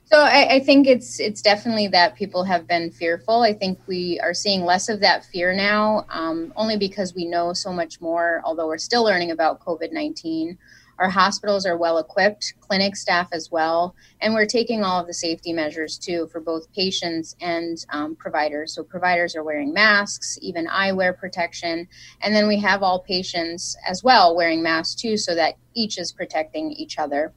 So 0.09 0.21
I, 0.21 0.53
I, 0.53 0.59
think 0.61 0.87
it's 0.87 1.19
it's 1.19 1.41
definitely 1.41 1.89
that 1.89 2.15
people 2.15 2.45
have 2.45 2.65
been 2.65 2.91
fearful. 2.91 3.41
I 3.41 3.51
think 3.51 3.77
we 3.87 4.17
are 4.21 4.33
seeing 4.33 4.63
less 4.63 4.87
of 4.87 5.01
that 5.01 5.25
fear 5.25 5.53
now, 5.53 6.05
um, 6.09 6.53
only 6.55 6.77
because 6.77 7.13
we 7.13 7.25
know 7.25 7.51
so 7.51 7.73
much 7.73 7.99
more. 7.99 8.41
Although 8.45 8.67
we're 8.67 8.77
still 8.77 9.03
learning 9.03 9.31
about 9.31 9.59
COVID 9.59 9.91
nineteen, 9.91 10.57
our 10.97 11.09
hospitals 11.09 11.65
are 11.65 11.75
well 11.75 11.97
equipped, 11.97 12.53
clinic 12.61 12.95
staff 12.95 13.27
as 13.33 13.51
well, 13.51 13.95
and 14.21 14.33
we're 14.33 14.45
taking 14.45 14.81
all 14.81 15.01
of 15.01 15.07
the 15.07 15.13
safety 15.13 15.51
measures 15.51 15.97
too 15.97 16.29
for 16.31 16.39
both 16.39 16.71
patients 16.71 17.35
and 17.41 17.77
um, 17.89 18.15
providers. 18.15 18.73
So 18.73 18.83
providers 18.83 19.35
are 19.35 19.43
wearing 19.43 19.73
masks, 19.73 20.39
even 20.41 20.67
eyewear 20.67 21.17
protection, 21.17 21.85
and 22.21 22.33
then 22.33 22.47
we 22.47 22.57
have 22.61 22.81
all 22.81 22.99
patients 22.99 23.75
as 23.85 24.05
well 24.05 24.37
wearing 24.37 24.63
masks 24.63 24.95
too, 24.95 25.17
so 25.17 25.35
that 25.35 25.55
each 25.73 25.97
is 25.97 26.13
protecting 26.13 26.71
each 26.71 26.97
other. 26.97 27.33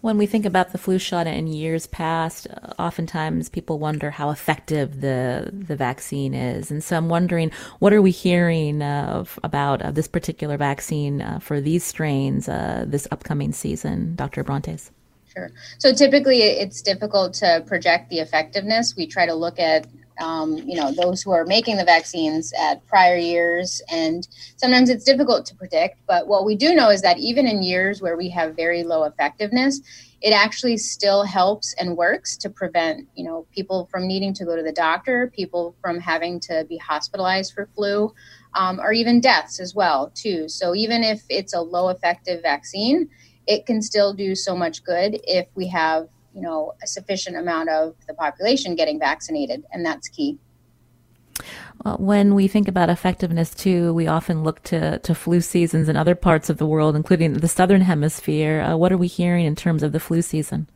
When 0.00 0.18
we 0.18 0.26
think 0.26 0.44
about 0.44 0.72
the 0.72 0.78
flu 0.78 0.98
shot 0.98 1.26
in 1.26 1.46
years 1.46 1.86
past, 1.86 2.46
oftentimes 2.78 3.48
people 3.48 3.78
wonder 3.78 4.10
how 4.10 4.30
effective 4.30 5.00
the 5.00 5.50
the 5.52 5.76
vaccine 5.76 6.34
is, 6.34 6.70
and 6.70 6.82
so 6.84 6.96
I'm 6.96 7.08
wondering 7.08 7.50
what 7.78 7.92
are 7.92 8.02
we 8.02 8.10
hearing 8.10 8.82
uh, 8.82 9.24
about 9.42 9.94
this 9.94 10.06
particular 10.06 10.56
vaccine 10.56 11.22
uh, 11.22 11.38
for 11.38 11.60
these 11.60 11.82
strains 11.82 12.48
uh, 12.48 12.84
this 12.86 13.08
upcoming 13.10 13.52
season, 13.52 14.14
Dr. 14.14 14.44
Abrantes. 14.44 14.90
Sure. 15.36 15.50
So 15.78 15.92
typically, 15.92 16.40
it's 16.42 16.80
difficult 16.80 17.34
to 17.34 17.62
project 17.66 18.08
the 18.08 18.20
effectiveness. 18.20 18.96
We 18.96 19.06
try 19.06 19.26
to 19.26 19.34
look 19.34 19.58
at 19.58 19.86
um, 20.18 20.56
you 20.58 20.76
know 20.76 20.92
those 20.92 21.22
who 21.22 21.30
are 21.30 21.44
making 21.44 21.76
the 21.76 21.84
vaccines 21.84 22.52
at 22.58 22.86
prior 22.86 23.16
years. 23.16 23.82
And 23.90 24.26
sometimes 24.56 24.90
it's 24.90 25.04
difficult 25.04 25.46
to 25.46 25.54
predict 25.54 25.98
but 26.06 26.26
what 26.26 26.44
we 26.44 26.54
do 26.54 26.74
know 26.74 26.90
is 26.90 27.02
that 27.02 27.18
even 27.18 27.46
in 27.46 27.62
years 27.62 28.00
where 28.00 28.16
we 28.16 28.28
have 28.30 28.56
very 28.56 28.82
low 28.82 29.04
effectiveness 29.04 29.80
it 30.22 30.32
actually 30.32 30.76
still 30.76 31.24
helps 31.24 31.74
and 31.74 31.96
works 31.96 32.36
to 32.38 32.50
prevent 32.50 33.06
you 33.14 33.24
know 33.24 33.46
people 33.54 33.86
from 33.90 34.06
needing 34.06 34.32
to 34.34 34.44
go 34.44 34.56
to 34.56 34.62
the 34.62 34.72
doctor 34.72 35.30
people 35.34 35.74
from 35.80 36.00
having 36.00 36.40
to 36.40 36.64
be 36.68 36.76
hospitalized 36.78 37.52
for 37.52 37.68
flu 37.74 38.12
um, 38.54 38.80
or 38.80 38.92
even 38.92 39.20
deaths 39.20 39.60
as 39.60 39.74
well 39.74 40.10
too. 40.14 40.48
So 40.48 40.74
even 40.74 41.04
if 41.04 41.22
it's 41.28 41.52
a 41.52 41.60
low 41.60 41.88
effective 41.88 42.42
vaccine 42.42 43.08
it 43.46 43.64
can 43.64 43.80
still 43.80 44.12
do 44.12 44.34
so 44.34 44.56
much 44.56 44.82
good 44.82 45.20
if 45.24 45.46
we 45.54 45.68
have 45.68 46.08
you 46.36 46.42
know 46.42 46.74
a 46.82 46.86
sufficient 46.86 47.36
amount 47.36 47.68
of 47.70 47.94
the 48.06 48.14
population 48.14 48.76
getting 48.76 48.98
vaccinated 48.98 49.64
and 49.72 49.84
that's 49.84 50.08
key 50.08 50.38
Uh, 51.84 51.96
when 51.96 52.34
we 52.34 52.48
think 52.48 52.66
about 52.68 52.88
effectiveness 52.88 53.54
too, 53.54 53.92
we 53.92 54.06
often 54.08 54.42
look 54.42 54.62
to, 54.62 54.98
to 55.00 55.14
flu 55.14 55.40
seasons 55.40 55.88
in 55.88 55.96
other 55.96 56.14
parts 56.14 56.48
of 56.50 56.56
the 56.56 56.66
world, 56.66 56.96
including 56.96 57.34
the 57.34 57.48
southern 57.58 57.82
hemisphere. 57.82 58.62
Uh, 58.62 58.76
what 58.80 58.90
are 58.90 58.96
we 58.96 59.06
hearing 59.06 59.44
in 59.44 59.54
terms 59.54 59.82
of 59.82 59.92
the 59.92 60.00
flu 60.00 60.22
season? 60.22 60.66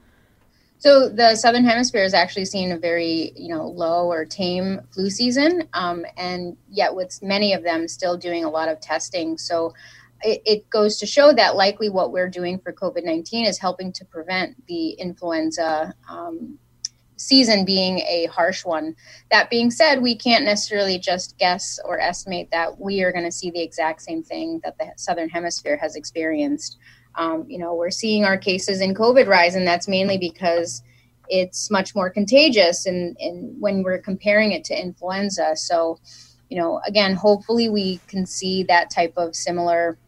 So 0.78 1.08
the 1.08 1.34
southern 1.36 1.64
hemisphere 1.64 2.04
is 2.04 2.14
actually 2.14 2.46
seeing 2.46 2.72
a 2.72 2.78
very, 2.78 3.32
you 3.36 3.48
know, 3.54 3.66
low 3.68 4.10
or 4.12 4.24
tame 4.24 4.80
flu 4.92 5.10
season, 5.10 5.68
um, 5.72 6.06
and 6.16 6.56
yet 6.70 6.94
with 6.94 7.22
many 7.22 7.52
of 7.54 7.62
them 7.62 7.88
still 7.88 8.16
doing 8.16 8.44
a 8.44 8.50
lot 8.50 8.68
of 8.68 8.80
testing. 8.80 9.36
So 9.36 9.74
it, 10.22 10.42
it 10.44 10.70
goes 10.70 10.98
to 10.98 11.06
show 11.06 11.32
that 11.32 11.56
likely 11.56 11.88
what 11.88 12.12
we're 12.12 12.28
doing 12.28 12.58
for 12.58 12.72
COVID 12.72 13.04
nineteen 13.04 13.46
is 13.46 13.58
helping 13.58 13.92
to 13.92 14.04
prevent 14.04 14.66
the 14.66 14.90
influenza 14.90 15.94
um, 16.08 16.58
season 17.16 17.64
being 17.64 17.98
a 18.00 18.26
harsh 18.32 18.64
one. 18.64 18.96
That 19.30 19.50
being 19.50 19.70
said, 19.70 20.00
we 20.00 20.16
can't 20.16 20.44
necessarily 20.44 20.98
just 20.98 21.36
guess 21.36 21.78
or 21.84 22.00
estimate 22.00 22.50
that 22.50 22.80
we 22.80 23.02
are 23.02 23.12
going 23.12 23.24
to 23.24 23.32
see 23.32 23.50
the 23.50 23.62
exact 23.62 24.00
same 24.02 24.22
thing 24.22 24.60
that 24.64 24.78
the 24.78 24.92
southern 24.96 25.28
hemisphere 25.28 25.76
has 25.76 25.96
experienced. 25.96 26.78
Um, 27.16 27.44
you 27.48 27.58
know, 27.58 27.74
we're 27.74 27.90
seeing 27.90 28.24
our 28.24 28.38
cases 28.38 28.80
in 28.80 28.94
COVID 28.94 29.26
rise, 29.26 29.54
and 29.54 29.66
that's 29.66 29.88
mainly 29.88 30.16
because 30.16 30.82
it's 31.28 31.70
much 31.70 31.94
more 31.94 32.08
contagious 32.08 32.86
and, 32.86 33.16
and 33.20 33.60
when 33.60 33.82
we're 33.82 33.98
comparing 33.98 34.52
it 34.52 34.64
to 34.64 34.80
influenza. 34.80 35.54
So, 35.56 35.98
you 36.48 36.58
know, 36.58 36.80
again, 36.86 37.14
hopefully 37.14 37.68
we 37.68 38.00
can 38.08 38.26
see 38.26 38.62
that 38.64 38.90
type 38.90 39.12
of 39.16 39.36
similar 39.36 39.98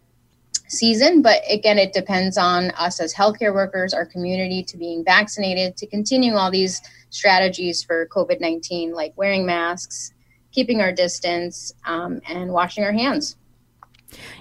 season. 0.73 1.23
But 1.23 1.43
again, 1.49 1.79
it 1.79 1.93
depends 1.93 2.39
on 2.39 2.71
us 2.73 3.01
as 3.01 3.15
healthcare 3.15 3.55
workers, 3.55 3.95
our 3.95 4.07
community 4.07 4.63
to 4.65 4.77
being 4.77 5.05
vaccinated, 5.05 5.77
to 5.77 5.87
continue 5.87 6.35
all 6.35 6.51
these 6.51 6.81
strategies 7.11 7.83
for 7.83 8.07
COVID 8.07 8.41
19, 8.41 8.93
like 8.93 9.13
wearing 9.17 9.47
masks, 9.47 10.13
keeping 10.51 10.81
our 10.81 10.93
distance, 10.93 11.75
um, 11.85 12.21
and 12.29 12.53
washing 12.53 12.85
our 12.85 12.93
hands. 12.93 13.37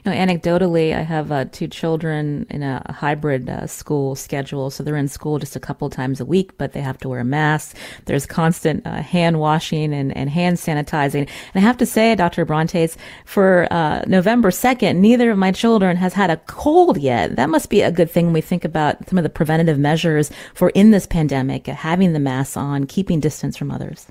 You 0.03 0.11
know, 0.11 0.17
anecdotally, 0.17 0.95
I 0.95 1.01
have 1.01 1.32
uh, 1.32 1.45
two 1.45 1.67
children 1.67 2.45
in 2.49 2.63
a 2.63 2.84
hybrid 2.91 3.49
uh, 3.49 3.67
school 3.67 4.15
schedule, 4.15 4.69
so 4.69 4.84
they're 4.84 4.95
in 4.95 5.07
school 5.07 5.39
just 5.39 5.55
a 5.55 5.59
couple 5.59 5.89
times 5.89 6.19
a 6.19 6.26
week, 6.26 6.57
but 6.57 6.74
they 6.74 6.82
have 6.82 6.97
to 6.99 7.09
wear 7.09 7.19
a 7.19 7.26
mask. 7.26 7.76
There's 8.05 8.26
constant 8.26 8.86
uh, 8.86 9.01
hand 9.01 9.39
washing 9.39 9.93
and, 9.93 10.15
and 10.15 10.30
hand 10.30 10.57
sanitizing. 10.57 11.28
And 11.53 11.55
I 11.55 11.59
have 11.59 11.78
to 11.78 11.86
say, 11.86 12.15
Dr. 12.15 12.45
Abrantes, 12.45 12.97
for 13.26 13.67
uh, 13.72 14.03
November 14.07 14.51
2nd, 14.51 14.97
neither 14.97 15.32
of 15.32 15.38
my 15.38 15.51
children 15.51 15.97
has 15.97 16.13
had 16.13 16.30
a 16.30 16.38
cold 16.38 16.97
yet. 16.97 17.36
That 17.36 17.49
must 17.49 17.69
be 17.69 17.82
a 17.82 17.91
good 17.91 18.09
thing 18.09 18.26
when 18.26 18.34
we 18.34 18.41
think 18.41 18.65
about 18.65 19.09
some 19.09 19.17
of 19.17 19.24
the 19.24 19.30
preventative 19.30 19.80
measures 19.80 20.32
for 20.53 20.69
in 20.72 20.91
this 20.91 21.05
pandemic, 21.05 21.67
having 21.67 22.13
the 22.13 22.19
mask 22.19 22.57
on, 22.57 22.86
keeping 22.86 23.19
distance 23.19 23.57
from 23.57 23.72
others. 23.72 24.07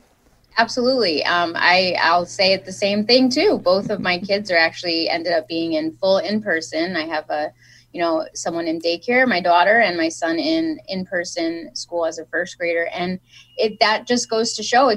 Absolutely. 0.61 1.25
Um, 1.25 1.55
I 1.57 1.97
I'll 2.03 2.27
say 2.27 2.53
it 2.53 2.67
the 2.67 2.73
same 2.73 3.07
thing 3.07 3.31
too. 3.31 3.59
Both 3.65 3.89
of 3.89 3.99
my 3.99 4.19
kids 4.19 4.51
are 4.51 4.59
actually 4.59 5.09
ended 5.09 5.33
up 5.33 5.49
being 5.49 5.73
in 5.73 5.97
full 5.97 6.19
in 6.19 6.43
person. 6.43 6.97
I 6.97 7.07
have 7.07 7.25
a 7.31 7.51
you 7.95 8.01
know 8.03 8.27
someone 8.35 8.67
in 8.69 8.79
daycare 8.79 9.27
my 9.27 9.41
daughter 9.41 9.81
and 9.81 9.97
my 9.97 10.11
son 10.11 10.39
in 10.39 10.79
in 10.87 11.07
person 11.07 11.75
school 11.75 12.05
as 12.05 12.19
a 12.19 12.27
first 12.27 12.59
grader 12.59 12.87
and 12.95 13.19
it 13.57 13.81
that 13.81 14.07
just 14.07 14.29
goes 14.31 14.53
to 14.57 14.63
show 14.63 14.91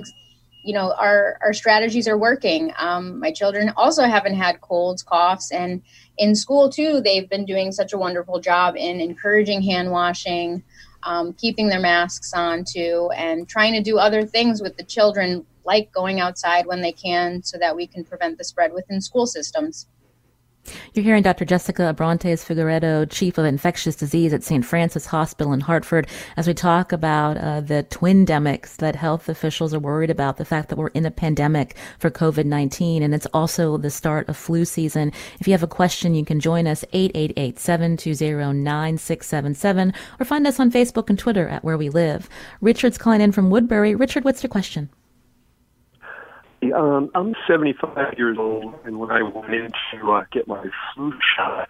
you 0.64 0.74
know 0.74 0.94
our 1.00 1.40
our 1.42 1.54
strategies 1.54 2.08
are 2.08 2.18
working 2.18 2.72
um, 2.78 3.20
my 3.20 3.32
children 3.32 3.72
also 3.78 4.04
haven't 4.04 4.36
had 4.36 4.62
colds 4.62 5.02
coughs 5.02 5.52
and 5.52 5.82
in 6.18 6.36
school 6.36 6.70
too 6.70 7.02
they've 7.02 7.30
been 7.30 7.46
doing 7.46 7.72
such 7.72 7.94
a 7.94 7.98
wonderful 7.98 8.40
job 8.40 8.76
in 8.78 9.00
encouraging 9.00 9.62
hand 9.64 9.90
washing 9.90 10.62
um, 11.04 11.34
keeping 11.34 11.68
their 11.68 11.80
masks 11.80 12.34
on 12.34 12.64
too, 12.64 13.10
and 13.16 13.48
trying 13.48 13.74
to 13.74 13.82
do 13.82 13.98
other 13.98 14.26
things 14.26 14.62
with 14.62 14.78
the 14.78 14.84
children, 14.84 15.46
like 15.66 15.92
going 15.92 16.20
outside 16.20 16.66
when 16.66 16.82
they 16.82 16.92
can, 16.92 17.44
so 17.44 17.58
that 17.58 17.76
we 17.76 17.88
can 17.88 18.04
prevent 18.04 18.38
the 18.38 18.44
spread 18.44 18.74
within 18.74 19.02
school 19.02 19.26
systems. 19.26 19.88
You're 20.94 21.04
hearing 21.04 21.24
Dr. 21.24 21.46
Jessica 21.46 21.94
Abrantes 21.94 22.46
Figueiredo, 22.46 23.10
Chief 23.10 23.38
of 23.38 23.46
Infectious 23.46 23.96
Disease 23.96 24.34
at 24.34 24.44
St. 24.44 24.64
Francis 24.64 25.06
Hospital 25.06 25.52
in 25.52 25.60
Hartford, 25.60 26.08
as 26.38 26.48
we 26.48 26.54
talk 26.54 26.92
about 26.92 27.38
uh, 27.38 27.62
the 27.62 27.86
twindemics 27.90 28.78
that 28.78 28.96
health 28.96 29.28
officials 29.28 29.74
are 29.74 29.80
worried 29.80 30.10
about, 30.10 30.38
the 30.38 30.46
fact 30.46 30.70
that 30.70 30.78
we're 30.78 30.88
in 30.90 31.06
a 31.06 31.12
pandemic 31.12 31.76
for 32.00 32.10
COVID 32.10 32.46
19, 32.46 33.04
and 33.04 33.14
it's 33.14 33.28
also 33.34 33.78
the 33.78 33.90
start 33.90 34.30
of 34.30 34.38
flu 34.38 34.64
season. 34.64 35.12
If 35.40 35.48
you 35.48 35.54
have 35.54 35.64
a 35.64 35.68
question, 35.68 36.16
you 36.16 36.26
can 36.26 36.40
join 36.40 36.68
us 36.68 36.86
888 36.94 37.60
720 37.60 38.54
9677 38.62 39.94
or 40.20 40.26
find 40.26 40.48
us 40.48 40.60
on 40.60 40.72
Facebook 40.72 41.10
and 41.10 41.20
Twitter 41.20 41.48
at 41.50 41.64
Where 41.64 41.78
We 41.78 41.90
Live. 41.90 42.30
Richard's 42.62 42.98
calling 42.98 43.22
in 43.22 43.32
from 43.32 43.50
Woodbury. 43.50 43.96
Richard, 43.96 44.24
what's 44.24 44.44
your 44.44 44.50
question? 44.50 44.90
Um, 46.72 47.10
I'm 47.16 47.36
75 47.48 48.14
years 48.18 48.38
old, 48.40 48.74
and 48.86 49.00
when 49.00 49.12
I 49.12 49.22
went 49.22 49.54
in 49.54 49.72
to 49.92 50.12
uh, 50.12 50.24
get 50.32 50.48
my 50.48 50.64
flu 50.94 51.14
shot, 51.36 51.68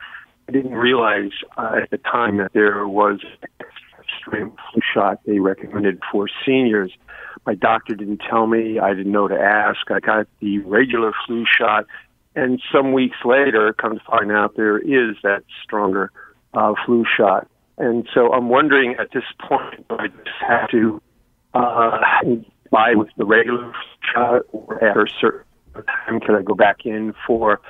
I 0.47 0.51
didn't 0.51 0.73
realize 0.73 1.31
uh, 1.57 1.79
at 1.81 1.89
the 1.89 1.97
time 1.97 2.37
that 2.37 2.51
there 2.53 2.87
was 2.87 3.19
a 3.51 3.63
flu 4.27 4.51
shot 4.93 5.19
they 5.25 5.39
recommended 5.39 6.01
for 6.11 6.27
seniors. 6.45 6.91
My 7.45 7.55
doctor 7.55 7.95
didn't 7.95 8.21
tell 8.29 8.47
me. 8.47 8.79
I 8.79 8.93
didn't 8.93 9.11
know 9.11 9.27
to 9.27 9.39
ask. 9.39 9.89
I 9.89 9.99
got 9.99 10.27
the 10.39 10.59
regular 10.59 11.13
flu 11.25 11.45
shot, 11.45 11.85
and 12.35 12.61
some 12.71 12.93
weeks 12.93 13.17
later, 13.25 13.73
come 13.73 13.97
to 13.97 14.03
find 14.05 14.31
out 14.31 14.55
there 14.55 14.77
is 14.77 15.15
that 15.23 15.43
stronger 15.63 16.11
uh, 16.53 16.73
flu 16.85 17.05
shot. 17.17 17.47
And 17.77 18.07
so 18.13 18.31
I'm 18.31 18.49
wondering 18.49 18.95
at 18.99 19.11
this 19.13 19.23
point, 19.39 19.87
do 19.87 19.95
I 19.97 20.07
just 20.07 20.29
have 20.47 20.69
to 20.69 21.01
uh, 21.53 21.97
by 22.71 22.95
with 22.95 23.09
the 23.17 23.25
regular 23.25 23.71
shot, 24.11 24.43
or 24.51 24.83
after 24.83 25.03
a 25.03 25.09
certain 25.19 25.43
time 25.73 26.19
can 26.19 26.35
I 26.35 26.41
go 26.41 26.53
back 26.53 26.85
in 26.85 27.13
for, 27.25 27.61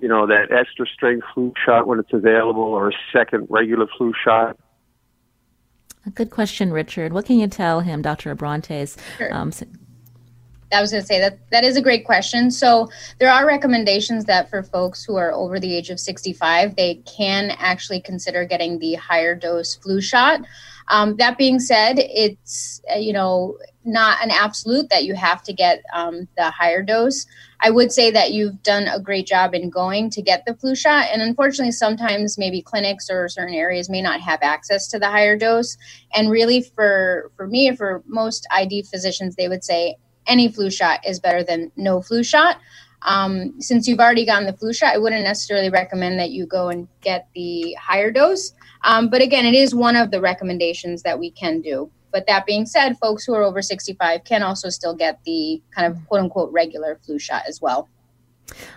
you 0.00 0.08
know, 0.08 0.26
that 0.26 0.52
extra 0.52 0.86
strength 0.86 1.26
flu 1.34 1.52
shot 1.64 1.86
when 1.86 1.98
it's 1.98 2.12
available, 2.12 2.62
or 2.62 2.88
a 2.88 2.92
second 3.12 3.46
regular 3.50 3.86
flu 3.96 4.12
shot? 4.24 4.58
A 6.06 6.10
good 6.10 6.30
question, 6.30 6.72
Richard. 6.72 7.12
What 7.12 7.26
can 7.26 7.38
you 7.38 7.46
tell 7.46 7.80
him, 7.80 8.00
Dr. 8.00 8.34
Abrantes? 8.34 8.96
Sure. 9.18 9.34
Um, 9.34 9.52
I 10.72 10.80
was 10.80 10.92
going 10.92 11.02
to 11.02 11.06
say 11.06 11.18
that 11.18 11.38
that 11.50 11.64
is 11.64 11.76
a 11.76 11.82
great 11.82 12.04
question. 12.04 12.50
So 12.50 12.88
there 13.18 13.30
are 13.30 13.46
recommendations 13.46 14.24
that 14.26 14.48
for 14.48 14.62
folks 14.62 15.04
who 15.04 15.16
are 15.16 15.32
over 15.32 15.58
the 15.58 15.74
age 15.74 15.90
of 15.90 15.98
65, 15.98 16.76
they 16.76 16.96
can 17.06 17.50
actually 17.58 18.00
consider 18.00 18.44
getting 18.44 18.78
the 18.78 18.94
higher 18.94 19.34
dose 19.34 19.74
flu 19.74 20.00
shot. 20.00 20.40
Um, 20.90 21.16
that 21.16 21.38
being 21.38 21.60
said, 21.60 21.94
it's 21.98 22.82
uh, 22.92 22.98
you 22.98 23.12
know 23.12 23.56
not 23.84 24.22
an 24.22 24.30
absolute 24.30 24.90
that 24.90 25.04
you 25.04 25.14
have 25.14 25.42
to 25.44 25.52
get 25.52 25.82
um, 25.94 26.28
the 26.36 26.50
higher 26.50 26.82
dose. 26.82 27.26
I 27.62 27.70
would 27.70 27.92
say 27.92 28.10
that 28.10 28.32
you've 28.32 28.62
done 28.62 28.88
a 28.88 29.00
great 29.00 29.26
job 29.26 29.54
in 29.54 29.70
going 29.70 30.10
to 30.10 30.22
get 30.22 30.44
the 30.46 30.54
flu 30.54 30.74
shot, 30.74 31.06
and 31.12 31.22
unfortunately, 31.22 31.72
sometimes 31.72 32.36
maybe 32.36 32.60
clinics 32.60 33.08
or 33.08 33.28
certain 33.28 33.54
areas 33.54 33.88
may 33.88 34.02
not 34.02 34.20
have 34.20 34.40
access 34.42 34.88
to 34.88 34.98
the 34.98 35.08
higher 35.08 35.38
dose. 35.38 35.76
And 36.12 36.30
really, 36.30 36.60
for 36.60 37.30
for 37.36 37.46
me, 37.46 37.74
for 37.76 38.02
most 38.06 38.46
ID 38.50 38.82
physicians, 38.82 39.36
they 39.36 39.48
would 39.48 39.64
say 39.64 39.96
any 40.26 40.48
flu 40.48 40.70
shot 40.70 41.06
is 41.06 41.20
better 41.20 41.42
than 41.44 41.70
no 41.76 42.02
flu 42.02 42.22
shot. 42.22 42.58
Um, 43.02 43.60
since 43.60 43.88
you've 43.88 44.00
already 44.00 44.26
gotten 44.26 44.46
the 44.46 44.52
flu 44.52 44.72
shot, 44.72 44.94
I 44.94 44.98
wouldn't 44.98 45.24
necessarily 45.24 45.70
recommend 45.70 46.18
that 46.18 46.30
you 46.30 46.46
go 46.46 46.68
and 46.68 46.88
get 47.00 47.28
the 47.34 47.74
higher 47.80 48.10
dose. 48.10 48.52
Um, 48.82 49.08
but 49.08 49.22
again, 49.22 49.46
it 49.46 49.54
is 49.54 49.74
one 49.74 49.96
of 49.96 50.10
the 50.10 50.20
recommendations 50.20 51.02
that 51.02 51.18
we 51.18 51.30
can 51.30 51.60
do. 51.60 51.90
But 52.12 52.26
that 52.26 52.46
being 52.46 52.66
said, 52.66 52.98
folks 52.98 53.24
who 53.24 53.34
are 53.34 53.42
over 53.42 53.62
65 53.62 54.24
can 54.24 54.42
also 54.42 54.68
still 54.68 54.94
get 54.94 55.20
the 55.24 55.62
kind 55.74 55.92
of 55.92 56.04
quote 56.06 56.20
unquote 56.22 56.52
regular 56.52 56.98
flu 57.04 57.18
shot 57.18 57.42
as 57.46 57.60
well. 57.60 57.88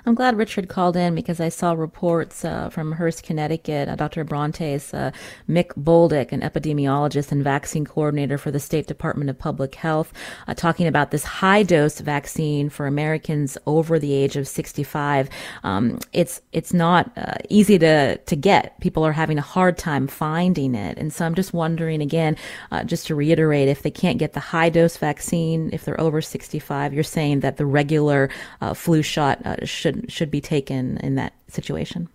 I'm 0.05 0.15
glad 0.15 0.37
Richard 0.37 0.69
called 0.69 0.95
in 0.95 1.15
because 1.15 1.39
I 1.39 1.49
saw 1.49 1.73
reports 1.73 2.43
uh, 2.43 2.69
from 2.69 2.93
Hearst, 2.93 3.23
Connecticut. 3.23 3.87
Uh, 3.89 3.95
Dr. 3.95 4.23
Abrantes, 4.23 4.93
uh, 4.93 5.11
Mick 5.49 5.67
Bolduc, 5.75 6.31
an 6.31 6.41
epidemiologist 6.41 7.31
and 7.31 7.43
vaccine 7.43 7.85
coordinator 7.85 8.37
for 8.37 8.51
the 8.51 8.59
State 8.59 8.87
Department 8.87 9.29
of 9.29 9.37
Public 9.37 9.75
Health, 9.75 10.13
uh, 10.47 10.53
talking 10.53 10.87
about 10.87 11.11
this 11.11 11.23
high 11.23 11.63
dose 11.63 11.99
vaccine 11.99 12.69
for 12.69 12.87
Americans 12.87 13.57
over 13.65 13.99
the 13.99 14.13
age 14.13 14.35
of 14.35 14.47
65. 14.47 15.29
Um, 15.63 15.99
it's 16.11 16.41
it's 16.51 16.73
not 16.73 17.11
uh, 17.17 17.35
easy 17.49 17.79
to 17.79 18.17
to 18.17 18.35
get. 18.35 18.79
People 18.79 19.05
are 19.05 19.13
having 19.13 19.37
a 19.37 19.41
hard 19.41 19.77
time 19.77 20.07
finding 20.07 20.75
it, 20.75 20.97
and 20.97 21.13
so 21.13 21.25
I'm 21.25 21.35
just 21.35 21.53
wondering 21.53 22.01
again, 22.01 22.35
uh, 22.71 22.83
just 22.83 23.07
to 23.07 23.15
reiterate, 23.15 23.67
if 23.67 23.83
they 23.83 23.91
can't 23.91 24.17
get 24.17 24.33
the 24.33 24.39
high 24.39 24.69
dose 24.69 24.97
vaccine, 24.97 25.69
if 25.73 25.85
they're 25.85 25.99
over 25.99 26.21
65, 26.21 26.93
you're 26.93 27.03
saying 27.03 27.41
that 27.41 27.57
the 27.57 27.65
regular 27.65 28.29
flu 28.73 29.01
shot 29.01 29.39
should 29.67 30.11
should 30.11 30.31
be 30.31 30.41
taken 30.41 30.97
in 30.97 31.15
that 31.15 31.33
situation. 31.47 32.09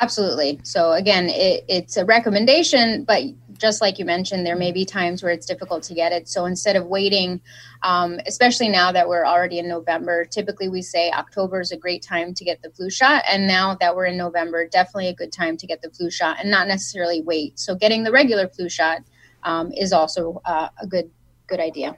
Absolutely. 0.00 0.60
So 0.64 0.92
again, 0.92 1.28
it, 1.28 1.64
it's 1.68 1.96
a 1.96 2.04
recommendation, 2.04 3.04
but 3.04 3.22
just 3.58 3.80
like 3.80 3.98
you 3.98 4.04
mentioned, 4.04 4.44
there 4.44 4.56
may 4.56 4.72
be 4.72 4.84
times 4.84 5.22
where 5.22 5.32
it's 5.32 5.46
difficult 5.46 5.84
to 5.84 5.94
get 5.94 6.12
it. 6.12 6.28
So 6.28 6.44
instead 6.44 6.74
of 6.76 6.86
waiting, 6.86 7.40
um, 7.82 8.18
especially 8.26 8.68
now 8.68 8.90
that 8.92 9.08
we're 9.08 9.24
already 9.24 9.60
in 9.60 9.68
November, 9.68 10.24
typically 10.24 10.68
we 10.68 10.82
say 10.82 11.10
October 11.12 11.60
is 11.60 11.70
a 11.70 11.76
great 11.76 12.02
time 12.02 12.34
to 12.34 12.44
get 12.44 12.60
the 12.62 12.70
flu 12.70 12.90
shot. 12.90 13.22
And 13.28 13.46
now 13.46 13.76
that 13.76 13.94
we're 13.94 14.06
in 14.06 14.16
November, 14.16 14.66
definitely 14.66 15.08
a 15.08 15.14
good 15.14 15.32
time 15.32 15.56
to 15.58 15.66
get 15.66 15.80
the 15.82 15.90
flu 15.90 16.10
shot 16.10 16.38
and 16.40 16.50
not 16.50 16.66
necessarily 16.66 17.22
wait. 17.22 17.58
So 17.58 17.76
getting 17.76 18.02
the 18.02 18.12
regular 18.12 18.48
flu 18.48 18.68
shot 18.68 19.02
um, 19.44 19.72
is 19.72 19.92
also 19.92 20.42
uh, 20.44 20.68
a 20.80 20.86
good 20.86 21.10
good 21.46 21.60
idea. 21.60 21.96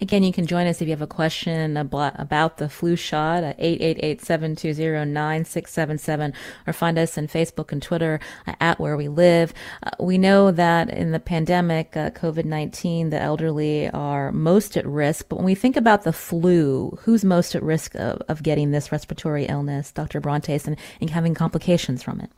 Again, 0.00 0.22
you 0.22 0.32
can 0.32 0.46
join 0.46 0.66
us 0.66 0.80
if 0.80 0.88
you 0.88 0.92
have 0.92 1.02
a 1.02 1.06
question 1.06 1.76
about 1.76 2.56
the 2.58 2.68
flu 2.68 2.94
shot 2.96 3.44
at 3.44 3.58
888-720-9677 3.58 6.32
or 6.66 6.72
find 6.72 6.98
us 6.98 7.18
on 7.18 7.28
Facebook 7.28 7.70
and 7.72 7.82
Twitter 7.82 8.20
uh, 8.46 8.54
at 8.60 8.80
Where 8.80 8.96
We 8.96 9.08
Live. 9.08 9.52
Uh, 9.82 9.90
we 9.98 10.16
know 10.18 10.50
that 10.50 10.90
in 10.90 11.12
the 11.12 11.20
pandemic, 11.20 11.96
uh, 11.96 12.10
COVID-19, 12.10 13.10
the 13.10 13.20
elderly 13.20 13.88
are 13.90 14.32
most 14.32 14.76
at 14.76 14.86
risk. 14.86 15.28
But 15.28 15.36
when 15.36 15.46
we 15.46 15.54
think 15.54 15.76
about 15.76 16.02
the 16.02 16.12
flu, 16.12 16.98
who's 17.02 17.24
most 17.24 17.54
at 17.54 17.62
risk 17.62 17.94
of, 17.94 18.22
of 18.28 18.42
getting 18.42 18.70
this 18.70 18.92
respiratory 18.92 19.46
illness, 19.46 19.92
Dr. 19.92 20.20
Abrantes, 20.20 20.66
and, 20.66 20.76
and 21.00 21.10
having 21.10 21.34
complications 21.34 22.02
from 22.02 22.20
it? 22.20 22.30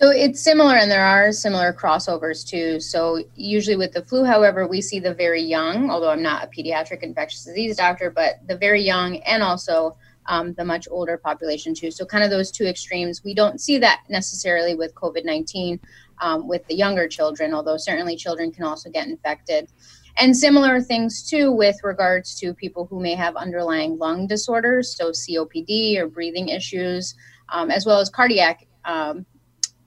So 0.00 0.10
it's 0.10 0.42
similar, 0.42 0.74
and 0.74 0.90
there 0.90 1.04
are 1.04 1.30
similar 1.30 1.72
crossovers 1.72 2.44
too. 2.46 2.80
So 2.80 3.22
usually 3.36 3.76
with 3.76 3.92
the 3.92 4.02
flu, 4.02 4.24
however, 4.24 4.66
we 4.66 4.80
see 4.80 4.98
the 4.98 5.14
very 5.14 5.42
young. 5.42 5.88
Although 5.88 6.10
I'm 6.10 6.22
not 6.22 6.44
a 6.44 6.48
pediatric 6.48 7.02
infectious 7.02 7.44
disease 7.44 7.76
doctor, 7.76 8.10
but 8.10 8.40
the 8.48 8.56
very 8.56 8.82
young 8.82 9.18
and 9.18 9.42
also 9.42 9.96
um, 10.26 10.52
the 10.54 10.64
much 10.64 10.88
older 10.90 11.16
population 11.16 11.74
too. 11.74 11.90
So 11.90 12.04
kind 12.04 12.24
of 12.24 12.30
those 12.30 12.50
two 12.50 12.64
extremes. 12.64 13.22
We 13.22 13.34
don't 13.34 13.60
see 13.60 13.78
that 13.78 14.02
necessarily 14.08 14.74
with 14.74 14.94
COVID-19 14.94 15.78
um, 16.20 16.48
with 16.48 16.66
the 16.66 16.74
younger 16.74 17.06
children, 17.06 17.54
although 17.54 17.76
certainly 17.76 18.16
children 18.16 18.50
can 18.50 18.64
also 18.64 18.90
get 18.90 19.06
infected. 19.06 19.68
And 20.16 20.36
similar 20.36 20.80
things 20.80 21.28
too 21.28 21.52
with 21.52 21.76
regards 21.82 22.38
to 22.40 22.54
people 22.54 22.86
who 22.86 23.00
may 23.00 23.14
have 23.14 23.36
underlying 23.36 23.98
lung 23.98 24.26
disorders, 24.26 24.96
so 24.96 25.10
COPD 25.10 25.98
or 25.98 26.06
breathing 26.06 26.48
issues, 26.48 27.14
um, 27.48 27.70
as 27.70 27.84
well 27.84 28.00
as 28.00 28.10
cardiac 28.10 28.66
um, 28.84 29.26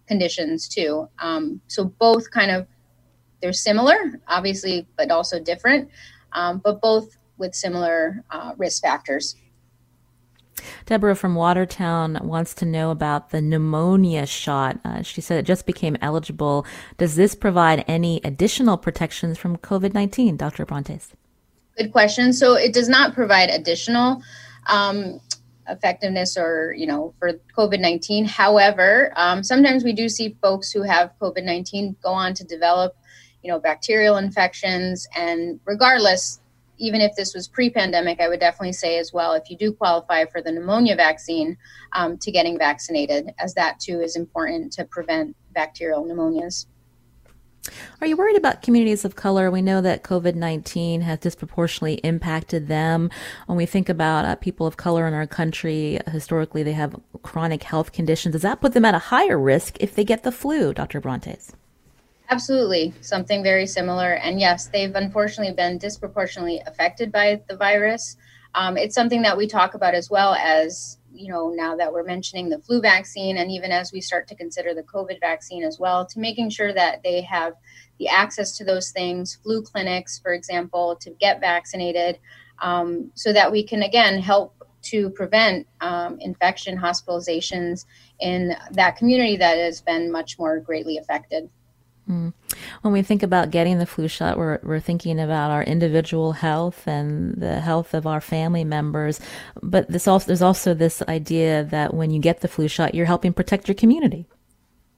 conditions 0.08 0.68
too. 0.68 1.08
Um, 1.20 1.62
so 1.68 1.86
both 1.86 2.30
kind 2.32 2.52
of 2.52 2.68
they're 3.42 3.54
similar, 3.54 4.20
obviously, 4.28 4.88
but 4.98 5.12
also 5.12 5.40
different, 5.40 5.90
um, 6.32 6.60
but 6.64 6.82
both 6.82 7.18
with 7.38 7.54
similar 7.54 8.24
uh, 8.32 8.54
risk 8.58 8.82
factors. 8.82 9.36
Deborah 10.88 11.16
from 11.16 11.36
Watertown 11.36 12.20
wants 12.24 12.56
to 12.56 12.66
know 12.66 12.90
about 12.90 13.30
the 13.30 13.42
pneumonia 13.42 14.26
shot. 14.26 14.80
Uh, 14.84 15.04
she 15.04 15.22
said 15.22 15.38
it 15.38 15.46
just 15.46 15.68
became 15.68 15.98
eligible. 16.02 16.66
Does 16.98 17.16
this 17.16 17.36
provide 17.36 17.86
any 17.88 18.22
additional 18.24 18.78
protections 18.78 19.38
from 19.38 19.58
COVID 19.58 19.94
19, 19.94 20.36
Dr. 20.38 20.66
Abrantes? 20.66 21.10
Good 21.78 21.92
question. 21.92 22.34
So 22.34 22.56
it 22.56 22.74
does 22.74 22.90
not 22.90 23.14
provide 23.14 23.50
additional. 23.50 24.24
Um, 24.68 25.20
effectiveness 25.70 26.38
or 26.38 26.74
you 26.78 26.88
know 26.88 27.14
for 27.20 27.34
covid-19 27.58 28.26
however 28.26 29.12
um, 29.16 29.44
sometimes 29.44 29.84
we 29.84 29.94
do 29.94 30.08
see 30.08 30.36
folks 30.42 30.72
who 30.72 30.82
have 30.82 31.12
covid-19 31.22 31.96
go 32.02 32.10
on 32.10 32.34
to 32.34 32.44
develop 32.44 32.96
you 33.48 33.54
know 33.54 33.60
bacterial 33.60 34.18
infections. 34.18 35.08
And 35.16 35.60
regardless 35.66 36.42
even 36.80 37.02
if 37.02 37.16
this 37.16 37.34
was 37.34 37.48
pre-pandemic 37.48 38.20
i 38.20 38.28
would 38.28 38.40
definitely 38.40 38.74
say 38.74 39.00
as 39.00 39.12
well 39.12 39.34
if 39.34 39.50
you 39.50 39.58
do 39.58 39.72
qualify 39.72 40.26
for 40.26 40.44
the 40.44 40.52
pneumonia 40.52 40.96
vaccine 40.96 41.58
um, 41.94 42.20
to 42.20 42.30
getting 42.30 42.56
vaccinated 42.56 43.34
as 43.40 43.56
that 43.56 43.80
too 43.80 44.00
is 44.00 44.16
important 44.16 44.72
to 44.72 44.86
prevent 44.86 45.36
bacterial 45.54 46.06
pneumonias 46.06 46.68
are 48.02 48.08
you 48.08 48.18
worried 48.18 48.38
about 48.38 48.62
communities 48.62 49.06
of 49.06 49.16
color? 49.16 49.50
We 49.50 49.62
know 49.62 49.82
that 49.82 50.04
COVID 50.04 50.36
19 50.36 51.02
has 51.02 51.20
disproportionately 51.20 51.96
impacted 51.96 52.68
them. 52.68 53.10
When 53.46 53.58
we 53.58 53.66
think 53.66 53.90
about 53.90 54.26
uh, 54.26 54.36
people 54.36 54.68
of 54.68 54.78
color 54.78 55.08
in 55.08 55.14
our 55.14 55.28
country, 55.28 56.00
historically 56.12 56.64
they 56.64 56.74
have 56.74 57.00
chronic 57.24 57.64
health 57.64 57.92
conditions. 57.92 58.34
Does 58.34 58.42
that 58.44 58.62
put 58.62 58.74
them 58.74 58.86
at 58.86 58.96
a 58.96 59.00
higher 59.00 59.40
risk 59.40 59.78
if 59.80 59.96
they 59.96 60.04
get 60.04 60.24
the 60.24 60.32
flu, 60.32 60.74
Dr. 60.74 61.02
Abrantes? 61.02 61.54
Absolutely, 62.30 62.94
something 63.02 63.42
very 63.42 63.66
similar. 63.66 64.14
And 64.14 64.40
yes, 64.40 64.68
they've 64.68 64.94
unfortunately 64.94 65.54
been 65.54 65.78
disproportionately 65.78 66.62
affected 66.66 67.12
by 67.12 67.42
the 67.48 67.56
virus. 67.56 68.18
Um, 68.54 68.76
it's 68.76 68.96
something 68.96 69.22
that 69.22 69.38
we 69.38 69.48
talk 69.48 69.76
about 69.76 69.94
as 69.94 70.10
well 70.10 70.34
as 70.36 70.97
you 71.18 71.32
know, 71.32 71.50
now 71.50 71.76
that 71.76 71.92
we're 71.92 72.04
mentioning 72.04 72.50
the 72.50 72.60
flu 72.60 72.82
vaccine, 72.82 73.38
and 73.38 73.52
even 73.52 73.72
as 73.72 73.92
we 73.92 74.02
start 74.02 74.28
to 74.28 74.36
consider 74.36 74.74
the 74.74 74.84
COVID 74.84 75.20
vaccine 75.20 75.64
as 75.64 75.80
well, 75.80 76.06
to 76.06 76.20
making 76.20 76.50
sure 76.50 76.74
that 76.74 77.02
they 77.04 77.22
have 77.22 77.54
the 78.00 78.08
access 78.08 78.56
to 78.58 78.64
those 78.64 78.92
things, 78.92 79.40
flu 79.44 79.62
clinics, 79.62 80.20
for 80.20 80.34
example, 80.34 80.96
to 81.02 81.12
get 81.20 81.40
vaccinated, 81.40 82.20
um, 82.62 83.12
so 83.16 83.34
that 83.34 83.52
we 83.52 83.64
can 83.64 83.84
again 83.84 84.22
help 84.22 84.54
to 84.84 85.10
prevent 85.10 85.68
um, 85.82 86.18
infection, 86.20 86.78
hospitalizations 86.78 87.86
in 88.20 88.56
that 88.72 88.96
community 88.96 89.36
that 89.38 89.58
has 89.58 89.82
been 89.82 90.12
much 90.12 90.40
more 90.40 90.60
greatly 90.60 90.98
affected. 90.98 91.50
Mm. 92.10 92.34
When 92.82 92.94
we 92.94 93.02
think 93.02 93.22
about 93.22 93.52
getting 93.52 93.80
the 93.80 93.86
flu 93.86 94.08
shot, 94.08 94.38
we're, 94.38 94.60
we're 94.64 94.80
thinking 94.80 95.20
about 95.20 95.52
our 95.52 95.64
individual 95.64 96.32
health 96.32 96.88
and 96.88 97.36
the 97.36 97.60
health 97.60 97.94
of 97.94 98.08
our 98.08 98.22
family 98.22 98.64
members. 98.64 99.20
But 99.62 99.90
this 99.90 100.08
also, 100.08 100.28
there's 100.28 100.42
also 100.42 100.74
this 100.74 101.02
idea 101.04 101.66
that 101.66 101.94
when 101.94 102.12
you 102.12 102.22
get 102.22 102.40
the 102.40 102.48
flu 102.48 102.68
shot, 102.68 102.96
you're 102.96 103.06
helping 103.06 103.34
protect 103.34 103.68
your 103.68 103.76
community. 103.76 104.26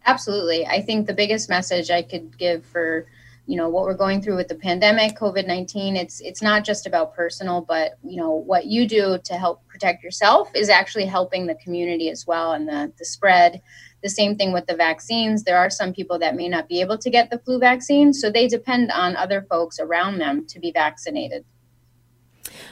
Absolutely. 0.06 0.66
I 0.66 0.82
think 0.82 1.08
the 1.08 1.14
biggest 1.14 1.50
message 1.50 1.90
I 1.90 2.04
could 2.04 2.38
give 2.38 2.66
for 2.66 3.08
you 3.50 3.56
know 3.56 3.68
what 3.68 3.84
we're 3.84 3.96
going 3.96 4.22
through 4.22 4.36
with 4.36 4.48
the 4.48 4.54
pandemic 4.54 5.18
covid-19 5.18 5.96
it's 5.96 6.22
it's 6.22 6.44
not 6.44 6.64
just 6.64 6.86
about 6.86 7.16
personal 7.16 7.62
but 7.62 7.98
you 8.04 8.16
know 8.16 8.30
what 8.30 8.68
you 8.68 8.88
do 8.88 9.18
to 9.24 9.34
help 9.34 9.68
protect 9.68 10.04
yourself 10.04 10.52
is 10.54 10.70
actually 10.70 11.06
helping 11.06 11.48
the 11.48 11.56
community 11.56 12.12
as 12.12 12.28
well 12.28 12.54
and 12.54 12.68
the 12.68 12.94
the 13.00 13.06
spread 13.06 13.60
the 14.02 14.10
same 14.10 14.36
thing 14.36 14.54
with 14.54 14.66
the 14.68 14.76
vaccines. 14.76 15.44
There 15.44 15.58
are 15.58 15.70
some 15.70 15.94
people 15.94 16.20
that 16.20 16.36
may 16.36 16.48
not 16.48 16.68
be 16.68 16.82
able 16.82 16.98
to 16.98 17.10
get 17.10 17.30
the 17.30 17.40
flu 17.40 17.60
vaccine, 17.60 18.14
so 18.14 18.30
they 18.30 18.48
depend 18.48 18.92
on 18.92 19.16
other 19.16 19.46
folks 19.50 19.80
around 19.80 20.20
them 20.20 20.46
to 20.48 20.60
be 20.60 20.72
vaccinated. 20.72 21.46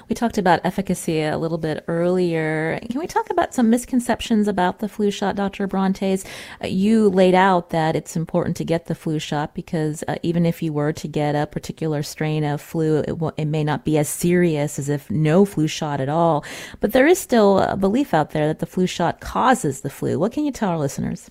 We 0.09 0.15
talked 0.15 0.37
about 0.37 0.61
efficacy 0.63 1.21
a 1.21 1.37
little 1.37 1.57
bit 1.57 1.83
earlier. 1.87 2.79
Can 2.89 2.99
we 2.99 3.07
talk 3.07 3.29
about 3.29 3.53
some 3.53 3.69
misconceptions 3.69 4.47
about 4.47 4.79
the 4.79 4.89
flu 4.89 5.11
shot, 5.11 5.35
Dr. 5.35 5.67
Abrantes? 5.67 6.25
Uh, 6.63 6.67
you 6.67 7.09
laid 7.09 7.35
out 7.35 7.69
that 7.71 7.95
it's 7.95 8.15
important 8.15 8.57
to 8.57 8.65
get 8.65 8.85
the 8.85 8.95
flu 8.95 9.19
shot 9.19 9.53
because 9.53 10.03
uh, 10.07 10.15
even 10.23 10.45
if 10.45 10.61
you 10.61 10.73
were 10.73 10.93
to 10.93 11.07
get 11.07 11.35
a 11.35 11.47
particular 11.47 12.03
strain 12.03 12.43
of 12.43 12.61
flu, 12.61 12.99
it, 12.99 13.07
w- 13.07 13.33
it 13.37 13.45
may 13.45 13.63
not 13.63 13.85
be 13.85 13.97
as 13.97 14.09
serious 14.09 14.79
as 14.79 14.89
if 14.89 15.09
no 15.11 15.45
flu 15.45 15.67
shot 15.67 16.01
at 16.01 16.09
all. 16.09 16.43
But 16.79 16.91
there 16.93 17.07
is 17.07 17.19
still 17.19 17.59
a 17.59 17.75
belief 17.75 18.13
out 18.13 18.31
there 18.31 18.47
that 18.47 18.59
the 18.59 18.65
flu 18.65 18.87
shot 18.87 19.19
causes 19.19 19.81
the 19.81 19.89
flu. 19.89 20.19
What 20.19 20.31
can 20.31 20.45
you 20.45 20.51
tell 20.51 20.69
our 20.69 20.77
listeners? 20.79 21.29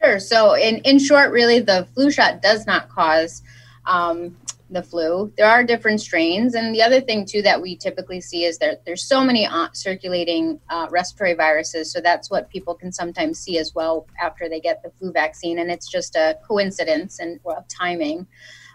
Sure. 0.00 0.18
So, 0.18 0.54
in, 0.54 0.76
in 0.78 0.98
short, 0.98 1.30
really, 1.30 1.60
the 1.60 1.86
flu 1.94 2.10
shot 2.10 2.42
does 2.42 2.66
not 2.66 2.88
cause 2.88 3.42
um, 3.86 4.36
the 4.70 4.82
flu. 4.82 5.32
There 5.36 5.46
are 5.46 5.62
different 5.62 6.00
strains, 6.00 6.54
and 6.54 6.74
the 6.74 6.82
other 6.82 7.00
thing 7.00 7.26
too 7.26 7.42
that 7.42 7.60
we 7.60 7.76
typically 7.76 8.20
see 8.20 8.44
is 8.44 8.58
that 8.58 8.84
there's 8.84 9.06
so 9.06 9.22
many 9.22 9.46
uh, 9.46 9.68
circulating 9.72 10.60
uh, 10.70 10.88
respiratory 10.90 11.34
viruses. 11.34 11.92
So 11.92 12.00
that's 12.00 12.30
what 12.30 12.50
people 12.50 12.74
can 12.74 12.90
sometimes 12.90 13.38
see 13.38 13.58
as 13.58 13.74
well 13.74 14.06
after 14.20 14.48
they 14.48 14.60
get 14.60 14.82
the 14.82 14.90
flu 14.90 15.12
vaccine, 15.12 15.58
and 15.58 15.70
it's 15.70 15.88
just 15.90 16.16
a 16.16 16.38
coincidence 16.46 17.18
and 17.18 17.40
well, 17.44 17.64
timing. 17.68 18.26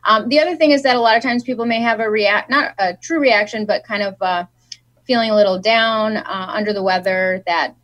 Um, 0.05 0.29
the 0.29 0.39
other 0.39 0.55
thing 0.55 0.71
is 0.71 0.83
that 0.83 0.95
a 0.95 0.99
lot 0.99 1.17
of 1.17 1.23
times 1.23 1.43
people 1.43 1.65
may 1.65 1.81
have 1.81 1.99
a 1.99 2.09
react, 2.09 2.49
not 2.49 2.73
a 2.77 2.95
true 2.95 3.19
reaction, 3.19 3.65
but 3.65 3.83
kind 3.83 4.03
of 4.03 4.15
uh, 4.21 4.45
feeling 5.05 5.31
a 5.31 5.35
little 5.35 5.59
down, 5.59 6.17
uh, 6.17 6.45
under 6.49 6.71
the 6.71 6.83
weather, 6.83 7.43
that 7.47 7.75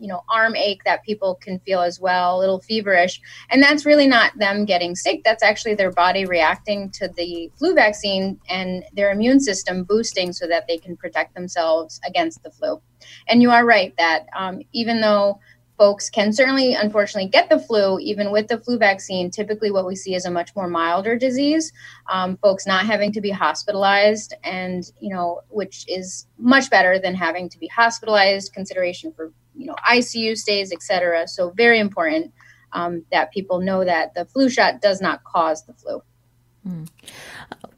you 0.00 0.08
know 0.08 0.24
arm 0.28 0.56
ache 0.56 0.82
that 0.84 1.04
people 1.04 1.36
can 1.36 1.58
feel 1.60 1.80
as 1.80 2.00
well 2.00 2.36
a 2.36 2.40
little 2.40 2.60
feverish. 2.60 3.20
And 3.50 3.62
that's 3.62 3.86
really 3.86 4.06
not 4.06 4.36
them 4.38 4.64
getting 4.64 4.96
sick. 4.96 5.22
That's 5.24 5.42
actually 5.42 5.74
their 5.74 5.92
body 5.92 6.24
reacting 6.24 6.90
to 6.92 7.08
the 7.08 7.52
flu 7.56 7.74
vaccine 7.74 8.40
and 8.48 8.84
their 8.94 9.12
immune 9.12 9.40
system 9.40 9.84
boosting 9.84 10.32
so 10.32 10.46
that 10.48 10.66
they 10.66 10.78
can 10.78 10.96
protect 10.96 11.34
themselves 11.34 12.00
against 12.06 12.42
the 12.42 12.50
flu. 12.50 12.80
And 13.28 13.42
you 13.42 13.50
are 13.50 13.64
right 13.64 13.94
that 13.98 14.26
um, 14.36 14.60
even 14.72 15.00
though 15.00 15.38
folks 15.80 16.10
can 16.10 16.30
certainly 16.30 16.74
unfortunately 16.74 17.26
get 17.26 17.48
the 17.48 17.58
flu 17.58 17.98
even 18.00 18.30
with 18.30 18.46
the 18.48 18.58
flu 18.58 18.76
vaccine 18.76 19.30
typically 19.30 19.70
what 19.70 19.86
we 19.86 19.96
see 19.96 20.14
is 20.14 20.26
a 20.26 20.30
much 20.30 20.54
more 20.54 20.68
milder 20.68 21.16
disease 21.16 21.72
um, 22.12 22.36
folks 22.42 22.66
not 22.66 22.84
having 22.84 23.10
to 23.10 23.18
be 23.22 23.30
hospitalized 23.30 24.34
and 24.44 24.92
you 25.00 25.08
know 25.08 25.40
which 25.48 25.86
is 25.88 26.26
much 26.38 26.68
better 26.68 26.98
than 26.98 27.14
having 27.14 27.48
to 27.48 27.58
be 27.58 27.66
hospitalized 27.68 28.52
consideration 28.52 29.10
for 29.10 29.32
you 29.56 29.66
know 29.66 29.74
icu 29.90 30.36
stays 30.36 30.72
etc 30.72 31.26
so 31.26 31.50
very 31.50 31.78
important 31.78 32.32
um, 32.72 33.04
that 33.10 33.32
people 33.32 33.60
know 33.60 33.84
that 33.84 34.14
the 34.14 34.24
flu 34.26 34.48
shot 34.48 34.80
does 34.80 35.00
not 35.00 35.24
cause 35.24 35.64
the 35.64 35.74
flu 35.74 36.00
Hmm. 36.64 36.84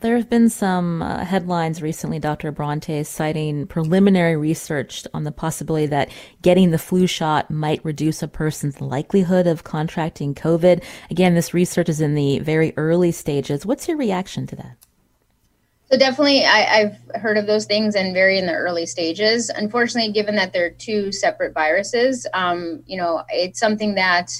There 0.01 0.17
have 0.17 0.29
been 0.29 0.49
some 0.49 1.03
uh, 1.03 1.25
headlines 1.25 1.81
recently, 1.81 2.19
Dr. 2.19 2.51
Bronte, 2.51 3.05
citing 3.05 3.69
preliminary 3.69 4.37
research 4.37 5.07
on 5.15 5.23
the 5.23 5.31
possibility 5.31 5.87
that 5.87 6.11
getting 6.43 6.73
the 6.73 6.79
flu 6.79 7.07
shot 7.07 7.49
might 7.49 7.85
reduce 7.85 8.23
a 8.23 8.29
person's 8.29 8.81
likelihood 8.81 9.47
of 9.47 9.63
contracting 9.63 10.35
COVID. 10.35 10.83
Again, 11.11 11.35
this 11.35 11.55
research 11.55 11.89
is 11.89 12.01
in 12.01 12.17
the 12.17 12.41
very 12.41 12.75
early 12.77 13.13
stages. 13.13 13.65
What's 13.65 13.87
your 13.87 13.97
reaction 13.97 14.49
to 14.49 14.57
that? 14.57 14.77
So 15.93 15.99
definitely, 15.99 16.47
I, 16.47 16.61
have 16.61 16.99
heard 17.17 17.37
of 17.37 17.47
those 17.47 17.67
things 17.67 17.97
and 17.97 18.15
very 18.15 18.39
in 18.39 18.47
the 18.47 18.55
early 18.55 18.87
stages. 18.87 19.51
Unfortunately, 19.51 20.11
given 20.11 20.35
that 20.37 20.51
they're 20.51 20.71
two 20.71 21.13
separate 21.13 21.53
viruses, 21.53 22.27
um, 22.33 22.83
you 22.87 22.97
know, 22.97 23.23
it's 23.29 23.61
something 23.61 23.95
that 23.97 24.33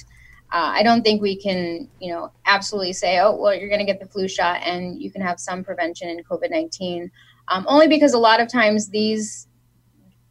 uh, 0.51 0.73
I 0.73 0.81
don't 0.81 1.03
think 1.03 1.21
we 1.21 1.35
can, 1.35 1.87
you 1.99 2.11
know, 2.11 2.31
absolutely 2.47 2.93
say, 2.93 3.19
oh, 3.19 3.35
well, 3.35 3.53
you're 3.53 3.69
going 3.69 3.77
to 3.77 3.85
get 3.85 3.99
the 3.99 4.07
flu 4.07 4.27
shot 4.27 4.61
and 4.63 4.99
you 4.99 5.11
can 5.11 5.21
have 5.21 5.39
some 5.39 5.63
prevention 5.63 6.09
in 6.09 6.23
COVID 6.23 6.49
19. 6.49 7.11
Um, 7.49 7.65
only 7.67 7.87
because 7.87 8.15
a 8.15 8.19
lot 8.19 8.41
of 8.41 8.47
times 8.51 8.89
these 8.89 9.47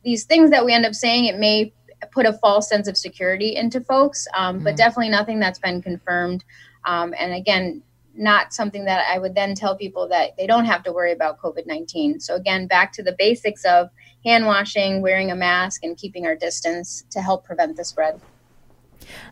these 0.03 0.25
things 0.25 0.51
that 0.51 0.65
we 0.65 0.73
end 0.73 0.85
up 0.85 0.95
saying 0.95 1.27
it 1.27 1.39
may 1.39 1.73
put 2.11 2.27
a 2.27 2.33
false 2.33 2.69
sense 2.69 2.89
of 2.89 2.97
security 2.97 3.55
into 3.55 3.81
folks, 3.81 4.27
um, 4.35 4.57
mm-hmm. 4.57 4.65
but 4.65 4.77
definitely 4.77 5.11
nothing 5.11 5.39
that's 5.39 5.61
been 5.61 5.81
confirmed. 5.81 6.43
Um, 6.85 7.15
and 7.17 7.33
again, 7.33 7.85
not 8.15 8.53
something 8.53 8.85
that 8.85 9.05
I 9.09 9.19
would 9.19 9.35
then 9.35 9.55
tell 9.55 9.77
people 9.77 10.09
that 10.09 10.37
they 10.37 10.47
don't 10.47 10.65
have 10.65 10.83
to 10.85 10.93
worry 10.93 11.13
about 11.13 11.39
COVID 11.41 11.67
19. 11.67 12.21
So, 12.21 12.35
again, 12.35 12.67
back 12.67 12.93
to 12.95 13.03
the 13.03 13.15
basics 13.19 13.65
of 13.65 13.89
hand 14.25 14.47
washing, 14.47 15.03
wearing 15.03 15.31
a 15.31 15.37
mask, 15.37 15.85
and 15.85 15.97
keeping 15.97 16.27
our 16.27 16.37
distance 16.37 17.05
to 17.11 17.21
help 17.21 17.45
prevent 17.45 17.77
the 17.77 17.85
spread. 17.85 18.21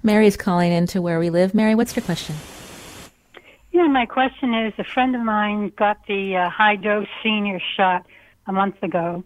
Mary's 0.03 0.37
calling 0.37 0.73
into 0.73 1.01
where 1.01 1.19
we 1.19 1.31
live. 1.31 1.55
Mary, 1.55 1.75
what's 1.75 1.95
your 1.95 2.05
question? 2.05 2.37
Yeah, 3.73 3.87
my 3.87 4.07
question 4.07 4.53
is 4.55 4.73
a 4.79 4.85
friend 4.85 5.15
of 5.15 5.23
mine 5.23 5.73
got 5.77 6.07
the 6.07 6.37
uh, 6.37 6.51
high 6.51 6.77
dose 6.77 7.07
senior 7.23 7.61
shot 7.77 8.05
a 8.47 8.53
month 8.53 8.83
ago. 8.83 9.25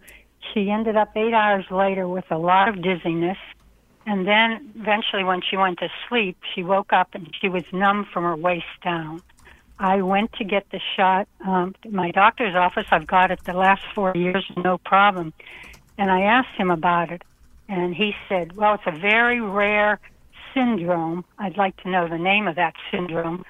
She 0.52 0.70
ended 0.70 0.96
up 0.96 1.16
eight 1.16 1.32
hours 1.32 1.64
later 1.70 2.06
with 2.06 2.26
a 2.30 2.38
lot 2.38 2.68
of 2.68 2.82
dizziness. 2.82 3.38
And 4.06 4.26
then 4.26 4.70
eventually, 4.78 5.24
when 5.24 5.40
she 5.40 5.56
went 5.56 5.78
to 5.78 5.88
sleep, 6.08 6.36
she 6.54 6.62
woke 6.62 6.92
up 6.92 7.14
and 7.14 7.34
she 7.40 7.48
was 7.48 7.62
numb 7.72 8.06
from 8.12 8.24
her 8.24 8.36
waist 8.36 8.66
down. 8.82 9.22
I 9.78 10.02
went 10.02 10.32
to 10.34 10.44
get 10.44 10.70
the 10.70 10.80
shot. 10.96 11.28
Um, 11.44 11.74
to 11.82 11.90
my 11.90 12.10
doctor's 12.10 12.54
office, 12.54 12.86
I've 12.90 13.06
got 13.06 13.30
it 13.30 13.42
the 13.44 13.52
last 13.52 13.82
four 13.94 14.12
years, 14.14 14.44
no 14.56 14.78
problem. 14.78 15.32
And 15.98 16.10
I 16.10 16.22
asked 16.22 16.56
him 16.56 16.70
about 16.70 17.10
it. 17.10 17.22
And 17.68 17.94
he 17.94 18.14
said, 18.28 18.56
well, 18.56 18.74
it's 18.74 18.84
a 18.86 18.98
very 18.98 19.40
rare 19.40 19.98
syndrome. 20.52 21.24
I'd 21.38 21.56
like 21.56 21.76
to 21.82 21.90
know 21.90 22.08
the 22.08 22.18
name 22.18 22.46
of 22.46 22.56
that 22.56 22.74
syndrome. 22.90 23.44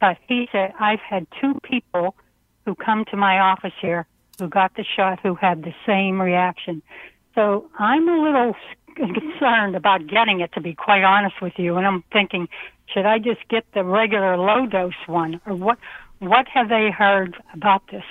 But 0.00 0.18
he 0.28 0.48
said, 0.52 0.72
I've 0.78 1.00
had 1.00 1.26
two 1.40 1.58
people 1.62 2.14
who 2.64 2.74
come 2.74 3.04
to 3.06 3.16
my 3.16 3.38
office 3.38 3.72
here 3.80 4.06
who 4.38 4.48
got 4.48 4.74
the 4.76 4.84
shot 4.84 5.20
who 5.22 5.34
had 5.34 5.62
the 5.62 5.74
same 5.86 6.20
reaction. 6.20 6.82
So 7.34 7.70
I'm 7.78 8.08
a 8.08 8.22
little 8.22 8.54
concerned 8.96 9.76
about 9.76 10.06
getting 10.06 10.40
it, 10.40 10.52
to 10.52 10.60
be 10.60 10.74
quite 10.74 11.02
honest 11.02 11.40
with 11.42 11.54
you. 11.56 11.76
And 11.76 11.86
I'm 11.86 12.02
thinking, 12.12 12.48
should 12.92 13.06
I 13.06 13.18
just 13.18 13.46
get 13.48 13.64
the 13.74 13.84
regular 13.84 14.36
low 14.36 14.66
dose 14.66 14.92
one, 15.06 15.40
or 15.46 15.54
what? 15.54 15.78
What 16.20 16.46
have 16.48 16.68
they 16.68 16.90
heard 16.90 17.36
about 17.52 17.82
this? 17.90 18.04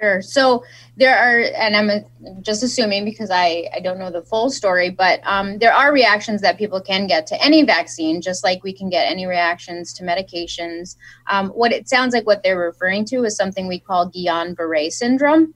Sure. 0.00 0.20
So 0.20 0.64
there 0.96 1.16
are, 1.16 1.40
and 1.56 1.76
I'm 1.76 2.42
just 2.42 2.62
assuming 2.62 3.04
because 3.04 3.30
I, 3.30 3.70
I 3.72 3.80
don't 3.80 3.98
know 3.98 4.10
the 4.10 4.22
full 4.22 4.50
story, 4.50 4.90
but 4.90 5.20
um, 5.24 5.58
there 5.58 5.72
are 5.72 5.92
reactions 5.92 6.42
that 6.42 6.58
people 6.58 6.80
can 6.80 7.06
get 7.06 7.26
to 7.28 7.42
any 7.42 7.62
vaccine, 7.62 8.20
just 8.20 8.42
like 8.42 8.62
we 8.64 8.72
can 8.72 8.90
get 8.90 9.10
any 9.10 9.24
reactions 9.24 9.92
to 9.94 10.04
medications. 10.04 10.96
Um, 11.30 11.50
what 11.50 11.72
it 11.72 11.88
sounds 11.88 12.12
like 12.12 12.26
what 12.26 12.42
they're 12.42 12.58
referring 12.58 13.04
to 13.06 13.24
is 13.24 13.36
something 13.36 13.66
we 13.66 13.78
call 13.78 14.10
Guillain 14.10 14.56
Barre 14.56 14.90
syndrome. 14.90 15.54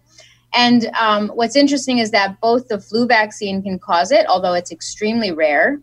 And 0.55 0.87
um, 0.99 1.29
what's 1.29 1.57
interesting 1.57 1.99
is 1.99 2.11
that 2.13 2.41
both 2.41 2.69
the 2.69 2.81
flu 2.81 3.07
vaccine 3.07 3.63
can 3.63 3.79
cause 3.79 4.11
it, 4.11 4.27
although 4.27 4.55
it's 4.55 4.73
extremely 4.73 5.33
rare, 5.33 5.81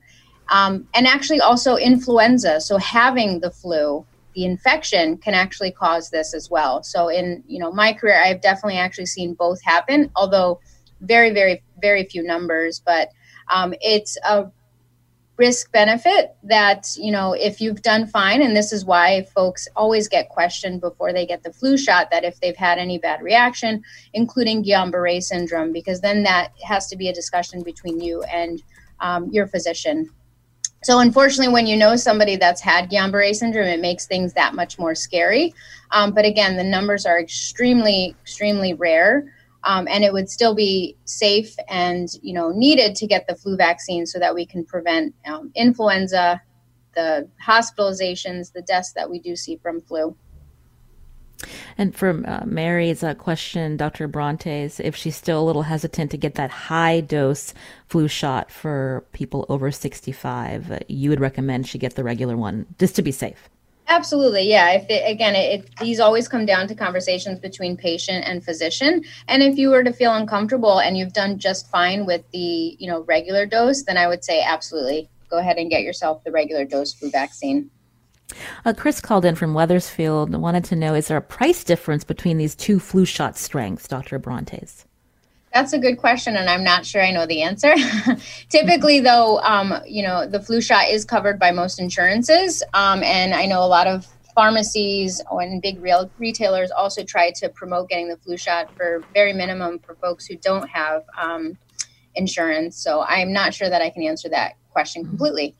um, 0.49 0.87
and 0.93 1.07
actually 1.07 1.39
also 1.39 1.75
influenza. 1.75 2.61
So 2.61 2.77
having 2.77 3.39
the 3.39 3.51
flu 3.51 4.05
the 4.35 4.43
infection 4.43 5.17
can 5.17 5.33
actually 5.33 5.71
cause 5.71 6.09
this 6.09 6.33
as 6.33 6.51
well. 6.51 6.83
So 6.83 7.07
in 7.07 7.43
you 7.47 7.57
know 7.57 7.71
my 7.71 7.93
career, 7.93 8.21
I've 8.21 8.41
definitely 8.41 8.77
actually 8.77 9.07
seen 9.07 9.33
both 9.33 9.61
happen, 9.63 10.11
although 10.15 10.59
very 11.01 11.31
very 11.31 11.63
very 11.81 12.03
few 12.03 12.21
numbers. 12.21 12.81
But 12.85 13.09
um, 13.49 13.73
it's 13.81 14.17
a 14.27 14.45
risk 15.37 15.71
benefit 15.71 16.35
that 16.43 16.87
you 16.97 17.11
know 17.11 17.33
if 17.33 17.59
you've 17.59 17.81
done 17.81 18.07
fine 18.07 18.41
and 18.41 18.55
this 18.55 18.71
is 18.71 18.85
why 18.85 19.23
folks 19.35 19.67
always 19.75 20.07
get 20.07 20.29
questioned 20.29 20.79
before 20.79 21.11
they 21.11 21.25
get 21.25 21.43
the 21.43 21.51
flu 21.51 21.77
shot 21.77 22.09
that 22.09 22.23
if 22.23 22.39
they've 22.39 22.55
had 22.55 22.77
any 22.77 22.97
bad 22.97 23.21
reaction 23.21 23.83
including 24.13 24.63
guillain-barre 24.63 25.19
syndrome 25.19 25.73
because 25.73 25.99
then 25.99 26.23
that 26.23 26.51
has 26.63 26.87
to 26.87 26.95
be 26.95 27.09
a 27.09 27.13
discussion 27.13 27.63
between 27.63 27.99
you 27.99 28.23
and 28.23 28.63
um, 29.01 29.29
your 29.31 29.45
physician 29.45 30.09
so 30.85 30.99
unfortunately, 30.99 31.51
when 31.51 31.65
you 31.65 31.77
know 31.77 31.95
somebody 31.95 32.35
that's 32.35 32.61
had 32.61 32.91
Guillain-Barré 32.91 33.33
syndrome, 33.33 33.65
it 33.65 33.79
makes 33.79 34.05
things 34.05 34.33
that 34.33 34.53
much 34.53 34.77
more 34.77 34.93
scary. 34.93 35.51
Um, 35.89 36.13
but 36.13 36.25
again, 36.25 36.57
the 36.57 36.63
numbers 36.63 37.07
are 37.07 37.19
extremely, 37.19 38.15
extremely 38.21 38.75
rare. 38.75 39.33
Um, 39.65 39.87
and 39.89 40.03
it 40.03 40.13
would 40.13 40.29
still 40.29 40.53
be 40.53 40.95
safe 41.05 41.55
and 41.67 42.07
you 42.21 42.33
know 42.33 42.51
needed 42.51 42.95
to 42.95 43.07
get 43.07 43.27
the 43.27 43.35
flu 43.35 43.57
vaccine 43.57 44.05
so 44.05 44.19
that 44.19 44.35
we 44.35 44.45
can 44.45 44.63
prevent 44.63 45.13
um, 45.25 45.51
influenza, 45.55 46.41
the 46.95 47.27
hospitalizations, 47.45 48.53
the 48.53 48.61
deaths 48.61 48.93
that 48.93 49.09
we 49.09 49.19
do 49.19 49.35
see 49.35 49.57
from 49.57 49.81
flu. 49.81 50.15
And 51.77 51.95
for 51.95 52.23
uh, 52.25 52.43
Mary's 52.45 53.03
uh, 53.03 53.13
question, 53.15 53.77
Dr. 53.77 54.07
Abrantes, 54.07 54.79
if 54.79 54.95
she's 54.95 55.15
still 55.15 55.41
a 55.41 55.45
little 55.45 55.63
hesitant 55.63 56.11
to 56.11 56.17
get 56.17 56.35
that 56.35 56.49
high 56.49 57.01
dose 57.01 57.53
flu 57.87 58.07
shot 58.07 58.49
for 58.49 59.05
people 59.11 59.45
over 59.49 59.71
65, 59.71 60.71
uh, 60.71 60.79
you 60.87 61.09
would 61.09 61.19
recommend 61.19 61.67
she 61.67 61.77
get 61.77 61.95
the 61.95 62.03
regular 62.03 62.37
one 62.37 62.65
just 62.79 62.95
to 62.95 63.01
be 63.01 63.11
safe. 63.11 63.49
Absolutely, 63.87 64.49
yeah. 64.49 64.71
If 64.71 64.89
it, 64.89 65.09
again, 65.09 65.35
it, 65.35 65.59
it, 65.59 65.75
these 65.79 65.99
always 65.99 66.27
come 66.27 66.45
down 66.45 66.67
to 66.67 66.75
conversations 66.75 67.39
between 67.39 67.77
patient 67.77 68.25
and 68.27 68.43
physician. 68.43 69.03
And 69.27 69.43
if 69.43 69.57
you 69.57 69.69
were 69.69 69.83
to 69.83 69.93
feel 69.93 70.13
uncomfortable 70.13 70.79
and 70.79 70.97
you've 70.97 71.13
done 71.13 71.37
just 71.37 71.69
fine 71.69 72.05
with 72.05 72.23
the 72.31 72.75
you 72.79 72.87
know 72.87 73.01
regular 73.03 73.45
dose, 73.45 73.83
then 73.83 73.97
I 73.97 74.07
would 74.07 74.23
say 74.23 74.41
absolutely 74.41 75.09
go 75.29 75.37
ahead 75.37 75.57
and 75.57 75.69
get 75.69 75.83
yourself 75.83 76.23
the 76.23 76.31
regular 76.31 76.65
dose 76.65 76.93
flu 76.93 77.11
vaccine. 77.11 77.69
Uh, 78.65 78.73
Chris 78.73 78.99
called 78.99 79.23
in 79.23 79.35
from 79.35 79.53
Wethersfield 79.53 80.29
and 80.29 80.41
wanted 80.41 80.65
to 80.65 80.75
know 80.75 80.95
is 80.95 81.07
there 81.07 81.17
a 81.17 81.21
price 81.21 81.63
difference 81.63 82.03
between 82.03 82.37
these 82.37 82.55
two 82.55 82.79
flu 82.79 83.05
shot 83.05 83.37
strengths, 83.37 83.87
Dr. 83.87 84.17
Abrantes? 84.19 84.84
That's 85.55 85.71
a 85.71 85.79
good 85.79 85.97
question, 85.99 86.35
and 86.35 86.49
I'm 86.49 86.65
not 86.65 86.85
sure 86.85 87.01
I 87.01 87.11
know 87.11 87.25
the 87.25 87.41
answer. 87.41 87.73
Typically, 88.49 88.99
though, 88.99 89.39
um, 89.39 89.73
you 89.87 90.03
know, 90.03 90.27
the 90.27 90.41
flu 90.41 90.59
shot 90.59 90.89
is 90.89 91.05
covered 91.05 91.39
by 91.39 91.51
most 91.51 91.79
insurances, 91.79 92.61
um, 92.73 93.01
and 93.03 93.33
I 93.33 93.45
know 93.45 93.63
a 93.63 93.65
lot 93.65 93.87
of 93.87 94.05
pharmacies 94.35 95.21
and 95.31 95.61
big 95.61 95.81
real 95.81 96.11
retailers 96.17 96.71
also 96.71 97.05
try 97.05 97.31
to 97.37 97.47
promote 97.47 97.87
getting 97.87 98.09
the 98.09 98.17
flu 98.17 98.35
shot 98.35 98.69
for 98.75 99.01
very 99.13 99.31
minimum 99.31 99.79
for 99.79 99.95
folks 99.95 100.25
who 100.25 100.35
don't 100.35 100.67
have 100.67 101.03
um, 101.17 101.57
insurance. 102.15 102.75
So 102.75 103.05
I'm 103.07 103.31
not 103.31 103.53
sure 103.53 103.69
that 103.69 103.81
I 103.81 103.89
can 103.89 104.03
answer 104.03 104.27
that 104.27 104.57
question 104.71 105.03
mm-hmm. 105.03 105.11
completely. 105.11 105.55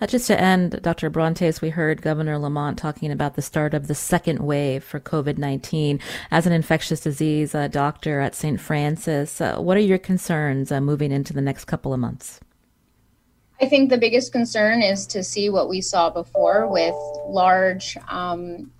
Uh, 0.00 0.06
just 0.06 0.26
to 0.26 0.40
end, 0.40 0.80
Dr. 0.82 1.10
Abrantes, 1.10 1.60
we 1.60 1.70
heard 1.70 2.02
Governor 2.02 2.38
Lamont 2.38 2.78
talking 2.78 3.10
about 3.10 3.34
the 3.34 3.42
start 3.42 3.74
of 3.74 3.86
the 3.86 3.94
second 3.94 4.40
wave 4.40 4.84
for 4.84 5.00
COVID 5.00 5.38
19. 5.38 6.00
As 6.30 6.46
an 6.46 6.52
infectious 6.52 7.00
disease 7.00 7.54
uh, 7.54 7.68
doctor 7.68 8.20
at 8.20 8.34
St. 8.34 8.60
Francis, 8.60 9.40
uh, 9.40 9.58
what 9.58 9.76
are 9.76 9.80
your 9.80 9.98
concerns 9.98 10.72
uh, 10.72 10.80
moving 10.80 11.12
into 11.12 11.32
the 11.32 11.40
next 11.40 11.64
couple 11.64 11.92
of 11.92 12.00
months? 12.00 12.40
I 13.60 13.66
think 13.66 13.90
the 13.90 13.98
biggest 13.98 14.32
concern 14.32 14.82
is 14.82 15.06
to 15.08 15.24
see 15.24 15.50
what 15.50 15.68
we 15.68 15.80
saw 15.80 16.10
before 16.10 16.68
with 16.68 16.94
large, 17.26 17.96
um, 18.08 18.70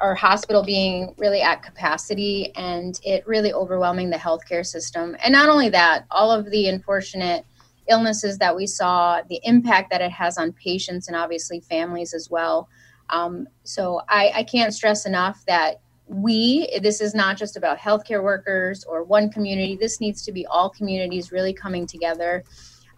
our 0.00 0.14
hospital 0.14 0.64
being 0.64 1.14
really 1.18 1.40
at 1.40 1.62
capacity 1.62 2.52
and 2.56 2.98
it 3.04 3.26
really 3.28 3.52
overwhelming 3.52 4.10
the 4.10 4.16
healthcare 4.16 4.66
system. 4.66 5.16
And 5.22 5.32
not 5.32 5.48
only 5.48 5.68
that, 5.68 6.04
all 6.10 6.32
of 6.32 6.50
the 6.50 6.68
unfortunate 6.68 7.46
illnesses 7.88 8.38
that 8.38 8.54
we 8.54 8.66
saw, 8.66 9.20
the 9.28 9.40
impact 9.44 9.90
that 9.90 10.00
it 10.00 10.10
has 10.10 10.38
on 10.38 10.52
patients 10.52 11.08
and 11.08 11.16
obviously 11.16 11.60
families 11.60 12.14
as 12.14 12.30
well. 12.30 12.68
Um, 13.10 13.46
so 13.62 14.00
I, 14.08 14.32
I 14.36 14.42
can't 14.44 14.72
stress 14.72 15.06
enough 15.06 15.44
that 15.46 15.80
we, 16.06 16.68
this 16.82 17.00
is 17.00 17.14
not 17.14 17.36
just 17.36 17.56
about 17.56 17.78
healthcare 17.78 18.22
workers 18.22 18.84
or 18.84 19.04
one 19.04 19.30
community, 19.30 19.76
this 19.76 20.00
needs 20.00 20.22
to 20.22 20.32
be 20.32 20.46
all 20.46 20.68
communities 20.68 21.32
really 21.32 21.52
coming 21.52 21.86
together. 21.86 22.44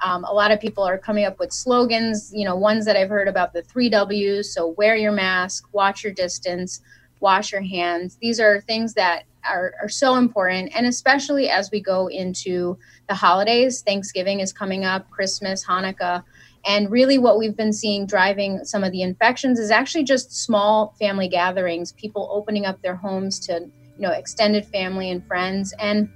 Um, 0.05 0.24
a 0.24 0.32
lot 0.32 0.51
of 0.51 0.61
people 0.61 0.84
are 0.84 0.99
coming 0.99 1.24
up 1.24 1.39
with 1.39 1.53
slogans, 1.53 2.30
you 2.34 2.45
know, 2.45 2.57
ones 2.57 2.84
that 2.84 2.97
I've 2.97 3.09
heard 3.09 3.28
about 3.28 3.53
the 3.53 3.62
three 3.62 3.89
W's. 3.89 4.53
So 4.53 4.74
wear 4.76 4.97
your 4.97 5.12
mask, 5.12 5.68
watch 5.72 6.05
your 6.05 6.12
distance, 6.12 6.82
wash 7.21 7.53
your 7.53 7.62
hands. 7.62 8.19
These 8.21 8.41
are 8.41 8.61
things 8.61 8.95
that 8.95 9.25
are, 9.49 9.75
are 9.81 9.89
so 9.89 10.17
important. 10.17 10.73
And 10.75 10.87
especially 10.87 11.49
as 11.49 11.71
we 11.71 11.81
go 11.81 12.09
into 12.09 12.79
the 13.09 13.14
holidays, 13.14 13.83
Thanksgiving 13.83 14.41
is 14.41 14.53
coming 14.53 14.85
up, 14.85 15.09
Christmas, 15.11 15.64
Hanukkah. 15.64 16.23
And 16.67 16.91
really, 16.91 17.19
what 17.19 17.39
we've 17.39 17.57
been 17.57 17.73
seeing 17.73 18.07
driving 18.07 18.64
some 18.64 18.83
of 18.83 18.91
the 18.91 19.03
infections 19.03 19.61
is 19.61 19.71
actually 19.71 20.05
just 20.05 20.33
small 20.33 20.95
family 20.99 21.29
gatherings, 21.29 21.93
people 21.93 22.29
opening 22.33 22.67
up 22.67 22.83
their 22.83 22.97
homes 22.97 23.39
to, 23.41 23.61
you 23.61 24.01
know, 24.01 24.11
extended 24.11 24.67
family 24.67 25.11
and 25.11 25.25
friends. 25.27 25.73
And 25.79 26.09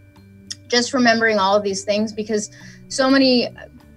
just 0.66 0.94
remembering 0.94 1.38
all 1.38 1.56
of 1.56 1.62
these 1.62 1.84
things 1.84 2.12
because 2.12 2.50
so 2.88 3.10
many 3.10 3.48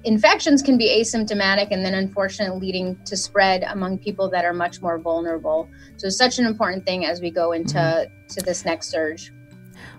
infections 0.03 0.61
can 0.61 0.77
be 0.77 0.89
asymptomatic 0.99 1.69
and 1.71 1.85
then 1.85 1.93
unfortunately 1.93 2.59
leading 2.59 2.97
to 3.05 3.15
spread 3.15 3.63
among 3.63 3.97
people 3.97 4.29
that 4.29 4.43
are 4.43 4.53
much 4.53 4.81
more 4.81 4.99
vulnerable 4.99 5.69
so 5.97 6.07
it's 6.07 6.17
such 6.17 6.39
an 6.39 6.45
important 6.45 6.85
thing 6.85 7.05
as 7.05 7.21
we 7.21 7.31
go 7.31 7.53
into 7.53 7.75
mm-hmm. 7.75 8.27
to 8.27 8.41
this 8.41 8.65
next 8.65 8.89
surge 8.89 9.31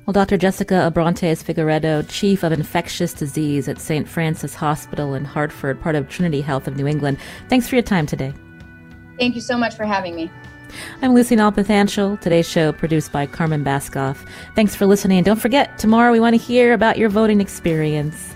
well, 0.06 0.12
Dr. 0.12 0.36
Jessica 0.36 0.90
Abrantes 0.92 1.42
Figueiredo, 1.42 2.06
Chief 2.08 2.42
of 2.42 2.52
Infectious 2.52 3.14
Disease 3.14 3.68
at 3.68 3.80
St. 3.80 4.06
Francis 4.06 4.54
Hospital 4.54 5.14
in 5.14 5.24
Hartford, 5.24 5.80
part 5.80 5.94
of 5.94 6.10
Trinity 6.10 6.42
Health 6.42 6.68
of 6.68 6.76
New 6.76 6.86
England, 6.86 7.18
thanks 7.48 7.68
for 7.68 7.74
your 7.74 7.82
time 7.82 8.04
today. 8.04 8.32
Thank 9.18 9.34
you 9.34 9.40
so 9.40 9.56
much 9.56 9.74
for 9.74 9.84
having 9.84 10.14
me. 10.14 10.30
I'm 11.00 11.14
Lucy 11.14 11.36
Nalpathanchel. 11.36 12.20
Today's 12.20 12.48
show 12.48 12.72
produced 12.72 13.12
by 13.12 13.26
Carmen 13.26 13.64
Baskauf. 13.64 14.26
Thanks 14.54 14.74
for 14.74 14.86
listening. 14.86 15.18
And 15.18 15.24
don't 15.24 15.40
forget, 15.40 15.78
tomorrow 15.78 16.12
we 16.12 16.20
want 16.20 16.34
to 16.34 16.42
hear 16.42 16.74
about 16.74 16.98
your 16.98 17.08
voting 17.08 17.40
experience. 17.40 18.33